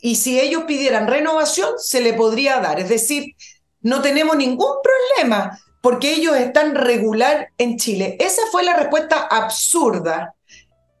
Y 0.00 0.16
si 0.16 0.40
ellos 0.40 0.64
pidieran 0.64 1.06
renovación, 1.06 1.74
se 1.76 2.00
le 2.00 2.14
podría 2.14 2.58
dar. 2.58 2.80
Es 2.80 2.88
decir, 2.88 3.36
no 3.82 4.02
tenemos 4.02 4.36
ningún 4.36 4.72
problema 4.82 5.60
porque 5.82 6.14
ellos 6.14 6.36
están 6.36 6.74
regular 6.74 7.50
en 7.58 7.76
Chile. 7.76 8.16
Esa 8.18 8.42
fue 8.50 8.62
la 8.62 8.76
respuesta 8.76 9.26
absurda 9.30 10.34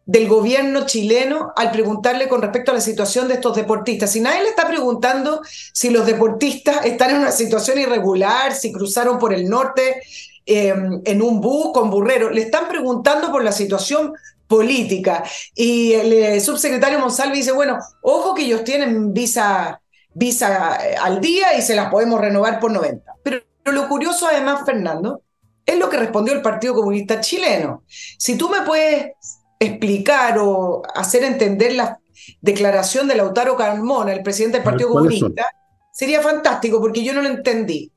del 0.04 0.28
gobierno 0.28 0.84
chileno 0.84 1.52
al 1.56 1.70
preguntarle 1.70 2.28
con 2.28 2.42
respecto 2.42 2.72
a 2.72 2.74
la 2.74 2.80
situación 2.80 3.28
de 3.28 3.34
estos 3.34 3.54
deportistas. 3.54 4.10
Si 4.10 4.20
nadie 4.20 4.42
le 4.42 4.48
está 4.48 4.66
preguntando 4.66 5.40
si 5.72 5.90
los 5.90 6.04
deportistas 6.04 6.84
están 6.84 7.10
en 7.10 7.18
una 7.18 7.30
situación 7.30 7.78
irregular, 7.78 8.52
si 8.52 8.72
cruzaron 8.72 9.18
por 9.20 9.32
el 9.32 9.48
norte 9.48 10.02
em, 10.44 11.00
en 11.04 11.22
un 11.22 11.40
bus 11.40 11.70
con 11.72 11.88
burrero, 11.88 12.30
le 12.30 12.42
están 12.42 12.68
preguntando 12.68 13.30
por 13.30 13.44
la 13.44 13.52
situación 13.52 14.12
política. 14.48 15.22
Y 15.54 15.92
el, 15.92 16.12
el 16.12 16.40
subsecretario 16.40 16.98
Monsalve 16.98 17.36
dice, 17.36 17.52
bueno, 17.52 17.78
ojo 18.02 18.34
que 18.34 18.42
ellos 18.42 18.64
tienen 18.64 19.14
visa, 19.14 19.80
visa 20.12 20.76
eh, 20.84 20.96
al 21.00 21.20
día 21.20 21.56
y 21.56 21.62
se 21.62 21.76
las 21.76 21.88
podemos 21.88 22.20
renovar 22.20 22.58
por 22.58 22.72
90. 22.72 23.14
Pero 23.22 23.51
pero 23.62 23.76
lo 23.76 23.88
curioso 23.88 24.26
además, 24.26 24.62
Fernando, 24.64 25.22
es 25.64 25.78
lo 25.78 25.88
que 25.88 25.96
respondió 25.96 26.34
el 26.34 26.42
Partido 26.42 26.74
Comunista 26.74 27.20
chileno. 27.20 27.84
Si 27.86 28.36
tú 28.36 28.48
me 28.48 28.62
puedes 28.62 29.12
explicar 29.58 30.38
o 30.38 30.82
hacer 30.94 31.22
entender 31.22 31.74
la 31.74 31.98
declaración 32.40 33.08
de 33.08 33.14
Lautaro 33.14 33.56
Carmona, 33.56 34.12
el 34.12 34.22
presidente 34.22 34.58
del 34.58 34.64
Partido 34.64 34.90
Comunista, 34.90 35.46
sería 35.92 36.20
fantástico 36.20 36.80
porque 36.80 37.04
yo 37.04 37.12
no 37.12 37.22
lo 37.22 37.28
entendí. 37.28 37.92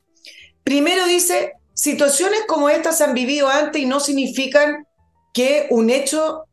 Primero 0.63 1.05
dice, 1.05 1.53
situaciones 1.73 2.41
como 2.47 2.69
estas 2.69 2.97
se 2.97 3.03
han 3.03 3.13
vivido 3.13 3.49
antes 3.49 3.81
y 3.81 3.85
no 3.85 3.99
significan 3.99 4.87
que 5.33 5.67
un 5.69 5.89
hecho 5.89 6.45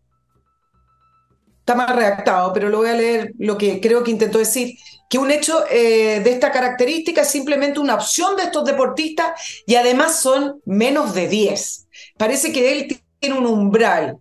está 1.61 1.75
mal 1.75 1.95
redactado, 1.95 2.53
pero 2.53 2.69
lo 2.69 2.79
voy 2.79 2.89
a 2.89 2.95
leer 2.95 3.33
lo 3.39 3.57
que 3.57 3.81
creo 3.81 4.03
que 4.03 4.11
intentó 4.11 4.39
decir, 4.39 4.77
que 5.13 5.19
un 5.19 5.31
hecho 5.31 5.67
eh, 5.71 6.21
de 6.25 6.31
esta 6.31 6.51
característica 6.51 7.21
es 7.21 7.29
simplemente 7.29 7.79
una 7.79 7.97
opción 7.97 8.35
de 8.35 8.45
estos 8.45 8.65
deportistas 8.65 9.63
y 9.67 9.75
además 9.75 10.23
son 10.23 10.63
menos 10.65 11.13
de 11.13 11.29
10. 11.29 11.87
Parece 12.17 12.51
que 12.51 12.73
él 12.73 12.99
tiene 13.21 13.39
un 13.39 13.45
umbral. 13.45 14.17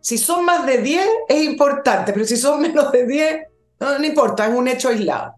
Si 0.00 0.16
son 0.16 0.44
más 0.44 0.64
de 0.64 0.78
10 0.78 1.04
es 1.28 1.42
importante, 1.42 2.12
pero 2.12 2.24
si 2.24 2.36
son 2.36 2.62
menos 2.62 2.92
de 2.92 3.08
10, 3.08 3.36
no, 3.80 4.04
importa, 4.04 4.46
es 4.46 4.54
un 4.54 4.68
hecho 4.68 4.88
aislado. 4.88 5.34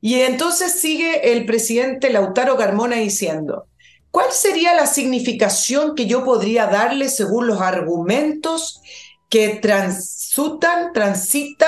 Y 0.00 0.20
entonces 0.20 0.80
sigue 0.80 1.32
el 1.32 1.44
presidente 1.44 2.08
Lautaro 2.08 2.56
Carmona 2.56 2.94
diciendo, 2.94 3.66
¿cuál 4.12 4.30
sería 4.30 4.72
la 4.76 4.86
significación 4.86 5.96
que 5.96 6.06
yo 6.06 6.24
podría 6.24 6.68
darle 6.68 7.08
según 7.08 7.48
los 7.48 7.60
argumentos 7.60 8.80
que 9.28 9.56
transitan 9.56 10.92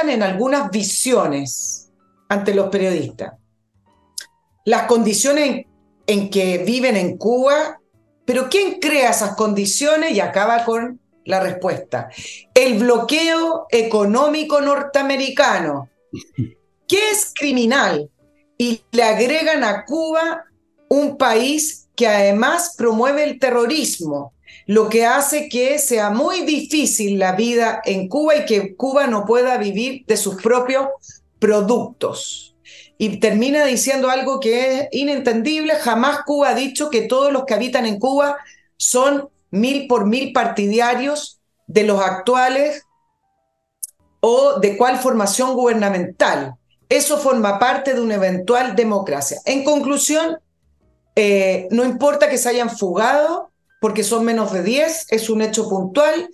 en 0.08 0.22
algunas 0.22 0.70
visiones 0.70 1.80
ante 2.30 2.54
los 2.54 2.68
periodistas. 2.68 3.34
Las 4.64 4.84
condiciones 4.84 5.66
en 6.06 6.30
que 6.30 6.58
viven 6.58 6.96
en 6.96 7.18
Cuba, 7.18 7.80
pero 8.24 8.48
¿quién 8.48 8.78
crea 8.78 9.10
esas 9.10 9.34
condiciones? 9.34 10.12
Y 10.12 10.20
acaba 10.20 10.64
con 10.64 11.00
la 11.24 11.40
respuesta. 11.40 12.08
El 12.54 12.78
bloqueo 12.78 13.66
económico 13.68 14.60
norteamericano, 14.60 15.90
que 16.86 17.10
es 17.10 17.32
criminal, 17.34 18.08
y 18.56 18.82
le 18.92 19.02
agregan 19.02 19.64
a 19.64 19.84
Cuba 19.84 20.44
un 20.88 21.16
país 21.16 21.88
que 21.96 22.06
además 22.06 22.74
promueve 22.78 23.24
el 23.24 23.40
terrorismo, 23.40 24.34
lo 24.66 24.88
que 24.88 25.04
hace 25.04 25.48
que 25.48 25.80
sea 25.80 26.10
muy 26.10 26.42
difícil 26.42 27.18
la 27.18 27.32
vida 27.32 27.80
en 27.84 28.08
Cuba 28.08 28.36
y 28.36 28.44
que 28.46 28.76
Cuba 28.76 29.08
no 29.08 29.24
pueda 29.24 29.56
vivir 29.56 30.04
de 30.06 30.16
sus 30.16 30.40
propios 30.40 30.86
productos. 31.40 32.56
Y 32.98 33.18
termina 33.18 33.64
diciendo 33.64 34.10
algo 34.10 34.38
que 34.38 34.78
es 34.78 34.88
inentendible. 34.92 35.74
Jamás 35.74 36.20
Cuba 36.24 36.50
ha 36.50 36.54
dicho 36.54 36.90
que 36.90 37.02
todos 37.02 37.32
los 37.32 37.44
que 37.44 37.54
habitan 37.54 37.86
en 37.86 37.98
Cuba 37.98 38.36
son 38.76 39.28
mil 39.50 39.88
por 39.88 40.06
mil 40.06 40.32
partidarios 40.32 41.40
de 41.66 41.84
los 41.84 42.00
actuales 42.00 42.84
o 44.20 44.60
de 44.60 44.76
cuál 44.76 44.98
formación 44.98 45.54
gubernamental. 45.54 46.54
Eso 46.88 47.18
forma 47.18 47.58
parte 47.58 47.94
de 47.94 48.00
una 48.00 48.16
eventual 48.16 48.76
democracia. 48.76 49.38
En 49.46 49.64
conclusión, 49.64 50.38
eh, 51.16 51.68
no 51.70 51.84
importa 51.84 52.28
que 52.28 52.38
se 52.38 52.48
hayan 52.48 52.70
fugado, 52.70 53.50
porque 53.80 54.04
son 54.04 54.24
menos 54.24 54.52
de 54.52 54.62
10, 54.62 55.06
es 55.10 55.30
un 55.30 55.40
hecho 55.40 55.68
puntual. 55.68 56.28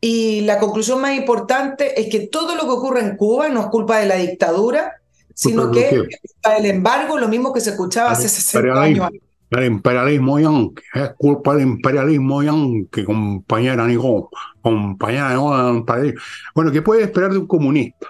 Y 0.00 0.42
la 0.42 0.58
conclusión 0.58 1.00
más 1.00 1.16
importante 1.16 2.00
es 2.00 2.08
que 2.10 2.26
todo 2.28 2.54
lo 2.54 2.62
que 2.62 2.70
ocurre 2.70 3.00
en 3.00 3.16
Cuba 3.16 3.48
no 3.48 3.60
es 3.60 3.66
culpa 3.66 3.98
de 3.98 4.06
la 4.06 4.16
dictadura, 4.16 5.00
sino 5.34 5.70
que 5.70 5.88
es 5.88 5.90
culpa 5.90 6.54
del 6.54 6.66
embargo, 6.66 7.18
lo 7.18 7.28
mismo 7.28 7.52
que 7.52 7.60
se 7.60 7.70
escuchaba 7.70 8.10
hace 8.10 8.28
60 8.28 8.82
años. 8.82 9.10
El 9.48 9.64
imperialismo 9.64 10.40
yanqui, 10.40 10.82
es 10.94 11.10
culpa 11.16 11.54
del 11.54 11.68
imperialismo 11.68 12.42
yanqui, 12.42 13.04
compañera 13.04 13.86
Nico, 13.86 14.30
compañera 14.60 15.38
Bueno, 16.54 16.72
¿qué 16.72 16.82
puede 16.82 17.04
esperar 17.04 17.30
de 17.30 17.38
un 17.38 17.46
comunista? 17.46 18.08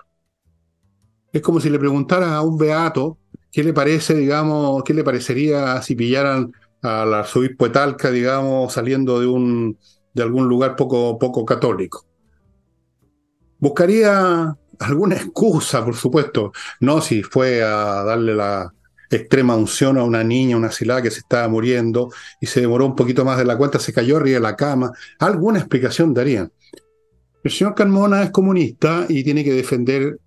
Es 1.33 1.43
como 1.43 1.61
si 1.61 1.69
le 1.69 1.79
preguntaran 1.79 2.33
a 2.33 2.41
un 2.41 2.57
beato 2.57 3.19
qué 3.53 3.63
le 3.63 3.75
parece, 3.75 4.15
digamos, 4.15 4.83
qué 4.83 4.95
le 4.95 5.05
parecería 5.05 5.83
si 5.83 5.95
pillaran 5.95 6.53
al 6.81 7.13
arzobispo 7.13 7.67
de 7.67 7.71
Talca, 7.71 8.11
digamos, 8.11 8.73
saliendo 8.73 9.21
de 9.21 9.27
un 9.27 9.79
de 10.17 10.23
algún 10.23 10.49
lugar 10.49 10.75
poco, 10.75 11.19
poco 11.19 11.45
católico. 11.45 12.07
Buscaría 13.59 14.57
alguna 14.79 15.15
excusa, 15.15 15.85
por 15.85 15.95
supuesto, 15.95 16.53
no 16.81 17.03
si 17.03 17.23
fue 17.23 17.63
a 17.63 18.03
darle 18.03 18.35
la, 18.35 18.73
extrema 19.09 19.55
unción 19.55 19.99
a 19.99 20.03
una 20.03 20.25
niña, 20.25 20.57
una 20.57 20.73
silada 20.73 21.01
que 21.01 21.13
se 21.13 21.21
estaba 21.21 21.47
muriendo 21.47 22.11
y 22.41 22.47
se 22.47 22.61
demoró 22.61 22.87
un 22.87 22.97
poquito 22.97 23.25
más 23.25 23.39
de 23.39 23.45
la 23.45 23.57
cuenta, 23.57 23.79
se 23.79 23.93
cayó 23.93 24.17
arriba 24.17 24.35
de 24.35 24.41
la 24.41 24.57
cama. 24.57 24.91
Alguna 25.21 25.61
explicación 25.61 26.13
darían. 26.13 26.51
El 27.45 27.51
señor 27.53 27.77
Carmona 27.77 28.25
es 28.25 28.31
comunista 28.31 29.07
y 29.09 29.23
tiene 29.23 29.45
que 29.45 29.53
defender 29.53 30.19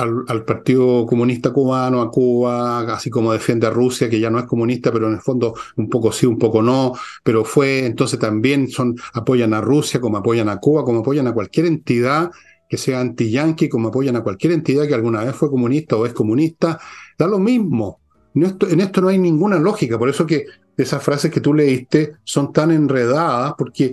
al, 0.00 0.44
Partido 0.44 1.06
Comunista 1.06 1.52
Cubano, 1.52 2.00
a 2.00 2.10
Cuba, 2.10 2.80
así 2.94 3.10
como 3.10 3.32
defiende 3.32 3.66
a 3.66 3.70
Rusia, 3.70 4.08
que 4.08 4.18
ya 4.18 4.30
no 4.30 4.38
es 4.38 4.46
comunista, 4.46 4.90
pero 4.92 5.08
en 5.08 5.14
el 5.14 5.20
fondo 5.20 5.54
un 5.76 5.88
poco 5.88 6.12
sí, 6.12 6.26
un 6.26 6.38
poco 6.38 6.62
no, 6.62 6.94
pero 7.22 7.44
fue, 7.44 7.86
entonces 7.86 8.18
también 8.18 8.68
son, 8.68 8.96
apoyan 9.12 9.54
a 9.54 9.60
Rusia, 9.60 10.00
como 10.00 10.18
apoyan 10.18 10.48
a 10.48 10.58
Cuba, 10.58 10.84
como 10.84 11.00
apoyan 11.00 11.26
a 11.26 11.34
cualquier 11.34 11.66
entidad 11.66 12.30
que 12.68 12.76
sea 12.76 13.00
anti-yanqui, 13.00 13.68
como 13.68 13.88
apoyan 13.88 14.16
a 14.16 14.22
cualquier 14.22 14.52
entidad 14.52 14.86
que 14.86 14.94
alguna 14.94 15.24
vez 15.24 15.34
fue 15.34 15.50
comunista 15.50 15.96
o 15.96 16.06
es 16.06 16.12
comunista, 16.12 16.78
da 17.18 17.26
lo 17.26 17.38
mismo. 17.38 18.00
En 18.34 18.80
esto 18.80 19.00
no 19.00 19.08
hay 19.08 19.18
ninguna 19.18 19.58
lógica, 19.58 19.98
por 19.98 20.08
eso 20.08 20.24
que 20.24 20.44
esas 20.76 21.02
frases 21.02 21.30
que 21.30 21.40
tú 21.40 21.52
leíste 21.52 22.14
son 22.22 22.52
tan 22.52 22.70
enredadas, 22.70 23.54
porque 23.58 23.92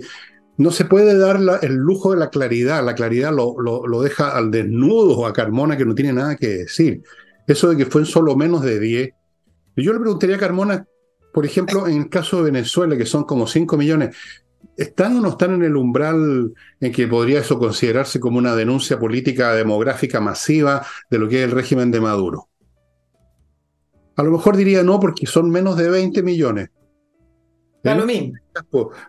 no 0.58 0.72
se 0.72 0.84
puede 0.84 1.16
dar 1.16 1.40
el 1.62 1.74
lujo 1.76 2.10
de 2.10 2.18
la 2.18 2.30
claridad, 2.30 2.84
la 2.84 2.96
claridad 2.96 3.32
lo, 3.32 3.56
lo, 3.60 4.02
deja 4.02 4.36
al 4.36 4.50
desnudo 4.50 5.24
a 5.24 5.32
Carmona 5.32 5.76
que 5.76 5.84
no 5.84 5.94
tiene 5.94 6.12
nada 6.12 6.36
que 6.36 6.48
decir. 6.48 7.02
Eso 7.46 7.70
de 7.70 7.76
que 7.76 7.86
fue 7.86 8.02
en 8.02 8.06
solo 8.06 8.34
menos 8.34 8.62
de 8.62 8.80
10. 8.80 9.10
Yo 9.76 9.92
le 9.92 10.00
preguntaría 10.00 10.34
a 10.34 10.40
Carmona, 10.40 10.84
por 11.32 11.46
ejemplo, 11.46 11.86
en 11.86 12.02
el 12.02 12.08
caso 12.08 12.38
de 12.38 12.50
Venezuela, 12.50 12.96
que 12.96 13.06
son 13.06 13.22
como 13.22 13.46
5 13.46 13.76
millones, 13.76 14.16
¿están 14.76 15.16
o 15.16 15.20
no 15.20 15.28
están 15.28 15.54
en 15.54 15.62
el 15.62 15.76
umbral 15.76 16.52
en 16.80 16.92
que 16.92 17.06
podría 17.06 17.38
eso 17.38 17.56
considerarse 17.60 18.18
como 18.18 18.38
una 18.38 18.56
denuncia 18.56 18.98
política 18.98 19.54
demográfica 19.54 20.20
masiva 20.20 20.84
de 21.08 21.18
lo 21.20 21.28
que 21.28 21.38
es 21.38 21.44
el 21.44 21.52
régimen 21.52 21.92
de 21.92 22.00
Maduro? 22.00 22.48
A 24.16 24.24
lo 24.24 24.32
mejor 24.32 24.56
diría 24.56 24.82
no 24.82 24.98
porque 24.98 25.26
son 25.26 25.50
menos 25.50 25.76
de 25.76 25.88
20 25.88 26.20
millones. 26.24 26.70
Da 27.82 27.94
lo 27.94 28.06
mismo. 28.06 28.32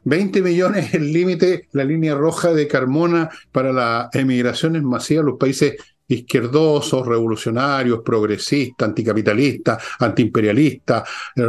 20 0.03 0.41
millones 0.41 0.87
es 0.87 0.95
el 0.95 1.11
límite, 1.11 1.67
la 1.71 1.83
línea 1.83 2.15
roja 2.15 2.53
de 2.53 2.67
Carmona 2.67 3.29
para 3.51 3.73
las 3.73 4.13
emigraciones 4.13 4.83
masivas 4.83 5.23
a 5.23 5.27
los 5.27 5.39
países 5.39 5.75
izquierdosos, 6.07 7.05
revolucionarios, 7.05 8.01
progresistas, 8.03 8.89
anticapitalistas, 8.89 9.83
antiimperialistas. 9.99 11.07
Eh, 11.35 11.43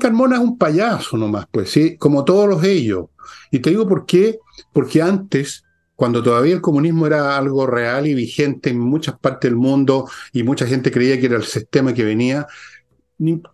Carmona 0.00 0.36
es 0.36 0.42
un 0.42 0.56
payaso 0.56 1.16
nomás, 1.16 1.46
pues, 1.50 1.70
sí, 1.70 1.96
como 1.96 2.24
todos 2.24 2.48
los 2.48 2.64
ellos. 2.64 3.06
Y 3.50 3.58
te 3.58 3.70
digo 3.70 3.88
por 3.88 4.06
qué, 4.06 4.38
porque 4.72 5.02
antes 5.02 5.64
cuando 5.94 6.22
todavía 6.22 6.54
el 6.54 6.60
comunismo 6.60 7.08
era 7.08 7.36
algo 7.36 7.66
real 7.66 8.06
y 8.06 8.14
vigente 8.14 8.70
en 8.70 8.78
muchas 8.78 9.18
partes 9.18 9.50
del 9.50 9.58
mundo 9.58 10.08
y 10.32 10.44
mucha 10.44 10.64
gente 10.64 10.92
creía 10.92 11.18
que 11.18 11.26
era 11.26 11.36
el 11.36 11.42
sistema 11.42 11.92
que 11.92 12.04
venía, 12.04 12.46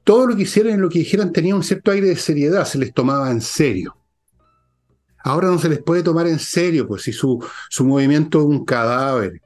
todo 0.05 0.27
lo 0.27 0.37
que 0.37 0.43
hicieran 0.43 0.75
y 0.75 0.77
lo 0.77 0.89
que 0.89 0.99
dijeran 0.99 1.33
tenía 1.33 1.55
un 1.55 1.63
cierto 1.63 1.91
aire 1.91 2.09
de 2.09 2.17
seriedad, 2.17 2.65
se 2.65 2.79
les 2.79 2.93
tomaba 2.93 3.31
en 3.31 3.41
serio. 3.41 3.97
Ahora 5.23 5.49
no 5.49 5.59
se 5.59 5.71
les 5.71 5.83
puede 5.83 6.03
tomar 6.03 6.27
en 6.27 6.39
serio, 6.39 6.87
pues 6.87 7.03
si 7.03 7.13
su, 7.13 7.43
su 7.71 7.85
movimiento 7.85 8.41
es 8.41 8.45
un 8.45 8.65
cadáver, 8.65 9.41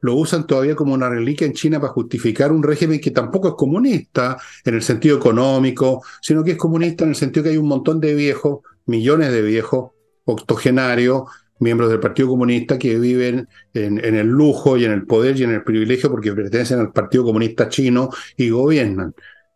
lo 0.00 0.14
usan 0.14 0.46
todavía 0.46 0.76
como 0.76 0.94
una 0.94 1.08
reliquia 1.08 1.46
en 1.46 1.54
China 1.54 1.80
para 1.80 1.92
justificar 1.92 2.52
un 2.52 2.62
régimen 2.62 3.00
que 3.00 3.10
tampoco 3.10 3.48
es 3.48 3.54
comunista 3.54 4.36
en 4.64 4.74
el 4.74 4.82
sentido 4.82 5.16
económico, 5.16 6.04
sino 6.20 6.44
que 6.44 6.52
es 6.52 6.56
comunista 6.58 7.04
en 7.04 7.10
el 7.10 7.16
sentido 7.16 7.42
que 7.42 7.50
hay 7.50 7.56
un 7.56 7.68
montón 7.68 8.00
de 8.00 8.14
viejos, 8.14 8.60
millones 8.86 9.32
de 9.32 9.42
viejos, 9.42 9.92
octogenarios, 10.24 11.22
miembros 11.58 11.88
del 11.88 12.00
Partido 12.00 12.28
Comunista 12.28 12.78
que 12.78 12.98
viven 12.98 13.48
en, 13.72 13.98
el 13.98 14.26
lujo 14.26 14.76
y 14.76 14.84
en 14.84 14.92
el 14.92 15.06
poder 15.06 15.38
y 15.38 15.44
en 15.44 15.52
el 15.52 15.64
privilegio 15.64 16.10
porque 16.10 16.32
pertenecen 16.32 16.80
al 16.80 16.92
Partido 16.92 17.24
Comunista 17.24 17.68
chino 17.68 18.10
y 18.36 18.50
gobiernan. 18.50 19.14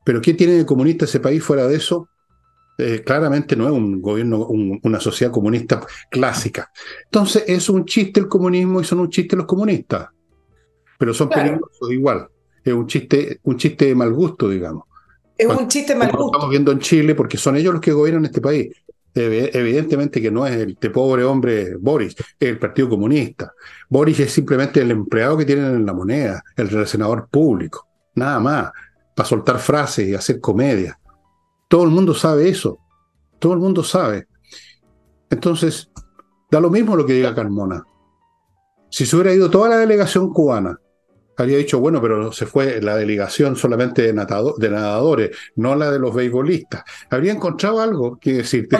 Pero 0.09 0.23
¿qué 0.23 0.33
tiene 0.33 0.55
de 0.55 0.65
comunista 0.65 1.05
ese 1.05 1.21
país 1.21 1.45
fuera 1.45 1.67
de 1.67 1.77
eso? 1.77 2.09
Eh, 2.79 3.03
claramente 3.05 3.55
no 3.55 3.67
es 3.67 3.73
un 3.73 4.01
gobierno, 4.01 4.47
una 4.49 5.01
sociedad 5.01 5.31
comunista 5.31 5.87
clásica. 6.11 6.73
Entonces 7.05 7.45
es 7.47 7.69
un 7.69 7.85
chiste 7.85 8.19
el 8.19 8.27
comunismo 8.27 8.81
y 8.81 8.85
son 8.85 9.01
un 9.01 9.11
chiste 9.11 9.37
los 9.37 9.45
comunistas. 9.45 10.09
Pero 10.99 11.13
son 11.13 11.29
peligrosos 11.29 11.91
igual. 11.91 12.27
Es 12.65 12.73
un 12.73 12.87
chiste, 12.87 13.39
un 13.43 13.59
chiste 13.59 13.85
de 13.85 13.95
mal 13.95 14.11
gusto, 14.15 14.49
digamos. 14.49 14.85
Es 15.37 15.47
un 15.47 15.69
chiste 15.69 15.95
mal 15.95 16.11
gusto. 16.11 16.29
Estamos 16.29 16.49
viendo 16.49 16.73
en 16.73 16.79
Chile 16.79 17.15
porque 17.15 17.37
son 17.37 17.57
ellos 17.57 17.75
los 17.75 17.83
que 17.83 17.93
gobiernan 17.93 18.25
este 18.25 18.41
país 18.41 18.75
evidentemente 19.15 20.23
que 20.23 20.31
no 20.31 20.47
es 20.47 20.55
el 20.55 20.71
este 20.71 20.89
pobre 20.91 21.25
hombre 21.25 21.77
Boris, 21.77 22.15
es 22.41 22.49
el 22.49 22.59
Partido 22.59 22.89
Comunista. 22.89 23.53
Boris 23.91 24.21
es 24.21 24.33
simplemente 24.33 24.81
el 24.81 24.91
empleado 24.91 25.37
que 25.37 25.45
tienen 25.45 25.75
en 25.75 25.85
la 25.85 25.93
moneda, 25.93 26.43
el 26.57 26.71
relacionador 26.71 27.29
público, 27.29 27.87
nada 28.15 28.39
más, 28.39 28.71
para 29.19 29.29
soltar 29.29 29.59
frases 29.59 30.07
y 30.07 30.15
hacer 30.15 30.41
comedia. 30.41 30.97
Todo 31.67 31.83
el 31.83 31.91
mundo 31.91 32.15
sabe 32.15 32.49
eso, 32.49 32.79
todo 33.41 33.53
el 33.53 33.59
mundo 33.59 33.83
sabe. 33.83 34.29
Entonces, 35.29 35.91
da 36.49 36.61
lo 36.61 36.71
mismo 36.71 36.95
lo 36.95 37.05
que 37.05 37.15
diga 37.15 37.35
Carmona. 37.35 37.83
Si 38.89 39.07
se 39.07 39.17
hubiera 39.17 39.35
ido 39.35 39.51
toda 39.51 39.71
la 39.71 39.77
delegación 39.79 40.33
cubana 40.33 40.79
habría 41.39 41.59
dicho, 41.59 41.79
bueno, 41.79 42.03
pero 42.03 42.33
se 42.33 42.47
fue 42.47 42.81
la 42.83 42.97
delegación 42.97 43.55
solamente 43.57 44.03
de, 44.03 44.13
nadadores, 44.13 45.37
no 45.55 45.77
la 45.77 45.91
de 45.91 45.99
los 46.01 46.13
beisbolistas. 46.15 46.83
Habría 47.11 47.33
encontrado 47.33 47.81
algo 47.81 48.19
que 48.21 48.35
decirte. 48.35 48.77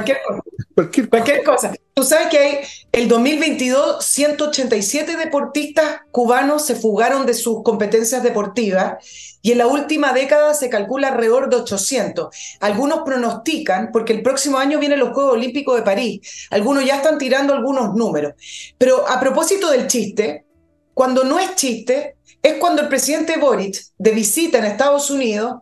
Cualquier, 0.75 1.45
cosa. 1.45 1.73
Tú 1.95 2.03
sabes 2.03 2.29
que 2.29 2.39
hay, 2.39 2.59
el 2.91 3.09
2022, 3.09 4.05
187 4.05 5.17
deportistas 5.17 6.01
cubanos 6.11 6.67
se 6.67 6.75
fugaron 6.75 7.27
de 7.27 7.35
sus 7.35 7.63
competencias 7.63 8.25
deportivas 8.25 9.38
y 9.43 9.53
en 9.53 9.59
la 9.59 9.67
última 9.67 10.13
década 10.13 10.55
se 10.55 10.69
calcula 10.69 11.09
alrededor 11.09 11.49
de 11.49 11.57
800. 11.57 12.57
Algunos 12.61 13.01
pronostican, 13.05 13.91
porque 13.93 14.13
el 14.13 14.23
próximo 14.23 14.59
año 14.59 14.79
vienen 14.79 14.99
los 14.99 15.11
Juegos 15.11 15.35
Olímpicos 15.35 15.77
de 15.77 15.83
París, 15.83 16.49
algunos 16.51 16.85
ya 16.85 16.97
están 16.97 17.19
tirando 17.19 17.55
algunos 17.55 17.95
números. 17.95 18.35
Pero 18.77 19.09
a 19.09 19.21
propósito 19.21 19.71
del 19.71 19.87
chiste, 19.87 20.45
cuando 20.95 21.25
no 21.25 21.39
es 21.39 21.55
chiste, 21.55 22.17
es 22.43 22.55
cuando 22.55 22.83
el 22.83 22.89
presidente 22.89 23.39
Boric, 23.39 23.77
de 23.99 24.11
visita 24.11 24.59
en 24.59 24.65
Estados 24.65 25.11
Unidos, 25.11 25.57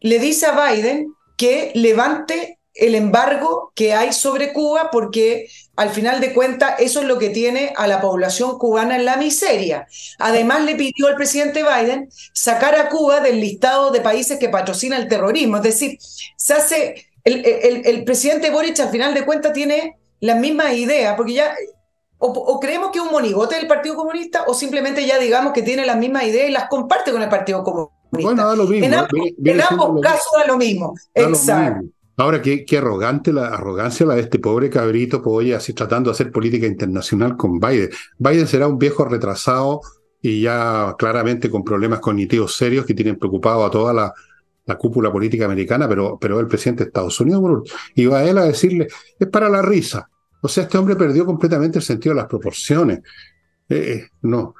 le 0.00 0.18
dice 0.18 0.46
a 0.46 0.72
Biden 0.72 1.14
que 1.36 1.72
levante 1.74 2.58
el 2.74 2.94
embargo 2.94 3.72
que 3.74 3.94
hay 3.94 4.12
sobre 4.12 4.52
Cuba 4.52 4.90
porque 4.90 5.48
al 5.76 5.90
final 5.90 6.20
de 6.20 6.32
cuentas 6.32 6.74
eso 6.78 7.00
es 7.00 7.06
lo 7.06 7.18
que 7.18 7.30
tiene 7.30 7.72
a 7.76 7.86
la 7.86 8.00
población 8.00 8.58
cubana 8.58 8.96
en 8.96 9.04
la 9.04 9.16
miseria. 9.16 9.86
Además 10.18 10.64
le 10.64 10.74
pidió 10.74 11.06
al 11.08 11.16
presidente 11.16 11.62
Biden 11.62 12.08
sacar 12.32 12.74
a 12.76 12.88
Cuba 12.88 13.20
del 13.20 13.40
listado 13.40 13.90
de 13.90 14.00
países 14.00 14.38
que 14.38 14.48
patrocina 14.48 14.96
el 14.96 15.08
terrorismo. 15.08 15.56
Es 15.56 15.62
decir, 15.62 15.98
se 16.36 16.54
hace, 16.54 17.06
el, 17.24 17.44
el 17.84 18.04
presidente 18.04 18.50
Boric 18.50 18.80
al 18.80 18.90
final 18.90 19.14
de 19.14 19.24
cuentas 19.24 19.52
tiene 19.52 19.98
la 20.20 20.36
misma 20.36 20.72
idea, 20.72 21.16
porque 21.16 21.34
ya 21.34 21.54
o, 22.24 22.60
creemos 22.60 22.92
que 22.92 23.00
es 23.00 23.04
un 23.04 23.10
monigote 23.10 23.56
del 23.56 23.66
Partido 23.66 23.96
Comunista 23.96 24.44
o 24.46 24.54
simplemente 24.54 25.04
ya 25.04 25.18
digamos 25.18 25.52
que 25.52 25.62
tiene 25.62 25.84
las 25.84 25.96
mismas 25.96 26.22
ideas 26.22 26.48
y 26.48 26.52
las 26.52 26.68
comparte 26.68 27.10
con 27.10 27.20
el 27.20 27.28
Partido 27.28 27.64
Comunista. 27.64 27.96
Bueno, 28.12 28.46
da 28.46 28.54
lo 28.54 28.64
mismo. 28.64 28.86
En, 29.44 29.60
ambos 29.60 30.00
casos 30.00 30.30
da 30.36 30.46
lo 30.46 30.56
mismo. 30.56 30.94
Exacto. 31.14 31.88
Ahora, 32.16 32.42
qué, 32.42 32.64
qué, 32.64 32.78
arrogante 32.78 33.32
la 33.32 33.48
arrogancia 33.48 34.04
la 34.04 34.14
de 34.14 34.22
este 34.22 34.38
pobre 34.38 34.68
cabrito, 34.68 35.22
pues 35.22 35.54
así 35.54 35.72
tratando 35.72 36.10
de 36.10 36.14
hacer 36.14 36.30
política 36.30 36.66
internacional 36.66 37.36
con 37.36 37.58
Biden. 37.58 37.90
Biden 38.18 38.46
será 38.46 38.68
un 38.68 38.78
viejo 38.78 39.04
retrasado 39.04 39.80
y 40.20 40.42
ya 40.42 40.94
claramente 40.98 41.50
con 41.50 41.64
problemas 41.64 42.00
cognitivos 42.00 42.54
serios 42.54 42.86
que 42.86 42.94
tienen 42.94 43.16
preocupado 43.16 43.64
a 43.64 43.70
toda 43.70 43.92
la, 43.92 44.14
la 44.64 44.76
cúpula 44.76 45.10
política 45.10 45.44
americana, 45.44 45.88
pero, 45.88 46.18
pero 46.20 46.38
el 46.38 46.46
presidente 46.46 46.84
de 46.84 46.88
Estados 46.88 47.18
Unidos, 47.20 47.70
y 47.94 48.06
va 48.06 48.18
a 48.18 48.24
él 48.24 48.38
a 48.38 48.44
decirle, 48.44 48.88
es 49.18 49.28
para 49.28 49.48
la 49.48 49.62
risa, 49.62 50.08
O 50.40 50.48
sea, 50.48 50.64
este 50.64 50.78
hombre 50.78 50.96
perdió 50.96 51.26
completamente 51.26 51.78
el 51.78 51.84
sentido 51.84 52.14
de 52.14 52.20
las 52.20 52.28
proporciones. 52.28 53.00
Eh, 53.68 53.92
eh, 53.92 54.08
no, 54.22 54.54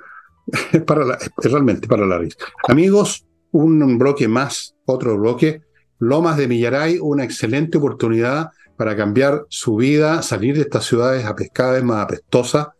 es, 0.72 0.82
para 0.82 1.04
la, 1.04 1.14
es 1.14 1.50
realmente 1.50 1.86
para 1.86 2.06
la 2.06 2.18
risa. 2.18 2.36
Amigos, 2.68 3.24
un 3.52 3.98
bloque 3.98 4.26
más, 4.26 4.74
otro 4.86 5.16
bloque. 5.18 5.62
Lomas 6.02 6.36
de 6.36 6.48
Millaray, 6.48 6.98
una 7.00 7.22
excelente 7.22 7.78
oportunidad 7.78 8.50
para 8.76 8.96
cambiar 8.96 9.46
su 9.48 9.76
vida, 9.76 10.20
salir 10.22 10.56
de 10.56 10.62
estas 10.62 10.84
ciudades 10.84 11.24
apescadas 11.24 11.80
más 11.84 12.02
apestosas. 12.02 12.70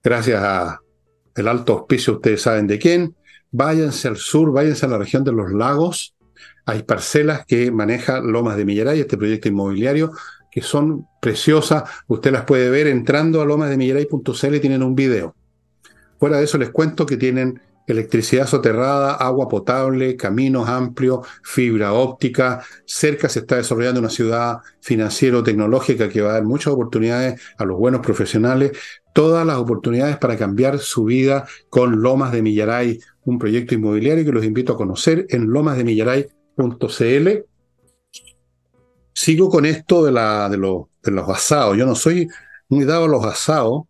Gracias 0.00 0.40
a 0.40 0.80
el 1.34 1.48
alto 1.48 1.72
auspicio, 1.72 2.12
ustedes 2.12 2.40
saben 2.40 2.68
de 2.68 2.78
quién. 2.78 3.16
Váyanse 3.50 4.06
al 4.06 4.16
sur, 4.16 4.52
váyanse 4.52 4.86
a 4.86 4.90
la 4.90 4.98
región 4.98 5.24
de 5.24 5.32
los 5.32 5.50
lagos. 5.52 6.14
Hay 6.66 6.84
parcelas 6.84 7.46
que 7.46 7.72
maneja 7.72 8.20
Lomas 8.20 8.56
de 8.56 8.64
Millaray, 8.64 9.00
este 9.00 9.16
proyecto 9.16 9.48
inmobiliario, 9.48 10.12
que 10.52 10.62
son 10.62 11.08
preciosas. 11.20 11.82
Usted 12.06 12.30
las 12.30 12.44
puede 12.44 12.70
ver 12.70 12.86
entrando 12.86 13.42
a 13.42 13.44
lomasdemillaray.cl 13.44 14.54
y 14.54 14.60
tienen 14.60 14.84
un 14.84 14.94
video. 14.94 15.34
Fuera 16.20 16.38
de 16.38 16.44
eso 16.44 16.58
les 16.58 16.70
cuento 16.70 17.06
que 17.06 17.16
tienen 17.16 17.60
electricidad 17.86 18.46
soterrada, 18.46 19.14
agua 19.14 19.48
potable, 19.48 20.16
caminos 20.16 20.68
amplios, 20.68 21.26
fibra 21.42 21.92
óptica. 21.92 22.64
Cerca 22.86 23.28
se 23.28 23.40
está 23.40 23.56
desarrollando 23.56 24.00
una 24.00 24.10
ciudad 24.10 24.58
financiero-tecnológica 24.80 26.08
que 26.08 26.22
va 26.22 26.30
a 26.30 26.34
dar 26.34 26.44
muchas 26.44 26.72
oportunidades 26.72 27.40
a 27.58 27.64
los 27.64 27.78
buenos 27.78 28.00
profesionales, 28.00 28.72
todas 29.12 29.46
las 29.46 29.58
oportunidades 29.58 30.16
para 30.16 30.36
cambiar 30.36 30.78
su 30.78 31.04
vida 31.04 31.46
con 31.68 32.02
Lomas 32.02 32.32
de 32.32 32.42
Millaray, 32.42 33.00
un 33.24 33.38
proyecto 33.38 33.74
inmobiliario 33.74 34.24
que 34.24 34.32
los 34.32 34.44
invito 34.44 34.72
a 34.72 34.76
conocer 34.76 35.26
en 35.28 35.50
lomasdemillaray.cl. 35.50 37.28
Sigo 39.12 39.48
con 39.48 39.64
esto 39.64 40.04
de, 40.04 40.12
de, 40.12 40.84
de 41.02 41.10
los 41.10 41.28
asados. 41.28 41.76
Yo 41.76 41.86
no 41.86 41.94
soy 41.94 42.28
muy 42.68 42.84
dado 42.84 43.04
a 43.04 43.08
los 43.08 43.24
asados, 43.24 43.84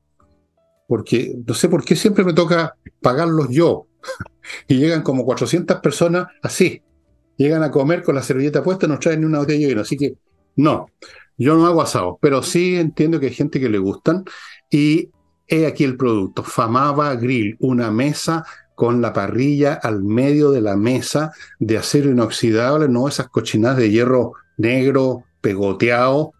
porque 0.86 1.34
no 1.46 1.54
sé 1.54 1.68
por 1.68 1.84
qué 1.84 1.96
siempre 1.96 2.24
me 2.24 2.32
toca 2.32 2.76
pagarlos 3.00 3.48
yo. 3.50 3.86
y 4.68 4.76
llegan 4.76 5.02
como 5.02 5.24
400 5.24 5.80
personas 5.80 6.26
así. 6.42 6.82
Llegan 7.36 7.62
a 7.62 7.70
comer 7.70 8.02
con 8.02 8.14
la 8.14 8.22
servilleta 8.22 8.62
puesta, 8.62 8.86
no 8.86 8.98
traen 8.98 9.24
una 9.24 9.38
botella 9.38 9.60
de 9.60 9.68
vino. 9.68 9.80
Así 9.80 9.96
que 9.96 10.14
no, 10.56 10.86
yo 11.36 11.56
no 11.56 11.66
hago 11.66 11.82
asado, 11.82 12.18
pero 12.20 12.42
sí 12.42 12.76
entiendo 12.76 13.18
que 13.18 13.26
hay 13.26 13.34
gente 13.34 13.58
que 13.58 13.68
le 13.68 13.78
gustan. 13.78 14.24
Y 14.70 15.10
he 15.48 15.66
aquí 15.66 15.84
el 15.84 15.96
producto, 15.96 16.42
Famaba 16.42 17.14
Grill, 17.16 17.56
una 17.60 17.90
mesa 17.90 18.44
con 18.74 19.00
la 19.00 19.12
parrilla 19.12 19.74
al 19.74 20.02
medio 20.02 20.50
de 20.50 20.60
la 20.60 20.76
mesa 20.76 21.32
de 21.60 21.78
acero 21.78 22.10
inoxidable, 22.10 22.88
no 22.88 23.06
esas 23.08 23.28
cochinadas 23.28 23.78
de 23.78 23.90
hierro 23.90 24.32
negro, 24.56 25.24
pegoteado 25.40 26.32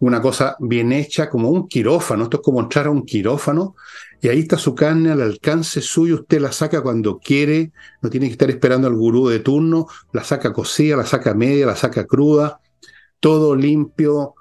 una 0.00 0.20
cosa 0.20 0.56
bien 0.58 0.92
hecha, 0.92 1.28
como 1.28 1.50
un 1.50 1.68
quirófano. 1.68 2.24
Esto 2.24 2.38
es 2.38 2.42
como 2.42 2.60
entrar 2.60 2.86
a 2.86 2.90
un 2.90 3.04
quirófano 3.04 3.76
y 4.20 4.28
ahí 4.28 4.40
está 4.40 4.56
su 4.56 4.74
carne 4.74 5.10
al 5.10 5.20
alcance 5.20 5.80
suyo. 5.80 6.16
Usted 6.16 6.40
la 6.40 6.52
saca 6.52 6.82
cuando 6.82 7.18
quiere, 7.18 7.72
no 8.02 8.10
tiene 8.10 8.26
que 8.26 8.32
estar 8.32 8.50
esperando 8.50 8.88
al 8.88 8.94
gurú 8.94 9.28
de 9.28 9.40
turno. 9.40 9.86
La 10.12 10.24
saca 10.24 10.52
cocida, 10.52 10.96
la 10.96 11.06
saca 11.06 11.34
media, 11.34 11.66
la 11.66 11.76
saca 11.76 12.06
cruda, 12.06 12.60
todo 13.20 13.54
limpio. 13.54 14.34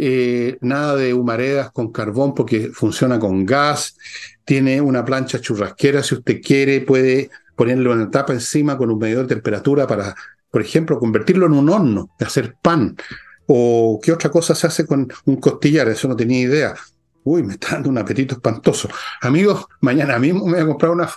Eh, 0.00 0.58
nada 0.60 0.94
de 0.96 1.14
humaredas 1.14 1.72
con 1.72 1.90
carbón 1.90 2.34
porque 2.34 2.70
funciona 2.72 3.18
con 3.18 3.46
gas. 3.46 3.96
Tiene 4.44 4.80
una 4.80 5.04
plancha 5.04 5.40
churrasquera. 5.40 6.02
Si 6.02 6.16
usted 6.16 6.40
quiere, 6.42 6.82
puede 6.82 7.30
ponerle 7.56 7.88
una 7.88 8.10
tapa 8.10 8.34
encima 8.34 8.76
con 8.76 8.90
un 8.90 8.98
medidor 8.98 9.26
de 9.26 9.34
temperatura 9.34 9.86
para, 9.86 10.14
por 10.50 10.60
ejemplo, 10.60 10.98
convertirlo 10.98 11.46
en 11.46 11.52
un 11.52 11.70
horno, 11.70 12.10
hacer 12.20 12.56
pan. 12.60 12.94
¿O 13.48 13.98
qué 14.02 14.12
otra 14.12 14.30
cosa 14.30 14.54
se 14.54 14.66
hace 14.66 14.86
con 14.86 15.08
un 15.24 15.36
costillar? 15.36 15.88
Eso 15.88 16.06
no 16.06 16.14
tenía 16.14 16.40
idea. 16.40 16.74
Uy, 17.24 17.42
me 17.42 17.54
está 17.54 17.72
dando 17.72 17.88
un 17.90 17.98
apetito 17.98 18.34
espantoso. 18.34 18.88
Amigos, 19.22 19.66
mañana 19.80 20.18
mismo 20.18 20.44
me 20.46 20.52
voy 20.52 20.60
a 20.60 20.66
comprar 20.66 20.92
una, 20.92 21.10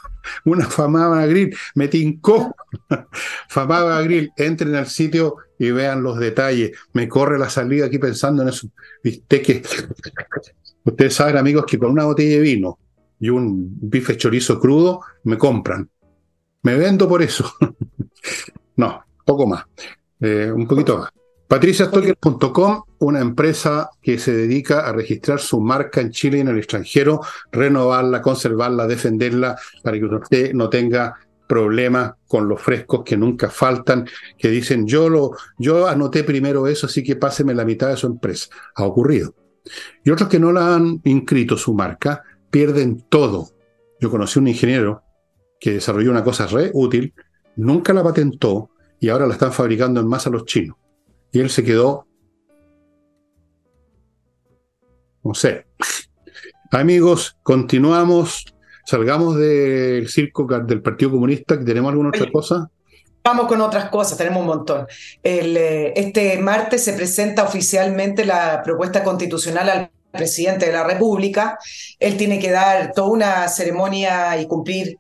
una 0.46 0.66
Famaba 0.66 1.26
Grill. 1.26 1.56
Me 1.76 1.88
tincó. 1.90 2.56
Famaba 3.50 4.02
Grill. 4.02 4.32
Entren 4.38 4.76
al 4.76 4.88
sitio 4.88 5.36
y 5.60 5.72
vean 5.72 6.04
los 6.04 6.18
detalles. 6.20 6.72
Me 6.94 7.08
corre 7.08 7.38
la 7.38 7.50
salida 7.50 7.88
aquí 7.88 7.98
pensando 7.98 8.44
en 8.44 8.50
eso. 8.50 8.70
¿Viste 9.04 9.42
que 9.42 9.62
Ustedes 10.84 11.14
saben, 11.14 11.38
amigos, 11.38 11.66
que 11.66 11.78
con 11.78 11.92
una 11.92 12.06
botella 12.06 12.36
de 12.38 12.40
vino 12.40 12.80
y 13.20 13.30
un 13.30 13.78
bife 13.82 14.18
chorizo 14.18 14.60
crudo 14.60 15.02
me 15.26 15.38
compran. 15.38 15.88
Me 16.64 16.76
vendo 16.76 17.08
por 17.08 17.22
eso. 17.22 17.54
no, 18.78 19.04
poco 19.26 19.46
más. 19.48 19.66
Eh, 20.20 20.52
un 20.52 20.68
poquito 20.68 20.98
más. 20.98 21.10
PatriciaStocker.com, 21.52 22.84
una 22.99 23.20
empresa 23.20 23.89
que 24.02 24.18
se 24.18 24.34
dedica 24.34 24.88
a 24.88 24.93
registrar 24.93 25.41
su 25.41 25.60
marca 25.60 25.99
en 25.99 26.12
Chile 26.12 26.38
y 26.38 26.39
en 26.39 26.47
el 26.47 26.58
extranjero, 26.58 27.20
renovarla, 27.52 28.22
conservarla, 28.22 28.88
defenderla, 28.88 29.58
para 29.84 29.99
que 29.99 30.06
usted 30.06 30.54
no 30.54 30.70
tenga 30.70 31.14
problemas 31.49 32.14
con 32.26 32.47
los 32.47 32.62
frescos 32.62 33.04
que 33.04 33.18
nunca 33.18 33.49
faltan, 33.49 34.08
que 34.38 34.47
dicen, 34.47 34.88
yo, 34.88 35.10
lo, 35.10 35.32
yo 35.58 35.88
anoté 35.89 36.24
primero 36.24 36.68
eso, 36.68 36.86
así 36.86 37.04
que 37.04 37.18
páseme 37.18 37.54
la 37.54 37.66
mitad 37.66 37.89
de 37.89 37.97
su 37.97 38.08
empresa. 38.08 38.47
Ha 38.76 38.86
ocurrido. 38.86 39.36
Y 40.06 40.12
otros 40.12 40.30
que 40.30 40.39
no 40.39 40.54
la 40.54 40.74
han 40.74 41.02
inscrito 41.04 41.58
su 41.58 41.74
marca, 41.74 42.24
pierden 42.49 43.04
todo. 43.10 43.49
Yo 43.99 44.10
conocí 44.10 44.39
un 44.39 44.47
ingeniero 44.47 45.04
que 45.60 45.74
desarrolló 45.74 46.12
una 46.12 46.24
cosa 46.24 46.47
re 46.47 46.72
útil, 46.74 47.14
nunca 47.58 47.91
la 47.91 48.04
patentó 48.04 48.70
y 49.02 49.10
ahora 49.10 49.28
la 49.28 49.34
están 49.34 49.52
fabricando 49.52 49.99
en 49.99 50.08
masa 50.08 50.30
los 50.30 50.45
chinos 50.45 50.78
y 51.32 51.40
él 51.40 51.50
se 51.50 51.64
quedó, 51.64 52.08
no 55.24 55.34
sé. 55.34 55.66
Amigos, 56.72 57.38
continuamos, 57.44 58.46
salgamos 58.86 59.38
del 59.38 60.08
circo 60.10 60.46
del 60.46 60.82
Partido 60.82 61.12
Comunista, 61.12 61.58
que 61.60 61.66
tenemos 61.66 61.92
alguna 61.92 62.10
otra 62.10 62.32
cosa. 62.32 62.70
Vamos 63.24 63.48
con 63.48 63.62
otras 63.62 63.90
cosas, 63.90 64.18
tenemos 64.18 64.42
un 64.42 64.48
montón. 64.48 64.88
Eh, 65.22 65.94
este 65.96 66.40
martes 66.40 66.84
se 66.84 66.94
presenta 66.94 67.44
oficialmente 67.44 68.26
la 68.26 68.62
propuesta 68.64 69.04
constitucional 69.04 69.70
al 69.70 69.92
presidente 70.12 70.66
de 70.66 70.74
la 70.74 70.84
República. 70.84 71.60
Él 72.00 72.18
tiene 72.18 72.40
que 72.40 72.50
dar 72.50 72.94
toda 72.94 73.10
una 73.10 73.48
ceremonia 73.48 74.40
y 74.40 74.48
cumplir 74.48 74.98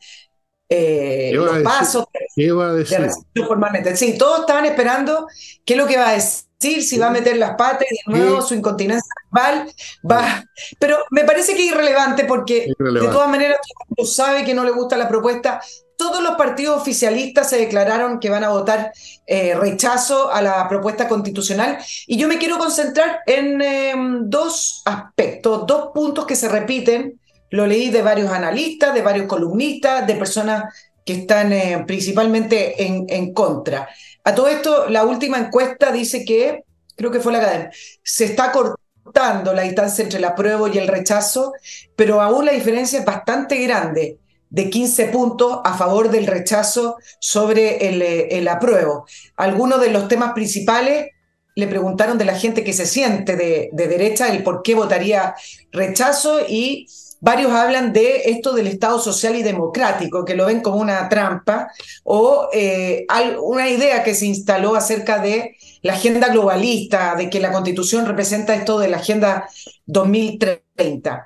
eh, 0.73 1.31
los 1.33 1.63
pasos 1.63 2.05
¿Qué 2.33 2.49
va 2.53 2.69
a 2.69 2.73
decir? 2.73 2.97
formalmente. 3.45 3.97
Sí, 3.97 4.17
todos 4.17 4.41
estaban 4.41 4.65
esperando 4.65 5.27
qué 5.65 5.73
es 5.73 5.77
lo 5.77 5.85
que 5.85 5.97
va 5.97 6.11
a 6.11 6.13
decir, 6.13 6.81
si 6.81 6.97
va 6.97 7.07
a 7.07 7.11
meter 7.11 7.35
las 7.35 7.55
patas 7.55 7.87
y 7.91 8.09
de 8.09 8.17
nuevo 8.17 8.41
su 8.41 8.53
incontinencia 8.53 9.11
verbal 9.31 9.69
va. 10.09 10.45
Pero 10.79 10.99
me 11.09 11.25
parece 11.25 11.55
que 11.55 11.65
es 11.65 11.73
irrelevante 11.73 12.23
porque 12.23 12.67
de 12.79 13.07
todas 13.09 13.29
maneras 13.29 13.59
todo 13.95 14.05
sabe 14.05 14.45
que 14.45 14.53
no 14.53 14.63
le 14.63 14.71
gusta 14.71 14.95
la 14.95 15.09
propuesta. 15.09 15.61
Todos 15.97 16.23
los 16.23 16.35
partidos 16.35 16.81
oficialistas 16.81 17.49
se 17.49 17.57
declararon 17.57 18.19
que 18.19 18.29
van 18.29 18.45
a 18.45 18.49
votar 18.49 18.93
eh, 19.27 19.53
rechazo 19.55 20.31
a 20.31 20.41
la 20.41 20.69
propuesta 20.69 21.07
constitucional 21.07 21.79
y 22.07 22.17
yo 22.17 22.29
me 22.29 22.37
quiero 22.37 22.57
concentrar 22.57 23.19
en 23.27 23.61
em, 23.61 24.29
dos 24.29 24.81
aspectos, 24.85 25.67
dos 25.67 25.89
puntos 25.93 26.25
que 26.25 26.37
se 26.37 26.47
repiten 26.47 27.19
lo 27.51 27.67
leí 27.67 27.89
de 27.89 28.01
varios 28.01 28.31
analistas, 28.31 28.93
de 28.93 29.01
varios 29.01 29.27
columnistas, 29.27 30.07
de 30.07 30.15
personas 30.15 30.73
que 31.05 31.13
están 31.13 31.51
eh, 31.51 31.83
principalmente 31.85 32.83
en, 32.83 33.05
en, 33.09 33.33
contra. 33.33 33.89
A 34.23 34.33
todo 34.33 34.47
esto, 34.47 34.89
la 34.89 35.03
última 35.03 35.37
encuesta 35.37 35.91
dice 35.91 36.25
que, 36.25 36.63
creo 36.95 37.11
que 37.11 37.19
fue 37.19 37.33
la 37.33 37.41
cadena, 37.41 37.71
se 38.03 38.25
está 38.25 38.51
cortando 38.51 39.53
la 39.53 39.63
distancia 39.63 40.03
entre 40.03 40.19
el 40.19 40.25
apruebo 40.25 40.67
y 40.67 40.77
el 40.77 40.87
rechazo, 40.87 41.53
pero 41.95 42.21
aún 42.21 42.45
la 42.45 42.53
diferencia 42.53 42.99
es 42.99 43.05
bastante 43.05 43.57
grande 43.57 44.17
de 44.49 44.69
15 44.69 45.05
puntos 45.07 45.59
a 45.63 45.77
favor 45.77 46.09
del 46.09 46.27
rechazo 46.27 46.97
sobre 47.19 47.87
el, 47.87 48.01
eh, 48.01 48.27
el 48.37 48.47
apruebo. 48.47 49.05
Algunos 49.35 49.81
de 49.81 49.89
los 49.89 50.07
temas 50.07 50.33
principales 50.33 51.07
le 51.55 51.67
preguntaron 51.67 52.17
de 52.17 52.25
la 52.25 52.37
gente 52.37 52.63
que 52.63 52.73
se 52.73 52.85
siente 52.85 53.35
de, 53.35 53.69
de 53.73 53.87
derecha 53.87 54.31
el 54.31 54.43
por 54.43 54.61
qué 54.61 54.75
votaría 54.75 55.35
rechazo 55.71 56.39
y 56.47 56.87
Varios 57.23 57.51
hablan 57.51 57.93
de 57.93 58.23
esto 58.25 58.51
del 58.51 58.65
Estado 58.65 58.99
social 58.99 59.35
y 59.35 59.43
democrático, 59.43 60.25
que 60.25 60.35
lo 60.35 60.47
ven 60.47 60.61
como 60.61 60.77
una 60.77 61.07
trampa, 61.07 61.71
o 62.03 62.49
eh, 62.51 63.05
una 63.43 63.69
idea 63.69 64.03
que 64.03 64.15
se 64.15 64.25
instaló 64.25 64.75
acerca 64.75 65.19
de 65.19 65.55
la 65.83 65.93
agenda 65.93 66.29
globalista, 66.29 67.15
de 67.15 67.29
que 67.29 67.39
la 67.39 67.51
constitución 67.51 68.07
representa 68.07 68.55
esto 68.55 68.79
de 68.79 68.89
la 68.89 68.97
agenda 68.97 69.47
2030. 69.85 71.25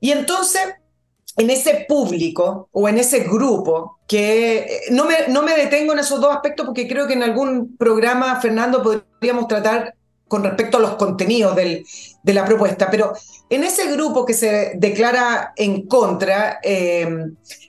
Y 0.00 0.10
entonces, 0.10 0.62
en 1.38 1.48
ese 1.48 1.86
público 1.88 2.68
o 2.70 2.86
en 2.86 2.98
ese 2.98 3.20
grupo, 3.20 4.00
que 4.06 4.58
eh, 4.58 4.80
no 4.90 5.06
me, 5.06 5.28
no 5.28 5.42
me 5.42 5.56
detengo 5.56 5.94
en 5.94 6.00
esos 6.00 6.20
dos 6.20 6.34
aspectos 6.34 6.66
porque 6.66 6.86
creo 6.86 7.06
que 7.06 7.14
en 7.14 7.22
algún 7.22 7.78
programa, 7.78 8.38
Fernando, 8.38 8.82
podríamos 8.82 9.48
tratar 9.48 9.94
con 10.32 10.44
respecto 10.44 10.78
a 10.78 10.80
los 10.80 10.94
contenidos 10.96 11.54
de 11.54 12.32
la 12.32 12.46
propuesta, 12.46 12.90
pero 12.90 13.12
en 13.50 13.64
ese 13.64 13.92
grupo 13.92 14.24
que 14.24 14.32
se 14.32 14.72
declara 14.76 15.52
en 15.56 15.86
contra, 15.86 16.58
eh, 16.62 17.06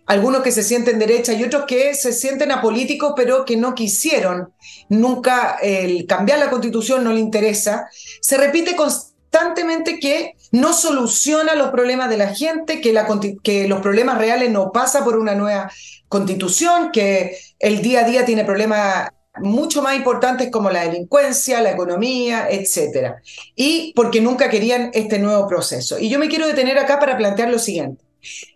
algunos 0.06 0.42
que 0.44 0.54
se 0.54 0.64
sienten 0.64 0.98
derecha 0.98 1.34
y 1.34 1.44
otros 1.44 1.66
que 1.68 1.94
se 1.94 2.14
sienten 2.14 2.54
apolíticos, 2.54 3.16
pero 3.18 3.44
que 3.44 3.58
no 3.58 3.76
quisieron 3.76 4.54
nunca 4.88 5.58
el 5.62 6.06
cambiar 6.08 6.40
la 6.40 6.50
constitución, 6.50 7.04
no 7.04 7.12
le 7.12 7.20
interesa, 7.20 7.90
se 8.22 8.38
repite 8.38 8.78
constantemente 8.78 10.00
que 10.00 10.36
no 10.54 10.72
soluciona 10.72 11.56
los 11.56 11.70
problemas 11.70 12.10
de 12.10 12.16
la 12.16 12.34
gente, 12.34 12.80
que, 12.80 12.98
que 13.44 13.68
los 13.68 13.82
problemas 13.82 14.20
reales 14.20 14.52
no 14.52 14.72
pasa 14.72 15.04
por 15.04 15.18
una 15.18 15.36
nueva 15.36 15.70
constitución, 16.08 16.92
que 16.94 17.38
el 17.60 17.82
día 17.82 18.06
a 18.06 18.10
día 18.10 18.24
tiene 18.24 18.46
problemas 18.46 19.10
mucho 19.42 19.82
más 19.82 19.96
importantes 19.96 20.52
como 20.52 20.70
la 20.70 20.84
delincuencia, 20.84 21.62
la 21.62 21.72
economía, 21.72 22.48
etc. 22.50 23.16
Y 23.56 23.94
porque 23.96 24.22
nunca 24.22 24.50
querían 24.50 24.92
este 24.94 25.20
nuevo 25.20 25.48
proceso. 25.48 25.98
Y 26.00 26.10
yo 26.10 26.20
me 26.20 26.30
quiero 26.30 26.48
detener 26.48 26.78
acá 26.78 27.00
para 27.00 27.18
plantear 27.18 27.50
lo 27.50 27.60
siguiente. 27.60 28.04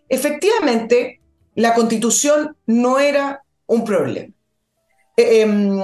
Efectivamente, 0.08 1.20
la 1.54 1.74
constitución 1.74 2.56
no 2.66 2.98
era 2.98 3.42
un 3.66 3.84
problema. 3.84 4.32
Eh, 5.16 5.40
em, 5.40 5.80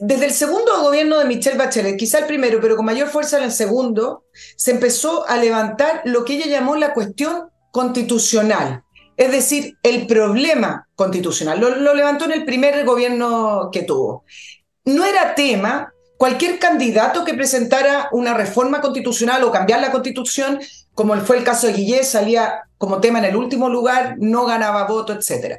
desde 0.00 0.26
el 0.26 0.32
segundo 0.32 0.82
gobierno 0.82 1.18
de 1.18 1.24
Michelle 1.24 1.58
Bachelet, 1.58 1.96
quizá 1.96 2.20
el 2.20 2.26
primero, 2.26 2.60
pero 2.60 2.76
con 2.76 2.86
mayor 2.86 3.08
fuerza 3.08 3.38
en 3.38 3.44
el 3.44 3.52
segundo, 3.52 4.24
se 4.56 4.72
empezó 4.72 5.28
a 5.28 5.36
levantar 5.36 6.02
lo 6.04 6.24
que 6.24 6.34
ella 6.34 6.46
llamó 6.46 6.76
la 6.76 6.94
cuestión 6.94 7.50
constitucional, 7.70 8.82
es 9.18 9.32
decir, 9.32 9.76
el 9.82 10.06
problema 10.06 10.88
constitucional. 10.94 11.60
Lo, 11.60 11.92
levantó 11.92 12.24
en 12.24 12.32
el 12.32 12.44
primer 12.44 12.84
gobierno 12.84 13.68
que 13.72 13.82
tuvo. 13.82 14.24
No 14.84 15.04
era 15.04 15.34
tema, 15.34 15.92
cualquier 16.16 16.60
candidato 16.60 17.24
que 17.24 17.34
presentara 17.34 18.08
una 18.12 18.32
reforma 18.32 18.80
constitucional 18.80 19.42
o 19.42 19.50
cambiar 19.50 19.80
la 19.80 19.90
constitución, 19.90 20.60
como 20.94 21.16
fue 21.16 21.38
el 21.38 21.44
caso 21.44 21.66
de 21.66 21.72
Guillé, 21.72 22.04
salía 22.04 22.62
como 22.78 23.00
tema 23.00 23.18
en 23.18 23.24
el 23.24 23.36
último 23.36 23.68
lugar, 23.68 24.14
no 24.18 24.46
ganaba 24.46 24.86
voto, 24.86 25.12
etc. 25.12 25.58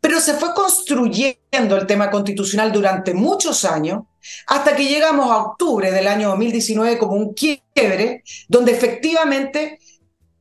Pero 0.00 0.18
se 0.18 0.32
fue 0.32 0.54
construyendo 0.54 1.76
el 1.76 1.86
tema 1.86 2.10
constitucional 2.10 2.72
durante 2.72 3.12
muchos 3.12 3.66
años, 3.66 4.04
hasta 4.46 4.74
que 4.74 4.86
llegamos 4.86 5.30
a 5.30 5.42
octubre 5.42 5.90
del 5.90 6.08
año 6.08 6.30
2019 6.30 6.96
como 6.96 7.16
un 7.16 7.34
quiebre, 7.34 8.24
donde 8.48 8.72
efectivamente 8.72 9.78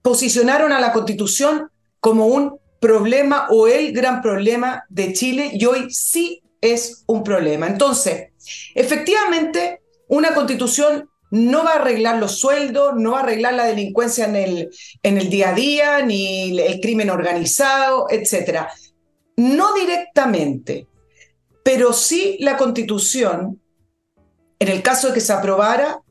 posicionaron 0.02 0.72
a 0.72 0.80
la 0.80 0.94
constitución 0.94 1.70
como 2.04 2.28
un 2.28 2.60
problema 2.80 3.48
o 3.50 3.68
el 3.68 3.94
gran 3.94 4.22
problema 4.22 4.84
de 4.90 5.14
Chile 5.14 5.52
y 5.54 5.66
hoy 5.66 5.90
sí 5.90 6.44
es 6.62 7.04
un 7.08 7.24
problema. 7.24 7.66
Entonces, 7.66 8.30
efectivamente, 8.76 9.82
una 10.10 10.36
constitución 10.36 11.10
no 11.32 11.64
va 11.64 11.72
a 11.72 11.76
arreglar 11.76 12.20
los 12.20 12.38
sueldos, 12.38 12.94
no 12.96 13.14
va 13.14 13.22
a 13.22 13.24
arreglar 13.24 13.56
la 13.56 13.66
delincuencia 13.66 14.26
en 14.26 14.36
el, 14.36 14.70
en 15.02 15.18
el 15.18 15.30
día 15.30 15.50
a 15.50 15.54
día, 15.54 16.02
ni 16.04 16.60
el 16.60 16.80
crimen 16.80 17.10
organizado, 17.10 18.06
etcétera 18.12 18.70
no 19.36 19.74
directamente, 19.74 20.88
pero 21.64 21.94
sí 21.94 22.38
la 22.40 22.58
constitución, 22.58 23.62
en 24.60 24.68
el 24.68 24.82
caso 24.82 25.08
de 25.08 25.14
que 25.14 25.22
se 25.22 25.34
aprobara, 25.34 26.02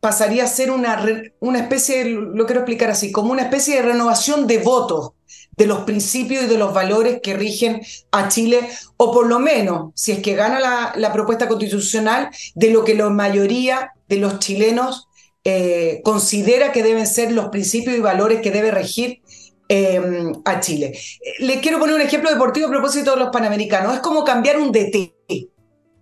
pasaría 0.00 0.44
a 0.44 0.48
ser 0.48 0.70
una, 0.70 1.04
una 1.40 1.60
especie, 1.60 2.04
lo 2.04 2.44
quiero 2.46 2.60
explicar 2.60 2.90
así, 2.90 3.10
como 3.10 3.32
una 3.32 3.42
especie 3.42 3.76
de 3.76 3.82
renovación 3.82 4.46
de 4.46 4.58
votos 4.58 5.12
de 5.56 5.66
los 5.66 5.80
principios 5.80 6.44
y 6.44 6.46
de 6.46 6.58
los 6.58 6.72
valores 6.72 7.20
que 7.22 7.34
rigen 7.34 7.82
a 8.10 8.28
Chile, 8.28 8.68
o 8.96 9.12
por 9.12 9.26
lo 9.26 9.38
menos, 9.38 9.92
si 9.94 10.12
es 10.12 10.20
que 10.20 10.34
gana 10.34 10.60
la, 10.60 10.92
la 10.96 11.12
propuesta 11.12 11.48
constitucional, 11.48 12.30
de 12.54 12.70
lo 12.70 12.84
que 12.84 12.94
la 12.94 13.10
mayoría 13.10 13.92
de 14.08 14.16
los 14.16 14.38
chilenos 14.38 15.08
eh, 15.44 16.00
considera 16.04 16.72
que 16.72 16.82
deben 16.82 17.06
ser 17.06 17.32
los 17.32 17.48
principios 17.48 17.96
y 17.96 18.00
valores 18.00 18.40
que 18.40 18.50
debe 18.50 18.70
regir 18.70 19.20
Em, 19.66 20.32
a 20.44 20.60
Chile. 20.60 20.92
Le 21.38 21.58
quiero 21.60 21.78
poner 21.78 21.94
un 21.94 22.02
ejemplo 22.02 22.30
deportivo 22.30 22.66
a 22.66 22.70
propósito 22.70 23.12
de 23.12 23.16
los 23.16 23.30
panamericanos. 23.30 23.94
Es 23.94 24.00
como 24.00 24.22
cambiar 24.22 24.58
un 24.58 24.70
DT, 24.70 25.14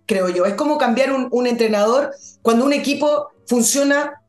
creo 0.05 0.27
yo. 0.27 0.45
Es 0.45 0.55
como 0.55 0.77
cambiar 0.77 1.13
un, 1.13 1.29
un 1.31 1.47
entrenador 1.47 2.11
cuando 2.41 2.65
un 2.65 2.73
equipo 2.73 3.29
funciona 3.47 4.21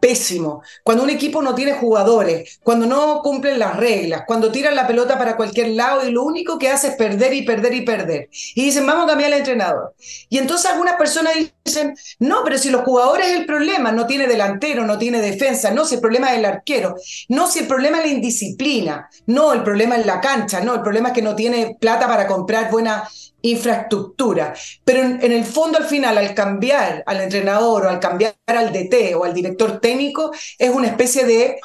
pésimo, 0.00 0.62
cuando 0.84 1.02
un 1.02 1.10
equipo 1.10 1.42
no 1.42 1.54
tiene 1.54 1.72
jugadores, 1.72 2.60
cuando 2.62 2.86
no 2.86 3.20
cumplen 3.22 3.58
las 3.58 3.76
reglas, 3.76 4.22
cuando 4.26 4.52
tiran 4.52 4.74
la 4.74 4.86
pelota 4.86 5.18
para 5.18 5.36
cualquier 5.36 5.68
lado 5.68 6.06
y 6.06 6.12
lo 6.12 6.22
único 6.22 6.58
que 6.58 6.68
hace 6.68 6.88
es 6.88 6.94
perder 6.94 7.32
y 7.34 7.42
perder 7.42 7.74
y 7.74 7.82
perder. 7.82 8.28
Y 8.54 8.64
dicen, 8.64 8.86
vamos 8.86 9.04
a 9.04 9.08
cambiar 9.08 9.32
al 9.32 9.38
entrenador. 9.38 9.94
Y 10.28 10.38
entonces 10.38 10.70
algunas 10.70 10.96
personas 10.96 11.34
dicen, 11.64 11.96
no, 12.18 12.42
pero 12.44 12.58
si 12.58 12.70
los 12.70 12.82
jugadores 12.82 13.28
es 13.28 13.40
el 13.40 13.46
problema, 13.46 13.92
no 13.92 14.06
tiene 14.06 14.26
delantero, 14.26 14.86
no 14.86 14.98
tiene 14.98 15.20
defensa, 15.20 15.70
no, 15.70 15.84
si 15.84 15.96
el 15.96 16.00
problema 16.00 16.32
es 16.32 16.38
el 16.38 16.44
arquero, 16.44 16.94
no, 17.28 17.48
si 17.48 17.60
el 17.60 17.66
problema 17.66 17.98
es 17.98 18.04
la 18.04 18.12
indisciplina, 18.12 19.08
no, 19.26 19.52
el 19.52 19.62
problema 19.62 19.96
es 19.96 20.06
la 20.06 20.20
cancha, 20.20 20.60
no, 20.60 20.74
el 20.74 20.82
problema 20.82 21.08
es 21.08 21.14
que 21.14 21.22
no 21.22 21.34
tiene 21.34 21.76
plata 21.80 22.06
para 22.06 22.26
comprar 22.26 22.70
buena 22.70 23.08
infraestructura. 23.42 24.54
Pero 24.84 25.02
en, 25.02 25.32
el 25.32 25.44
fondo, 25.44 25.78
al 25.78 25.84
final, 25.84 26.18
al 26.18 26.34
cambiar 26.34 27.02
al 27.06 27.20
entrenador 27.20 27.86
o 27.86 27.88
al 27.88 28.00
cambiar 28.00 28.34
al 28.46 28.72
DT 28.72 29.14
o 29.16 29.24
al 29.24 29.34
director 29.34 29.80
técnico, 29.80 30.32
es 30.58 30.70
una 30.70 30.88
especie 30.88 31.24
de 31.24 31.60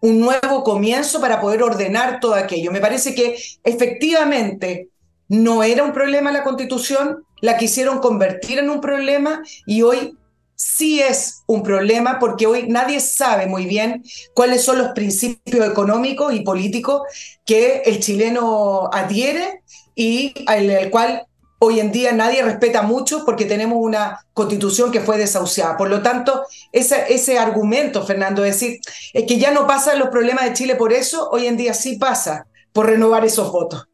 un 0.00 0.20
nuevo 0.20 0.62
comienzo 0.62 1.20
para 1.20 1.40
poder 1.40 1.62
ordenar 1.62 2.20
todo 2.20 2.34
aquello. 2.34 2.70
Me 2.70 2.80
parece 2.80 3.14
que 3.14 3.36
efectivamente 3.64 4.88
no 5.28 5.62
era 5.62 5.82
un 5.82 5.92
problema 5.92 6.30
la 6.30 6.44
constitución, 6.44 7.24
la 7.40 7.56
quisieron 7.56 7.98
convertir 7.98 8.58
en 8.58 8.70
un 8.70 8.80
problema 8.80 9.42
y 9.66 9.82
hoy 9.82 10.16
sí 10.54 11.00
es 11.00 11.42
un 11.46 11.62
problema 11.62 12.18
porque 12.18 12.46
hoy 12.46 12.66
nadie 12.68 13.00
sabe 13.00 13.46
muy 13.46 13.66
bien 13.66 14.02
cuáles 14.34 14.62
son 14.62 14.78
los 14.78 14.88
principios 14.88 15.66
económicos 15.68 16.32
y 16.32 16.40
políticos 16.40 17.02
que 17.44 17.82
el 17.84 18.00
chileno 18.00 18.88
adhiere 18.92 19.62
y 19.96 20.34
el, 20.46 20.90
cual 20.90 21.22
hoy 21.58 21.80
en 21.80 21.90
día 21.90 22.12
nadie 22.12 22.44
respeta 22.44 22.82
mucho 22.82 23.24
porque 23.24 23.46
tenemos 23.46 23.78
una 23.80 24.20
constitución 24.34 24.92
que 24.92 25.00
fue 25.00 25.16
desahuciada. 25.16 25.76
Por 25.76 25.88
lo 25.88 26.02
tanto, 26.02 26.42
ese, 26.70 27.06
ese 27.08 27.38
argumento, 27.38 28.04
Fernando, 28.04 28.42
de 28.42 28.48
decir 28.48 28.78
es 29.14 29.24
que 29.24 29.38
ya 29.38 29.50
no 29.50 29.66
pasan 29.66 29.98
los 29.98 30.10
problemas 30.10 30.44
de 30.44 30.52
Chile 30.52 30.76
por 30.76 30.92
eso, 30.92 31.28
hoy 31.30 31.46
en 31.46 31.56
día 31.56 31.74
sí 31.74 31.96
pasa 31.96 32.46
por 32.72 32.86
renovar 32.86 33.24
esos 33.24 33.50
votos. 33.50 33.88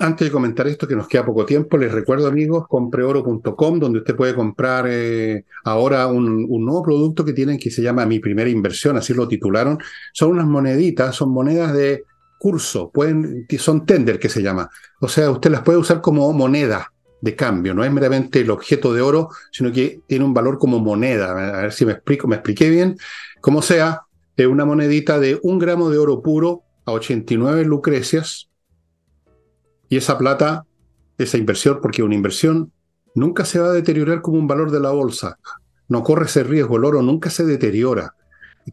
Antes 0.00 0.28
de 0.28 0.30
comentar 0.30 0.68
esto, 0.68 0.86
que 0.86 0.94
nos 0.94 1.08
queda 1.08 1.24
poco 1.24 1.46
tiempo, 1.46 1.78
les 1.78 1.90
recuerdo, 1.90 2.28
amigos, 2.28 2.66
compreoro.com, 2.68 3.80
donde 3.80 4.00
usted 4.00 4.14
puede 4.14 4.34
comprar 4.34 4.84
eh, 4.86 5.46
ahora 5.64 6.06
un, 6.08 6.46
un, 6.46 6.64
nuevo 6.64 6.82
producto 6.82 7.24
que 7.24 7.32
tienen 7.32 7.58
que 7.58 7.70
se 7.70 7.80
llama 7.80 8.04
Mi 8.04 8.18
Primera 8.18 8.50
Inversión, 8.50 8.98
así 8.98 9.14
lo 9.14 9.26
titularon. 9.26 9.78
Son 10.12 10.30
unas 10.30 10.46
moneditas, 10.46 11.16
son 11.16 11.30
monedas 11.30 11.72
de 11.72 12.04
curso, 12.42 12.90
pueden, 12.90 13.46
son 13.56 13.86
tender 13.86 14.18
que 14.18 14.28
se 14.28 14.42
llama. 14.42 14.68
O 15.00 15.06
sea, 15.06 15.30
usted 15.30 15.48
las 15.48 15.62
puede 15.62 15.78
usar 15.78 16.00
como 16.00 16.32
moneda 16.32 16.92
de 17.20 17.36
cambio, 17.36 17.72
no 17.72 17.84
es 17.84 17.92
meramente 17.92 18.40
el 18.40 18.50
objeto 18.50 18.92
de 18.92 19.00
oro, 19.00 19.28
sino 19.52 19.70
que 19.70 20.00
tiene 20.08 20.24
un 20.24 20.34
valor 20.34 20.58
como 20.58 20.80
moneda. 20.80 21.30
A 21.30 21.62
ver 21.62 21.72
si 21.72 21.86
me 21.86 21.92
explico, 21.92 22.26
me 22.26 22.34
expliqué 22.34 22.68
bien. 22.68 22.96
Como 23.40 23.62
sea, 23.62 24.00
es 24.36 24.48
una 24.48 24.64
monedita 24.64 25.20
de 25.20 25.38
un 25.44 25.60
gramo 25.60 25.88
de 25.88 25.98
oro 25.98 26.20
puro 26.20 26.64
a 26.84 26.90
89 26.90 27.64
lucrecias. 27.64 28.50
Y 29.88 29.96
esa 29.96 30.18
plata, 30.18 30.66
esa 31.18 31.38
inversión, 31.38 31.78
porque 31.80 32.02
una 32.02 32.16
inversión 32.16 32.72
nunca 33.14 33.44
se 33.44 33.60
va 33.60 33.68
a 33.68 33.72
deteriorar 33.72 34.20
como 34.20 34.38
un 34.38 34.48
valor 34.48 34.72
de 34.72 34.80
la 34.80 34.90
bolsa. 34.90 35.38
No 35.86 36.02
corre 36.02 36.24
ese 36.24 36.42
riesgo, 36.42 36.76
el 36.76 36.86
oro 36.86 37.02
nunca 37.02 37.30
se 37.30 37.44
deteriora. 37.44 38.16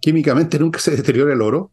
Químicamente 0.02 0.58
nunca 0.58 0.80
se 0.80 0.96
deteriora 0.96 1.34
el 1.34 1.44
oro, 1.44 1.70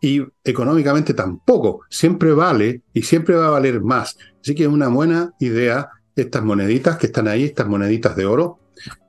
y 0.00 0.22
económicamente 0.44 1.14
tampoco. 1.14 1.80
Siempre 1.88 2.32
vale 2.32 2.82
y 2.92 3.02
siempre 3.02 3.34
va 3.34 3.48
a 3.48 3.50
valer 3.50 3.80
más. 3.80 4.16
Así 4.40 4.54
que 4.54 4.64
es 4.64 4.68
una 4.68 4.88
buena 4.88 5.32
idea 5.40 5.90
estas 6.14 6.42
moneditas 6.42 6.96
que 6.96 7.06
están 7.06 7.28
ahí, 7.28 7.44
estas 7.44 7.68
moneditas 7.68 8.16
de 8.16 8.26
oro 8.26 8.58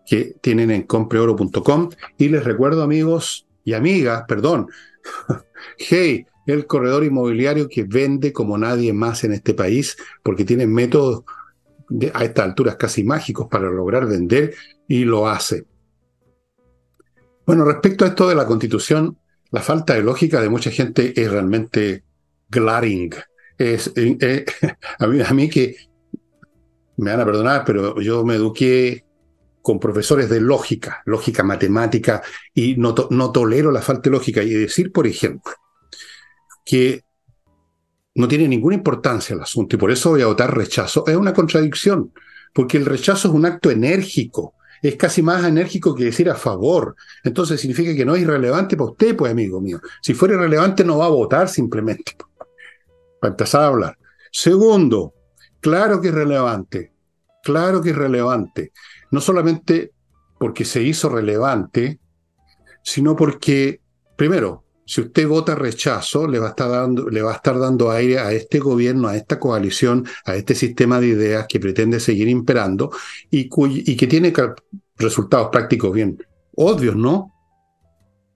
que 0.06 0.36
tienen 0.42 0.72
en 0.72 0.84
compreoro.com. 0.84 1.90
Y 2.18 2.30
les 2.30 2.44
recuerdo, 2.44 2.84
amigos 2.84 3.48
y 3.64 3.74
amigas, 3.74 4.24
perdón, 4.28 4.68
hey, 5.78 6.26
el 6.46 6.66
corredor 6.66 7.04
inmobiliario 7.04 7.68
que 7.68 7.84
vende 7.84 8.32
como 8.32 8.58
nadie 8.58 8.94
más 8.94 9.24
en 9.24 9.34
este 9.34 9.54
país, 9.54 9.98
porque 10.24 10.46
tiene 10.46 10.66
métodos 10.66 11.24
a 12.14 12.24
estas 12.24 12.46
alturas 12.46 12.76
casi 12.76 13.04
mágicos 13.04 13.48
para 13.50 13.70
lograr 13.70 14.08
vender 14.08 14.54
y 14.88 15.04
lo 15.04 15.28
hace. 15.28 15.66
Bueno, 17.46 17.64
respecto 17.64 18.04
a 18.04 18.10
esto 18.10 18.28
de 18.28 18.36
la 18.36 18.46
constitución, 18.46 19.18
la 19.52 19.62
falta 19.62 19.93
de 19.93 20.04
lógica 20.04 20.41
de 20.41 20.50
mucha 20.50 20.72
gente 20.72 21.20
es 21.20 21.32
realmente 21.32 22.04
glaring. 22.50 23.14
Es, 23.58 23.91
eh, 23.95 24.18
eh, 24.20 24.45
a, 25.00 25.08
mí, 25.08 25.22
a, 25.22 25.34
mí, 25.34 25.50
que 25.50 25.76
me 26.98 27.12
van 27.12 27.22
a 27.22 27.26
perdonar, 27.26 27.64
pero 27.66 28.00
yo 28.02 28.24
me 28.26 28.36
eduqué 28.36 29.04
con 29.62 29.80
profesores 29.80 30.30
de 30.30 30.39
lógica, 30.39 31.02
lógica 31.06 31.43
matemática, 31.43 32.22
y 32.54 32.76
no, 32.78 32.95
no 33.10 33.32
tolero 33.32 33.72
la 33.72 33.82
falta 33.82 34.04
de 34.04 34.12
lógica. 34.12 34.43
Y 34.43 34.50
decir, 34.52 34.91
por 34.91 35.08
ejemplo, 35.08 35.54
que 36.64 37.02
no 38.16 38.28
tiene 38.28 38.48
ninguna 38.48 38.76
importancia 38.76 39.36
el 39.36 39.41
asunto 39.41 39.76
y 39.76 39.80
por 39.80 39.91
eso 39.91 40.10
voy 40.10 40.22
a 40.22 40.28
votar 40.28 40.56
rechazo, 40.56 41.06
es 41.06 41.16
una 41.16 41.34
contradicción, 41.34 42.12
porque 42.54 42.78
el 42.78 42.86
rechazo 42.86 43.28
es 43.28 43.34
un 43.34 43.45
acto 43.45 43.70
enérgico, 43.70 44.56
es 44.82 44.96
casi 44.96 45.22
más 45.22 45.44
enérgico 45.46 45.96
que 45.96 46.06
decir 46.06 46.30
a 46.30 46.36
favor. 46.36 46.96
Entonces 47.24 47.60
significa 47.60 47.96
que 47.96 48.06
no 48.06 48.16
es 48.16 48.22
irrelevante 48.22 48.76
para 48.78 48.92
usted, 48.92 49.16
pues 49.16 49.32
amigo 49.32 49.62
mío. 49.62 49.80
Si 50.02 50.14
fuera 50.14 50.36
irrelevante 50.36 50.84
no 50.84 50.98
va 50.98 51.06
a 51.06 51.10
votar 51.10 51.50
simplemente. 51.50 52.16
Para 53.20 53.32
empezar 53.32 53.64
a 53.64 53.68
hablar. 53.68 53.98
Segundo, 54.32 55.14
claro 55.60 56.00
que 56.02 56.10
es 56.10 56.14
relevante. 56.14 56.94
Claro 57.44 57.82
que 57.82 57.92
es 57.92 57.96
relevante. 57.96 58.72
No 59.12 59.22
solamente 59.22 59.92
porque 60.38 60.66
se 60.66 60.84
hizo 60.84 61.10
relevante, 61.10 62.00
sino 62.84 63.16
porque, 63.16 63.82
primero, 64.16 64.64
si 64.88 65.02
usted 65.02 65.28
vota 65.28 65.54
rechazo, 65.54 66.28
le 66.28 66.40
va, 66.40 66.48
a 66.48 66.50
estar 66.52 66.70
dando, 66.70 67.10
le 67.10 67.22
va 67.22 67.34
a 67.34 67.36
estar 67.36 67.60
dando 67.60 67.92
aire 67.92 68.20
a 68.20 68.32
este 68.32 68.60
gobierno, 68.60 69.10
a 69.10 69.18
esta 69.18 69.38
coalición, 69.38 70.08
a 70.24 70.38
este 70.38 70.56
sistema 70.56 71.02
de 71.02 71.08
ideas 71.08 71.46
que 71.46 71.60
pretende 71.60 72.00
seguir 72.00 72.30
imperando 72.30 72.90
y, 73.30 73.50
que 73.50 74.08
tiene 74.08 74.34
resultados 74.96 75.50
prácticos 75.52 75.92
bien 75.92 76.26
obvios, 76.56 76.96
¿no? 76.96 77.34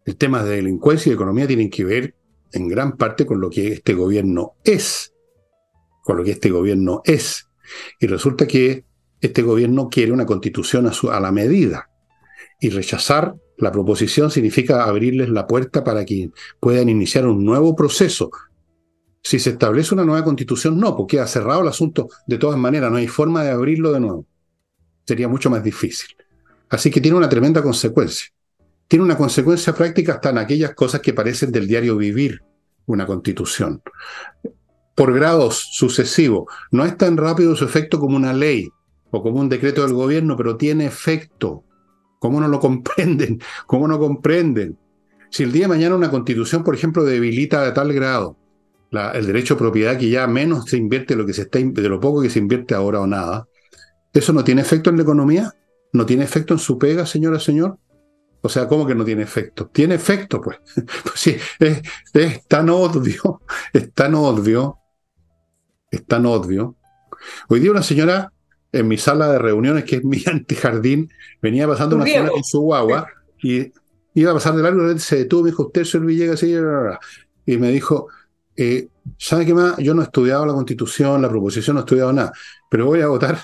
El 0.06 0.18
tema 0.18 0.44
de 0.44 0.58
delincuencia 0.58 1.10
y 1.10 1.14
economía 1.14 1.48
tienen 1.48 1.70
que 1.70 1.86
ver 1.86 2.16
en 2.52 2.68
gran 2.68 2.98
parte 2.98 3.26
con 3.26 3.40
lo 3.40 3.50
que 3.50 3.70
este 3.70 3.94
gobierno 3.94 4.56
es, 4.66 5.14
con 6.04 6.18
lo 6.18 6.24
que 6.26 6.32
este 6.32 6.50
gobierno 6.50 7.02
es. 7.06 7.48
Y 7.98 8.08
resulta 8.08 8.46
que 8.46 8.84
este 9.22 9.42
gobierno 9.42 9.88
quiere 9.88 10.12
una 10.12 10.26
constitución 10.26 10.92
a 11.10 11.20
la 11.22 11.32
medida 11.32 11.90
y 12.60 12.72
rechazar 12.72 13.36
la 13.62 13.72
proposición 13.72 14.32
significa 14.32 14.84
abrirles 14.86 15.30
la 15.30 15.46
puerta 15.46 15.84
para 15.84 16.04
que 16.04 16.32
puedan 16.60 16.90
iniciar 16.90 17.28
un 17.28 17.46
nuevo 17.46 17.76
proceso. 17.76 18.32
Si 19.22 19.38
se 19.38 19.52
establece 19.52 19.94
una 19.94 20.04
nueva 20.04 20.24
constitución, 20.24 20.80
no, 20.80 20.98
porque 20.98 21.20
ha 21.20 21.28
cerrado 21.28 21.62
el 21.62 21.68
asunto 21.68 22.10
de 22.26 22.40
todas 22.40 22.58
maneras, 22.58 22.92
no 22.92 22.98
hay 22.98 23.08
forma 23.08 23.44
de 23.44 23.52
abrirlo 23.52 23.92
de 23.92 24.00
nuevo. 24.00 24.26
Sería 25.06 25.28
mucho 25.28 25.52
más 25.52 25.64
difícil. 25.64 26.10
Así 26.70 26.90
que 26.90 27.02
tiene 27.02 27.18
una 27.18 27.30
tremenda 27.30 27.62
consecuencia. 27.62 28.32
Tiene 28.88 29.06
una 29.06 29.16
consecuencia 29.16 29.74
práctica 29.74 30.14
hasta 30.14 30.32
en 30.32 30.40
aquellas 30.40 30.74
cosas 30.74 31.02
que 31.02 31.14
parecen 31.14 31.52
del 31.52 31.68
diario 31.68 31.96
vivir 31.98 32.42
una 32.88 33.06
constitución. 33.06 33.84
Por 34.96 35.14
grados 35.14 35.70
sucesivos. 35.72 36.46
No 36.72 36.84
es 36.84 36.98
tan 36.98 37.16
rápido 37.16 37.56
su 37.56 37.64
efecto 37.64 38.00
como 38.00 38.16
una 38.16 38.34
ley 38.34 38.70
o 39.12 39.22
como 39.22 39.40
un 39.40 39.50
decreto 39.50 39.84
del 39.84 39.94
gobierno, 39.94 40.36
pero 40.36 40.58
tiene 40.58 40.88
efecto. 40.88 41.64
¿Cómo 42.22 42.40
no 42.40 42.48
lo 42.48 42.60
comprenden? 42.60 43.42
¿Cómo 43.66 43.88
no 43.88 43.98
comprenden? 43.98 44.78
Si 45.32 45.42
el 45.42 45.52
día 45.52 45.64
de 45.64 45.70
mañana 45.70 45.96
una 45.96 46.12
constitución, 46.12 46.64
por 46.64 46.76
ejemplo, 46.76 47.04
debilita 47.04 47.64
de 47.64 47.72
tal 47.72 47.92
grado 47.94 48.38
el 48.92 49.26
derecho 49.26 49.54
a 49.56 49.58
propiedad 49.58 49.98
que 49.98 50.10
ya 50.10 50.28
menos 50.28 50.66
se 50.66 50.78
invierte 50.78 51.16
lo, 51.16 51.26
que 51.26 51.34
se 51.34 51.44
está, 51.44 51.58
de 51.60 51.90
lo 51.90 52.00
poco 52.00 52.22
que 52.22 52.30
se 52.30 52.40
invierte 52.40 52.76
ahora 52.76 53.00
o 53.00 53.08
nada, 53.08 53.48
¿eso 54.14 54.34
no 54.34 54.44
tiene 54.44 54.62
efecto 54.62 54.92
en 54.92 54.98
la 54.98 55.04
economía? 55.04 55.52
¿No 55.94 56.06
tiene 56.06 56.24
efecto 56.26 56.54
en 56.54 56.60
su 56.60 56.78
pega, 56.78 57.08
señora, 57.08 57.40
señor? 57.40 57.80
O 58.42 58.50
sea, 58.50 58.68
¿cómo 58.68 58.86
que 58.86 58.94
no 58.94 59.04
tiene 59.04 59.24
efecto? 59.24 59.68
Tiene 59.68 59.96
efecto, 59.96 60.42
pues. 60.42 60.60
pues 60.76 61.16
sí, 61.16 61.38
es, 61.60 61.82
es 62.14 62.46
tan 62.48 62.70
obvio, 62.70 63.42
es 63.74 63.92
tan 63.94 64.14
obvio, 64.14 64.78
es 65.90 66.06
tan 66.06 66.26
obvio. 66.28 66.76
Hoy 67.48 67.62
día 67.62 67.72
una 67.72 67.84
señora 67.84 68.32
en 68.72 68.88
mi 68.88 68.98
sala 68.98 69.32
de 69.32 69.40
reuniones, 69.40 69.84
que 69.84 69.98
es 69.98 70.04
mi 70.04 70.24
antijardín, 70.26 71.12
venía 71.42 71.68
pasando 71.68 71.96
una 71.96 72.06
señora 72.06 72.30
con 72.30 72.44
su 72.44 72.62
guagua 72.62 73.08
y 73.42 73.72
iba 74.14 74.32
a 74.32 74.34
pasar 74.34 74.56
de 74.56 74.64
largo, 74.64 74.98
se 75.00 75.18
detuvo, 75.18 75.44
me 75.44 75.50
dijo, 75.50 75.64
usted, 75.68 75.84
señor 75.84 76.08
Villegas, 76.08 76.44
y 76.44 77.58
me 77.58 77.70
dijo, 77.70 78.08
eh, 78.56 78.90
¿sabe 79.18 79.46
qué 79.46 79.54
más? 79.54 79.78
Yo 79.78 79.94
no 79.94 80.02
he 80.02 80.06
estudiado 80.06 80.46
la 80.46 80.54
constitución, 80.54 81.22
la 81.22 81.30
proposición, 81.30 81.76
no 81.76 81.82
he 81.82 81.84
estudiado 81.84 82.14
nada, 82.14 82.32
pero 82.70 82.86
voy 82.86 83.02
a 83.02 83.08
votar 83.08 83.40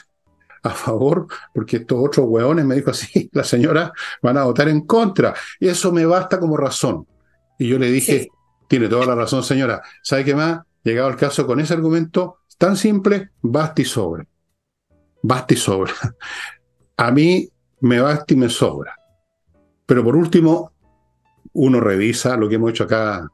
a 0.63 0.69
favor, 0.71 1.28
porque 1.53 1.78
estos 1.78 1.97
otros 2.01 2.25
hueones, 2.28 2.65
me 2.65 2.75
dijo 2.75 2.91
así, 2.91 3.30
la 3.34 3.43
señora, 3.43 3.91
van 4.21 4.38
a 4.38 4.43
votar 4.43 4.67
en 4.69 4.82
contra, 4.82 5.34
y 5.59 5.67
eso 5.67 5.91
me 5.91 6.05
basta 6.05 6.39
como 6.39 6.57
razón. 6.57 7.07
Y 7.59 7.67
yo 7.67 7.80
le 7.80 7.89
dije, 7.89 8.30
tiene 8.67 8.88
toda 8.88 9.05
la 9.05 9.15
razón, 9.15 9.43
señora, 9.43 9.82
¿sabe 10.03 10.25
qué 10.25 10.36
más? 10.36 10.61
Llegado 10.84 11.09
el 11.09 11.15
caso 11.15 11.47
con 11.47 11.59
ese 11.59 11.73
argumento 11.73 12.39
tan 12.57 12.78
simple, 12.78 13.32
basta 13.41 13.82
y 13.82 13.86
sobre 13.86 14.28
basta 15.28 15.53
y 15.53 15.57
sobra. 15.57 15.93
A 16.97 17.11
mí 17.11 17.47
me 17.82 17.99
basta 17.99 18.34
y 18.34 18.38
me 18.38 18.49
sobra. 18.49 18.95
Pero 19.86 20.03
por 20.03 20.15
último, 20.15 20.71
uno 21.53 21.80
revisa 21.80 22.38
lo 22.38 22.49
que 22.49 22.55
hemos 22.55 22.71
hecho 22.71 22.86
acá 22.86 23.30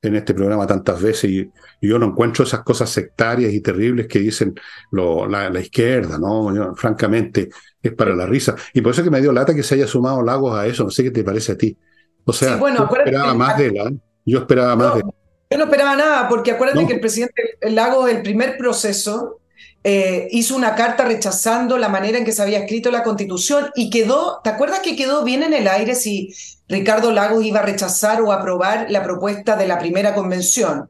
en 0.00 0.16
este 0.16 0.34
programa 0.34 0.66
tantas 0.66 1.00
veces 1.00 1.30
y, 1.30 1.50
yo 1.80 1.98
no 1.98 2.06
encuentro 2.06 2.44
esas 2.44 2.62
cosas 2.62 2.90
sectarias 2.90 3.52
y 3.52 3.60
terribles 3.60 4.06
que 4.06 4.20
dicen 4.20 4.54
la, 4.92 5.60
izquierda, 5.60 6.16
¿no? 6.16 6.74
francamente, 6.76 7.48
es 7.82 7.92
para 7.92 8.14
la 8.14 8.24
risa. 8.26 8.54
Y 8.72 8.80
por 8.80 8.92
eso 8.92 9.02
que 9.02 9.10
me 9.10 9.20
dio 9.20 9.32
lata 9.32 9.54
que 9.54 9.64
se 9.64 9.74
haya 9.74 9.86
sumado 9.88 10.22
Lagos 10.22 10.56
a 10.56 10.66
eso, 10.66 10.84
no 10.84 10.90
sé 10.90 11.02
qué 11.02 11.10
te 11.10 11.24
parece 11.24 11.52
a 11.52 11.58
ti. 11.58 11.76
O 12.24 12.32
sea, 12.32 12.56
yo 12.56 12.88
esperaba 12.96 13.34
más 13.34 13.58
de 13.58 13.66
él, 13.66 14.00
yo 14.24 14.38
esperaba 14.38 14.76
más 14.76 14.94
de 14.94 15.00
él. 15.00 15.06
Yo 15.50 15.58
no 15.58 15.64
esperaba 15.64 15.96
nada, 15.96 16.28
porque 16.28 16.52
acuérdate 16.52 16.86
que 16.86 16.94
el 16.94 17.00
presidente 17.00 17.58
Lagos, 17.62 18.08
el 18.08 18.22
primer 18.22 18.56
proceso, 18.56 19.41
eh, 19.84 20.28
hizo 20.30 20.54
una 20.54 20.74
carta 20.76 21.04
rechazando 21.04 21.76
la 21.76 21.88
manera 21.88 22.18
en 22.18 22.24
que 22.24 22.32
se 22.32 22.42
había 22.42 22.60
escrito 22.60 22.90
la 22.90 23.02
constitución 23.02 23.70
y 23.74 23.90
quedó, 23.90 24.40
¿te 24.44 24.50
acuerdas 24.50 24.80
que 24.80 24.94
quedó 24.94 25.24
bien 25.24 25.42
en 25.42 25.54
el 25.54 25.66
aire 25.66 25.94
si 25.96 26.32
Ricardo 26.68 27.10
Lagos 27.10 27.44
iba 27.44 27.60
a 27.60 27.64
rechazar 27.64 28.22
o 28.22 28.30
aprobar 28.30 28.86
la 28.90 29.02
propuesta 29.02 29.56
de 29.56 29.66
la 29.66 29.78
primera 29.78 30.14
convención? 30.14 30.88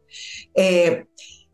Eh, 0.54 1.06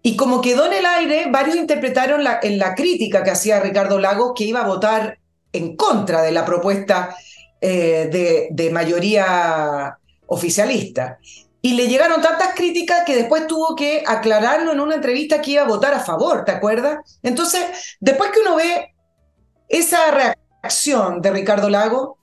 y 0.03 0.17
como 0.17 0.41
quedó 0.41 0.67
en 0.67 0.73
el 0.73 0.87
aire, 0.87 1.27
varios 1.31 1.57
interpretaron 1.57 2.25
la, 2.25 2.41
en 2.43 2.59
la 2.59 2.75
crítica 2.75 3.23
que 3.23 3.31
hacía 3.31 3.61
Ricardo 3.61 3.99
Lagos 3.99 4.33
que 4.35 4.45
iba 4.45 4.61
a 4.61 4.67
votar 4.67 5.19
en 5.53 5.77
contra 5.77 6.23
de 6.23 6.33
la 6.33 6.45
propuesta 6.45 7.17
eh, 7.61 8.09
de, 8.11 8.49
de 8.51 8.71
mayoría 8.71 9.97
oficialista. 10.27 11.19
Y 11.61 11.75
le 11.75 11.89
llegaron 11.89 12.23
tantas 12.23 12.55
críticas 12.55 13.05
que 13.05 13.17
después 13.17 13.47
tuvo 13.47 13.75
que 13.75 14.05
aclararlo 14.07 14.73
en 14.73 14.81
una 14.81 14.95
entrevista 14.95 15.41
que 15.41 15.53
iba 15.53 15.63
a 15.63 15.67
votar 15.69 15.93
a 15.95 16.01
favor, 16.01 16.45
¿te 16.45 16.53
acuerdas? 16.53 17.19
Entonces, 17.23 17.97
después 18.01 18.31
que 18.31 18.41
uno 18.41 18.57
ve 18.57 18.95
esa 19.69 19.99
reacción 20.63 21.21
de 21.21 21.31
Ricardo 21.31 21.69
Lago, 21.69 22.19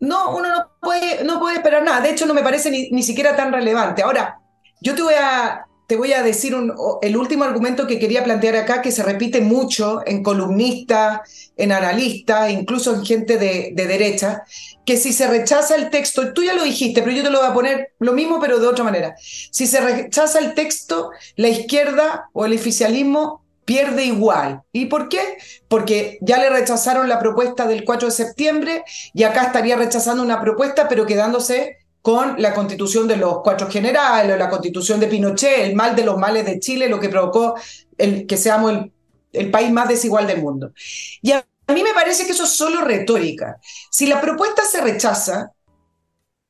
no, 0.00 0.36
uno 0.36 0.48
no 0.48 0.70
puede, 0.80 1.24
no 1.24 1.40
puede 1.40 1.56
esperar 1.56 1.82
nada. 1.82 2.00
De 2.00 2.10
hecho, 2.10 2.26
no 2.26 2.34
me 2.34 2.42
parece 2.42 2.70
ni, 2.70 2.90
ni 2.90 3.02
siquiera 3.02 3.34
tan 3.34 3.52
relevante. 3.52 4.02
Ahora, 4.02 4.38
yo 4.80 4.94
te 4.94 5.02
voy 5.02 5.14
a, 5.14 5.67
te 5.88 5.96
voy 5.96 6.12
a 6.12 6.22
decir 6.22 6.54
el 7.00 7.16
último 7.16 7.44
argumento 7.44 7.86
que 7.86 7.98
quería 7.98 8.22
plantear 8.22 8.56
acá, 8.56 8.82
que 8.82 8.92
se 8.92 9.02
repite 9.02 9.40
mucho 9.40 10.02
en 10.06 10.22
columnistas, 10.22 11.50
en 11.56 11.72
analistas, 11.72 12.50
incluso 12.50 12.94
en 12.94 13.06
gente 13.06 13.38
de, 13.38 13.72
derecha, 13.74 14.42
que 14.84 14.98
si 14.98 15.14
se 15.14 15.26
rechaza 15.26 15.76
el 15.76 15.88
texto, 15.88 16.34
tú 16.34 16.44
ya 16.44 16.52
lo 16.52 16.62
dijiste, 16.62 17.00
pero 17.00 17.16
yo 17.16 17.22
te 17.22 17.30
lo 17.30 17.38
voy 17.38 17.48
a 17.48 17.54
poner 17.54 17.94
lo 18.00 18.12
mismo, 18.12 18.38
pero 18.38 18.60
de 18.60 18.66
otra 18.66 18.84
manera. 18.84 19.14
Si 19.18 19.66
se 19.66 19.80
rechaza 19.80 20.40
el 20.40 20.52
texto, 20.52 21.10
la 21.36 21.48
izquierda 21.48 22.28
o 22.34 22.44
el 22.44 22.52
oficialismo 22.52 23.42
pierde 23.64 24.04
igual. 24.04 24.64
¿Y 24.72 24.86
por 24.86 25.08
qué? 25.08 25.38
Porque 25.68 26.18
ya 26.20 26.36
le 26.36 26.50
rechazaron 26.50 27.08
la 27.08 27.18
propuesta 27.18 27.66
del 27.66 27.84
4 27.84 28.08
de 28.08 28.14
septiembre 28.14 28.84
y 29.14 29.22
acá 29.22 29.44
estaría 29.44 29.76
rechazando 29.76 30.22
una 30.22 30.42
propuesta, 30.42 30.86
pero 30.86 31.06
quedándose 31.06 31.78
con 32.08 32.40
la 32.40 32.54
constitución 32.54 33.06
de 33.06 33.18
los 33.18 33.42
cuatro 33.42 33.68
generales, 33.70 34.34
o 34.34 34.38
la 34.38 34.48
constitución 34.48 34.98
de 34.98 35.08
Pinochet, 35.08 35.58
el 35.58 35.74
mal 35.74 35.94
de 35.94 36.06
los 36.06 36.16
males 36.16 36.46
de 36.46 36.58
Chile, 36.58 36.88
lo 36.88 36.98
que 36.98 37.10
provocó 37.10 37.54
el, 37.98 38.26
que 38.26 38.38
seamos 38.38 38.86
el, 39.30 39.50
país 39.50 39.70
más 39.70 39.90
desigual 39.90 40.26
del 40.26 40.40
mundo. 40.40 40.72
Y 41.20 41.32
a, 41.32 41.44
mí 41.68 41.82
me 41.82 41.92
parece 41.92 42.24
que 42.24 42.32
eso 42.32 42.44
es 42.44 42.56
solo 42.56 42.80
retórica. 42.80 43.58
Si 43.90 44.06
la 44.06 44.22
propuesta 44.22 44.62
se 44.64 44.80
rechaza, 44.80 45.52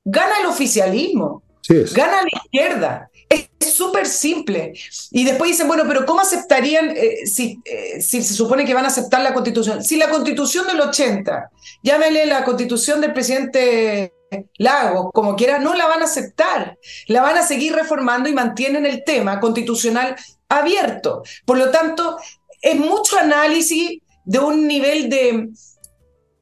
gana 0.04 0.38
el 0.42 0.46
oficialismo, 0.46 1.42
gana 1.92 2.22
la 2.22 2.40
izquierda. 2.40 3.10
Es 3.28 3.48
súper 3.74 4.06
simple. 4.06 4.74
Y 5.10 5.24
después 5.24 5.50
dicen, 5.50 5.66
bueno, 5.66 5.82
pero 5.88 6.06
¿cómo 6.06 6.20
aceptarían 6.20 6.92
eh, 6.96 7.26
si, 7.26 7.60
eh, 7.64 8.00
si 8.00 8.22
se 8.22 8.32
supone 8.32 8.64
que 8.64 8.74
van 8.74 8.84
a 8.84 8.88
aceptar 8.88 9.22
la 9.22 9.34
constitución? 9.34 9.82
Si 9.82 9.96
la 9.96 10.08
constitución 10.08 10.68
del 10.68 10.82
80, 10.82 11.50
llámele 11.82 12.26
la 12.26 12.44
constitución 12.44 13.00
del 13.00 13.12
presidente 13.12 14.12
Lagos, 14.56 15.10
como 15.12 15.36
quiera, 15.36 15.58
no 15.58 15.74
la 15.74 15.86
van 15.86 16.02
a 16.02 16.06
aceptar. 16.06 16.78
La 17.06 17.22
van 17.22 17.36
a 17.38 17.46
seguir 17.46 17.74
reformando 17.74 18.28
y 18.28 18.34
mantienen 18.34 18.86
el 18.86 19.04
tema 19.04 19.40
constitucional 19.40 20.16
abierto. 20.48 21.22
Por 21.44 21.58
lo 21.58 21.70
tanto, 21.70 22.18
es 22.60 22.76
mucho 22.76 23.18
análisis 23.18 24.00
de 24.24 24.38
un 24.38 24.66
nivel 24.66 25.08
de, 25.08 25.48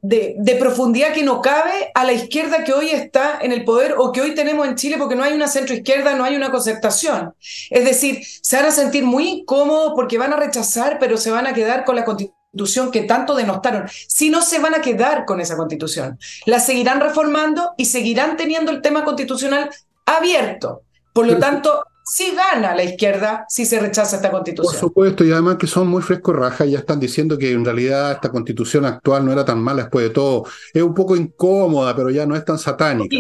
de, 0.02 0.56
profundidad 0.56 1.12
que 1.12 1.22
no 1.22 1.40
cabe 1.40 1.90
a 1.94 2.04
la 2.04 2.12
izquierda 2.12 2.64
que 2.64 2.72
hoy 2.72 2.90
está 2.90 3.38
en 3.40 3.52
el 3.52 3.64
poder 3.64 3.94
o 3.98 4.12
que 4.12 4.20
hoy 4.20 4.34
tenemos 4.34 4.66
en 4.66 4.76
Chile 4.76 4.96
porque 4.98 5.16
no 5.16 5.24
hay 5.24 5.32
una 5.32 5.48
centroizquierda, 5.48 6.14
no 6.14 6.24
hay 6.24 6.36
una 6.36 6.50
concertación. 6.50 7.34
Es 7.70 7.84
decir, 7.84 8.20
se 8.24 8.56
van 8.56 8.66
a 8.66 8.70
sentir 8.70 9.04
muy 9.04 9.28
incómodos 9.28 9.92
porque 9.94 10.18
van 10.18 10.32
a 10.32 10.36
rechazar, 10.36 10.98
pero 10.98 11.16
se 11.16 11.30
van 11.30 11.46
a 11.46 11.54
quedar 11.54 11.84
con 11.84 11.96
la 11.96 12.04
constitución 12.04 12.35
constitución 12.56 12.90
que 12.90 13.02
tanto 13.02 13.34
denostaron, 13.34 13.84
si 14.08 14.30
no 14.30 14.40
se 14.40 14.58
van 14.58 14.74
a 14.74 14.80
quedar 14.80 15.26
con 15.26 15.40
esa 15.40 15.56
constitución. 15.56 16.18
La 16.46 16.58
seguirán 16.58 17.00
reformando 17.00 17.72
y 17.76 17.84
seguirán 17.84 18.36
teniendo 18.36 18.72
el 18.72 18.80
tema 18.80 19.04
constitucional 19.04 19.68
abierto. 20.06 20.82
Por 21.12 21.26
lo 21.26 21.38
tanto, 21.38 21.82
sí 22.04 22.34
gana 22.34 22.74
la 22.74 22.84
izquierda 22.84 23.44
si 23.48 23.66
se 23.66 23.78
rechaza 23.78 24.16
esta 24.16 24.30
constitución. 24.30 24.72
Por 24.72 24.80
supuesto, 24.80 25.24
y 25.24 25.32
además 25.32 25.56
que 25.56 25.66
son 25.66 25.88
muy 25.88 26.02
frescos 26.02 26.34
rajas, 26.34 26.68
ya 26.68 26.78
están 26.78 26.98
diciendo 26.98 27.36
que 27.36 27.52
en 27.52 27.64
realidad 27.64 28.12
esta 28.12 28.30
constitución 28.30 28.86
actual 28.86 29.24
no 29.24 29.32
era 29.32 29.44
tan 29.44 29.60
mala 29.60 29.82
después 29.82 30.08
de 30.08 30.10
todo. 30.10 30.44
Es 30.72 30.82
un 30.82 30.94
poco 30.94 31.14
incómoda, 31.14 31.94
pero 31.94 32.10
ya 32.10 32.24
no 32.26 32.36
es 32.36 32.44
tan 32.44 32.58
satánica. 32.58 33.16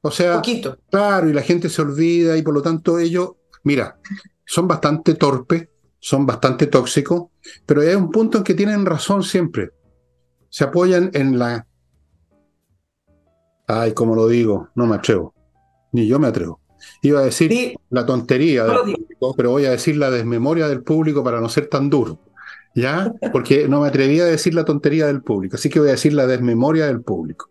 O 0.00 0.10
sea, 0.10 0.34
Poquito. 0.34 0.78
claro, 0.90 1.28
y 1.28 1.32
la 1.32 1.42
gente 1.42 1.68
se 1.68 1.80
olvida 1.82 2.36
y 2.36 2.42
por 2.42 2.54
lo 2.54 2.62
tanto 2.62 2.98
ellos, 2.98 3.30
mira, 3.62 3.98
son 4.44 4.66
bastante 4.66 5.14
torpes 5.14 5.68
son 6.02 6.26
bastante 6.26 6.66
tóxicos, 6.66 7.28
pero 7.64 7.80
hay 7.80 7.94
un 7.94 8.10
punto 8.10 8.38
en 8.38 8.44
que 8.44 8.54
tienen 8.54 8.84
razón 8.84 9.22
siempre. 9.22 9.70
Se 10.48 10.64
apoyan 10.64 11.10
en 11.14 11.38
la 11.38 11.66
Ay, 13.68 13.92
como 13.94 14.16
lo 14.16 14.26
digo, 14.26 14.68
no 14.74 14.86
me 14.86 14.96
atrevo. 14.96 15.32
Ni 15.92 16.08
yo 16.08 16.18
me 16.18 16.26
atrevo. 16.26 16.60
Iba 17.02 17.20
a 17.20 17.24
decir 17.24 17.76
la 17.90 18.04
tontería 18.04 18.64
del 18.64 18.78
público, 18.78 19.34
pero 19.36 19.50
voy 19.50 19.66
a 19.66 19.70
decir 19.70 19.96
la 19.96 20.10
desmemoria 20.10 20.66
del 20.66 20.82
público 20.82 21.22
para 21.22 21.40
no 21.40 21.48
ser 21.48 21.68
tan 21.68 21.88
duro. 21.88 22.18
¿Ya? 22.74 23.12
Porque 23.32 23.68
no 23.68 23.80
me 23.80 23.88
atrevía 23.88 24.24
a 24.24 24.26
decir 24.26 24.54
la 24.54 24.64
tontería 24.64 25.06
del 25.06 25.22
público. 25.22 25.54
Así 25.54 25.70
que 25.70 25.78
voy 25.78 25.88
a 25.90 25.92
decir 25.92 26.14
la 26.14 26.26
desmemoria 26.26 26.86
del 26.86 27.02
público. 27.02 27.50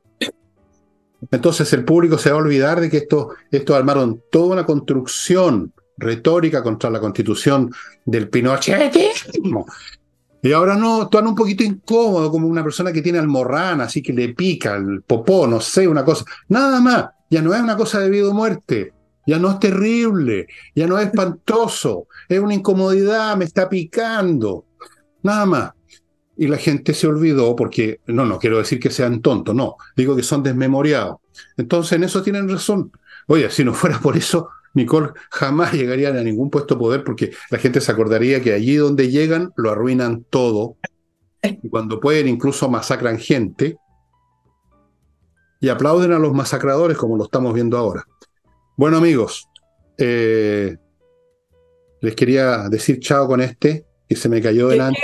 Entonces 1.31 1.71
el 1.71 1.85
público 1.85 2.17
se 2.17 2.31
va 2.31 2.35
a 2.35 2.41
olvidar 2.41 2.81
de 2.81 2.89
que 2.89 2.97
estos 2.97 3.27
esto 3.49 3.75
armaron 3.75 4.21
toda 4.29 4.53
una 4.53 4.65
construcción 4.65 5.71
retórica 6.01 6.61
contra 6.61 6.89
la 6.89 6.99
constitución 6.99 7.71
del 8.05 8.29
pinochetismo. 8.29 9.65
Y 10.43 10.51
ahora 10.53 10.75
no, 10.75 11.03
están 11.03 11.27
un 11.27 11.35
poquito 11.35 11.63
incómodo 11.63 12.31
como 12.31 12.47
una 12.47 12.63
persona 12.63 12.91
que 12.91 13.01
tiene 13.01 13.19
almorrana, 13.19 13.83
así 13.83 14.01
que 14.01 14.11
le 14.11 14.33
pica 14.33 14.75
el 14.75 15.03
popó, 15.03 15.45
no 15.45 15.61
sé, 15.61 15.87
una 15.87 16.03
cosa. 16.03 16.25
Nada 16.49 16.81
más, 16.81 17.05
ya 17.29 17.41
no 17.41 17.53
es 17.53 17.61
una 17.61 17.77
cosa 17.77 17.99
de 17.99 18.09
vida 18.09 18.27
o 18.27 18.33
muerte, 18.33 18.91
ya 19.27 19.37
no 19.37 19.51
es 19.51 19.59
terrible, 19.59 20.47
ya 20.75 20.87
no 20.87 20.97
es 20.97 21.07
espantoso, 21.07 22.07
es 22.27 22.39
una 22.39 22.55
incomodidad, 22.55 23.37
me 23.37 23.45
está 23.45 23.69
picando. 23.69 24.65
Nada 25.21 25.45
más. 25.45 25.71
Y 26.37 26.47
la 26.47 26.57
gente 26.57 26.95
se 26.95 27.05
olvidó 27.05 27.55
porque, 27.55 27.99
no, 28.07 28.25
no 28.25 28.39
quiero 28.39 28.57
decir 28.57 28.79
que 28.79 28.89
sean 28.89 29.21
tontos, 29.21 29.53
no, 29.53 29.75
digo 29.95 30.15
que 30.15 30.23
son 30.23 30.41
desmemoriados. 30.41 31.17
Entonces 31.55 31.93
en 31.93 32.03
eso 32.03 32.23
tienen 32.23 32.49
razón. 32.49 32.91
Oye, 33.27 33.51
si 33.51 33.63
no 33.63 33.73
fuera 33.75 33.99
por 33.99 34.17
eso, 34.17 34.49
Nicole 34.73 35.09
jamás 35.29 35.73
llegaría 35.73 36.09
a 36.09 36.23
ningún 36.23 36.49
puesto 36.49 36.75
de 36.75 36.79
poder 36.79 37.03
porque 37.03 37.31
la 37.49 37.57
gente 37.57 37.81
se 37.81 37.91
acordaría 37.91 38.41
que 38.41 38.53
allí 38.53 38.75
donde 38.75 39.09
llegan 39.09 39.51
lo 39.55 39.71
arruinan 39.71 40.23
todo. 40.29 40.77
Y 41.43 41.69
cuando 41.69 41.99
pueden 41.99 42.27
incluso 42.27 42.69
masacran 42.69 43.17
gente. 43.17 43.77
Y 45.59 45.69
aplauden 45.69 46.11
a 46.11 46.19
los 46.19 46.33
masacradores 46.33 46.97
como 46.97 47.17
lo 47.17 47.25
estamos 47.25 47.53
viendo 47.53 47.77
ahora. 47.77 48.05
Bueno 48.77 48.97
amigos, 48.97 49.47
eh, 49.97 50.75
les 51.99 52.15
quería 52.15 52.67
decir 52.69 52.99
chao 52.99 53.27
con 53.27 53.41
este, 53.41 53.85
que 54.09 54.15
se 54.15 54.27
me 54.27 54.41
cayó 54.41 54.69
delante. 54.69 54.99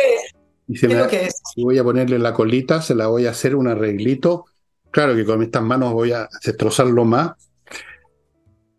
Y, 0.67 0.77
se 0.77 0.87
me, 0.87 0.95
y 1.55 1.63
voy 1.63 1.77
a 1.77 1.83
ponerle 1.83 2.17
la 2.17 2.33
colita, 2.33 2.81
se 2.81 2.95
la 2.95 3.07
voy 3.07 3.27
a 3.27 3.31
hacer 3.31 3.55
un 3.55 3.67
arreglito. 3.67 4.45
Claro 4.89 5.15
que 5.15 5.25
con 5.25 5.43
estas 5.43 5.61
manos 5.61 5.93
voy 5.93 6.11
a 6.11 6.27
destrozarlo 6.43 7.05
más 7.05 7.46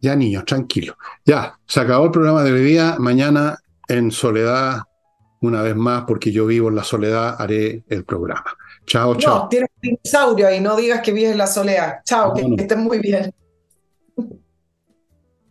ya, 0.00 0.16
niños, 0.16 0.44
tranquilo. 0.44 0.96
Ya, 1.24 1.58
se 1.66 1.80
acabó 1.80 2.06
el 2.06 2.10
programa 2.10 2.44
de 2.44 2.52
hoy 2.52 2.62
día. 2.62 2.96
Mañana 2.98 3.58
en 3.88 4.10
soledad, 4.10 4.82
una 5.40 5.62
vez 5.62 5.76
más, 5.76 6.04
porque 6.04 6.30
yo 6.30 6.46
vivo 6.46 6.68
en 6.68 6.76
la 6.76 6.84
soledad, 6.84 7.36
haré 7.38 7.84
el 7.88 8.04
programa. 8.04 8.44
Chao, 8.86 9.16
chao. 9.16 9.40
No, 9.40 9.48
tienes 9.48 9.68
un 9.74 9.80
dinosaurio 9.82 10.48
ahí, 10.48 10.60
no 10.60 10.76
digas 10.76 11.00
que 11.02 11.12
vives 11.12 11.32
en 11.32 11.38
la 11.38 11.46
soledad. 11.46 12.00
Chao, 12.04 12.32
que, 12.32 12.42
que 12.42 12.62
estés 12.62 12.78
muy 12.78 12.98
bien. 12.98 13.32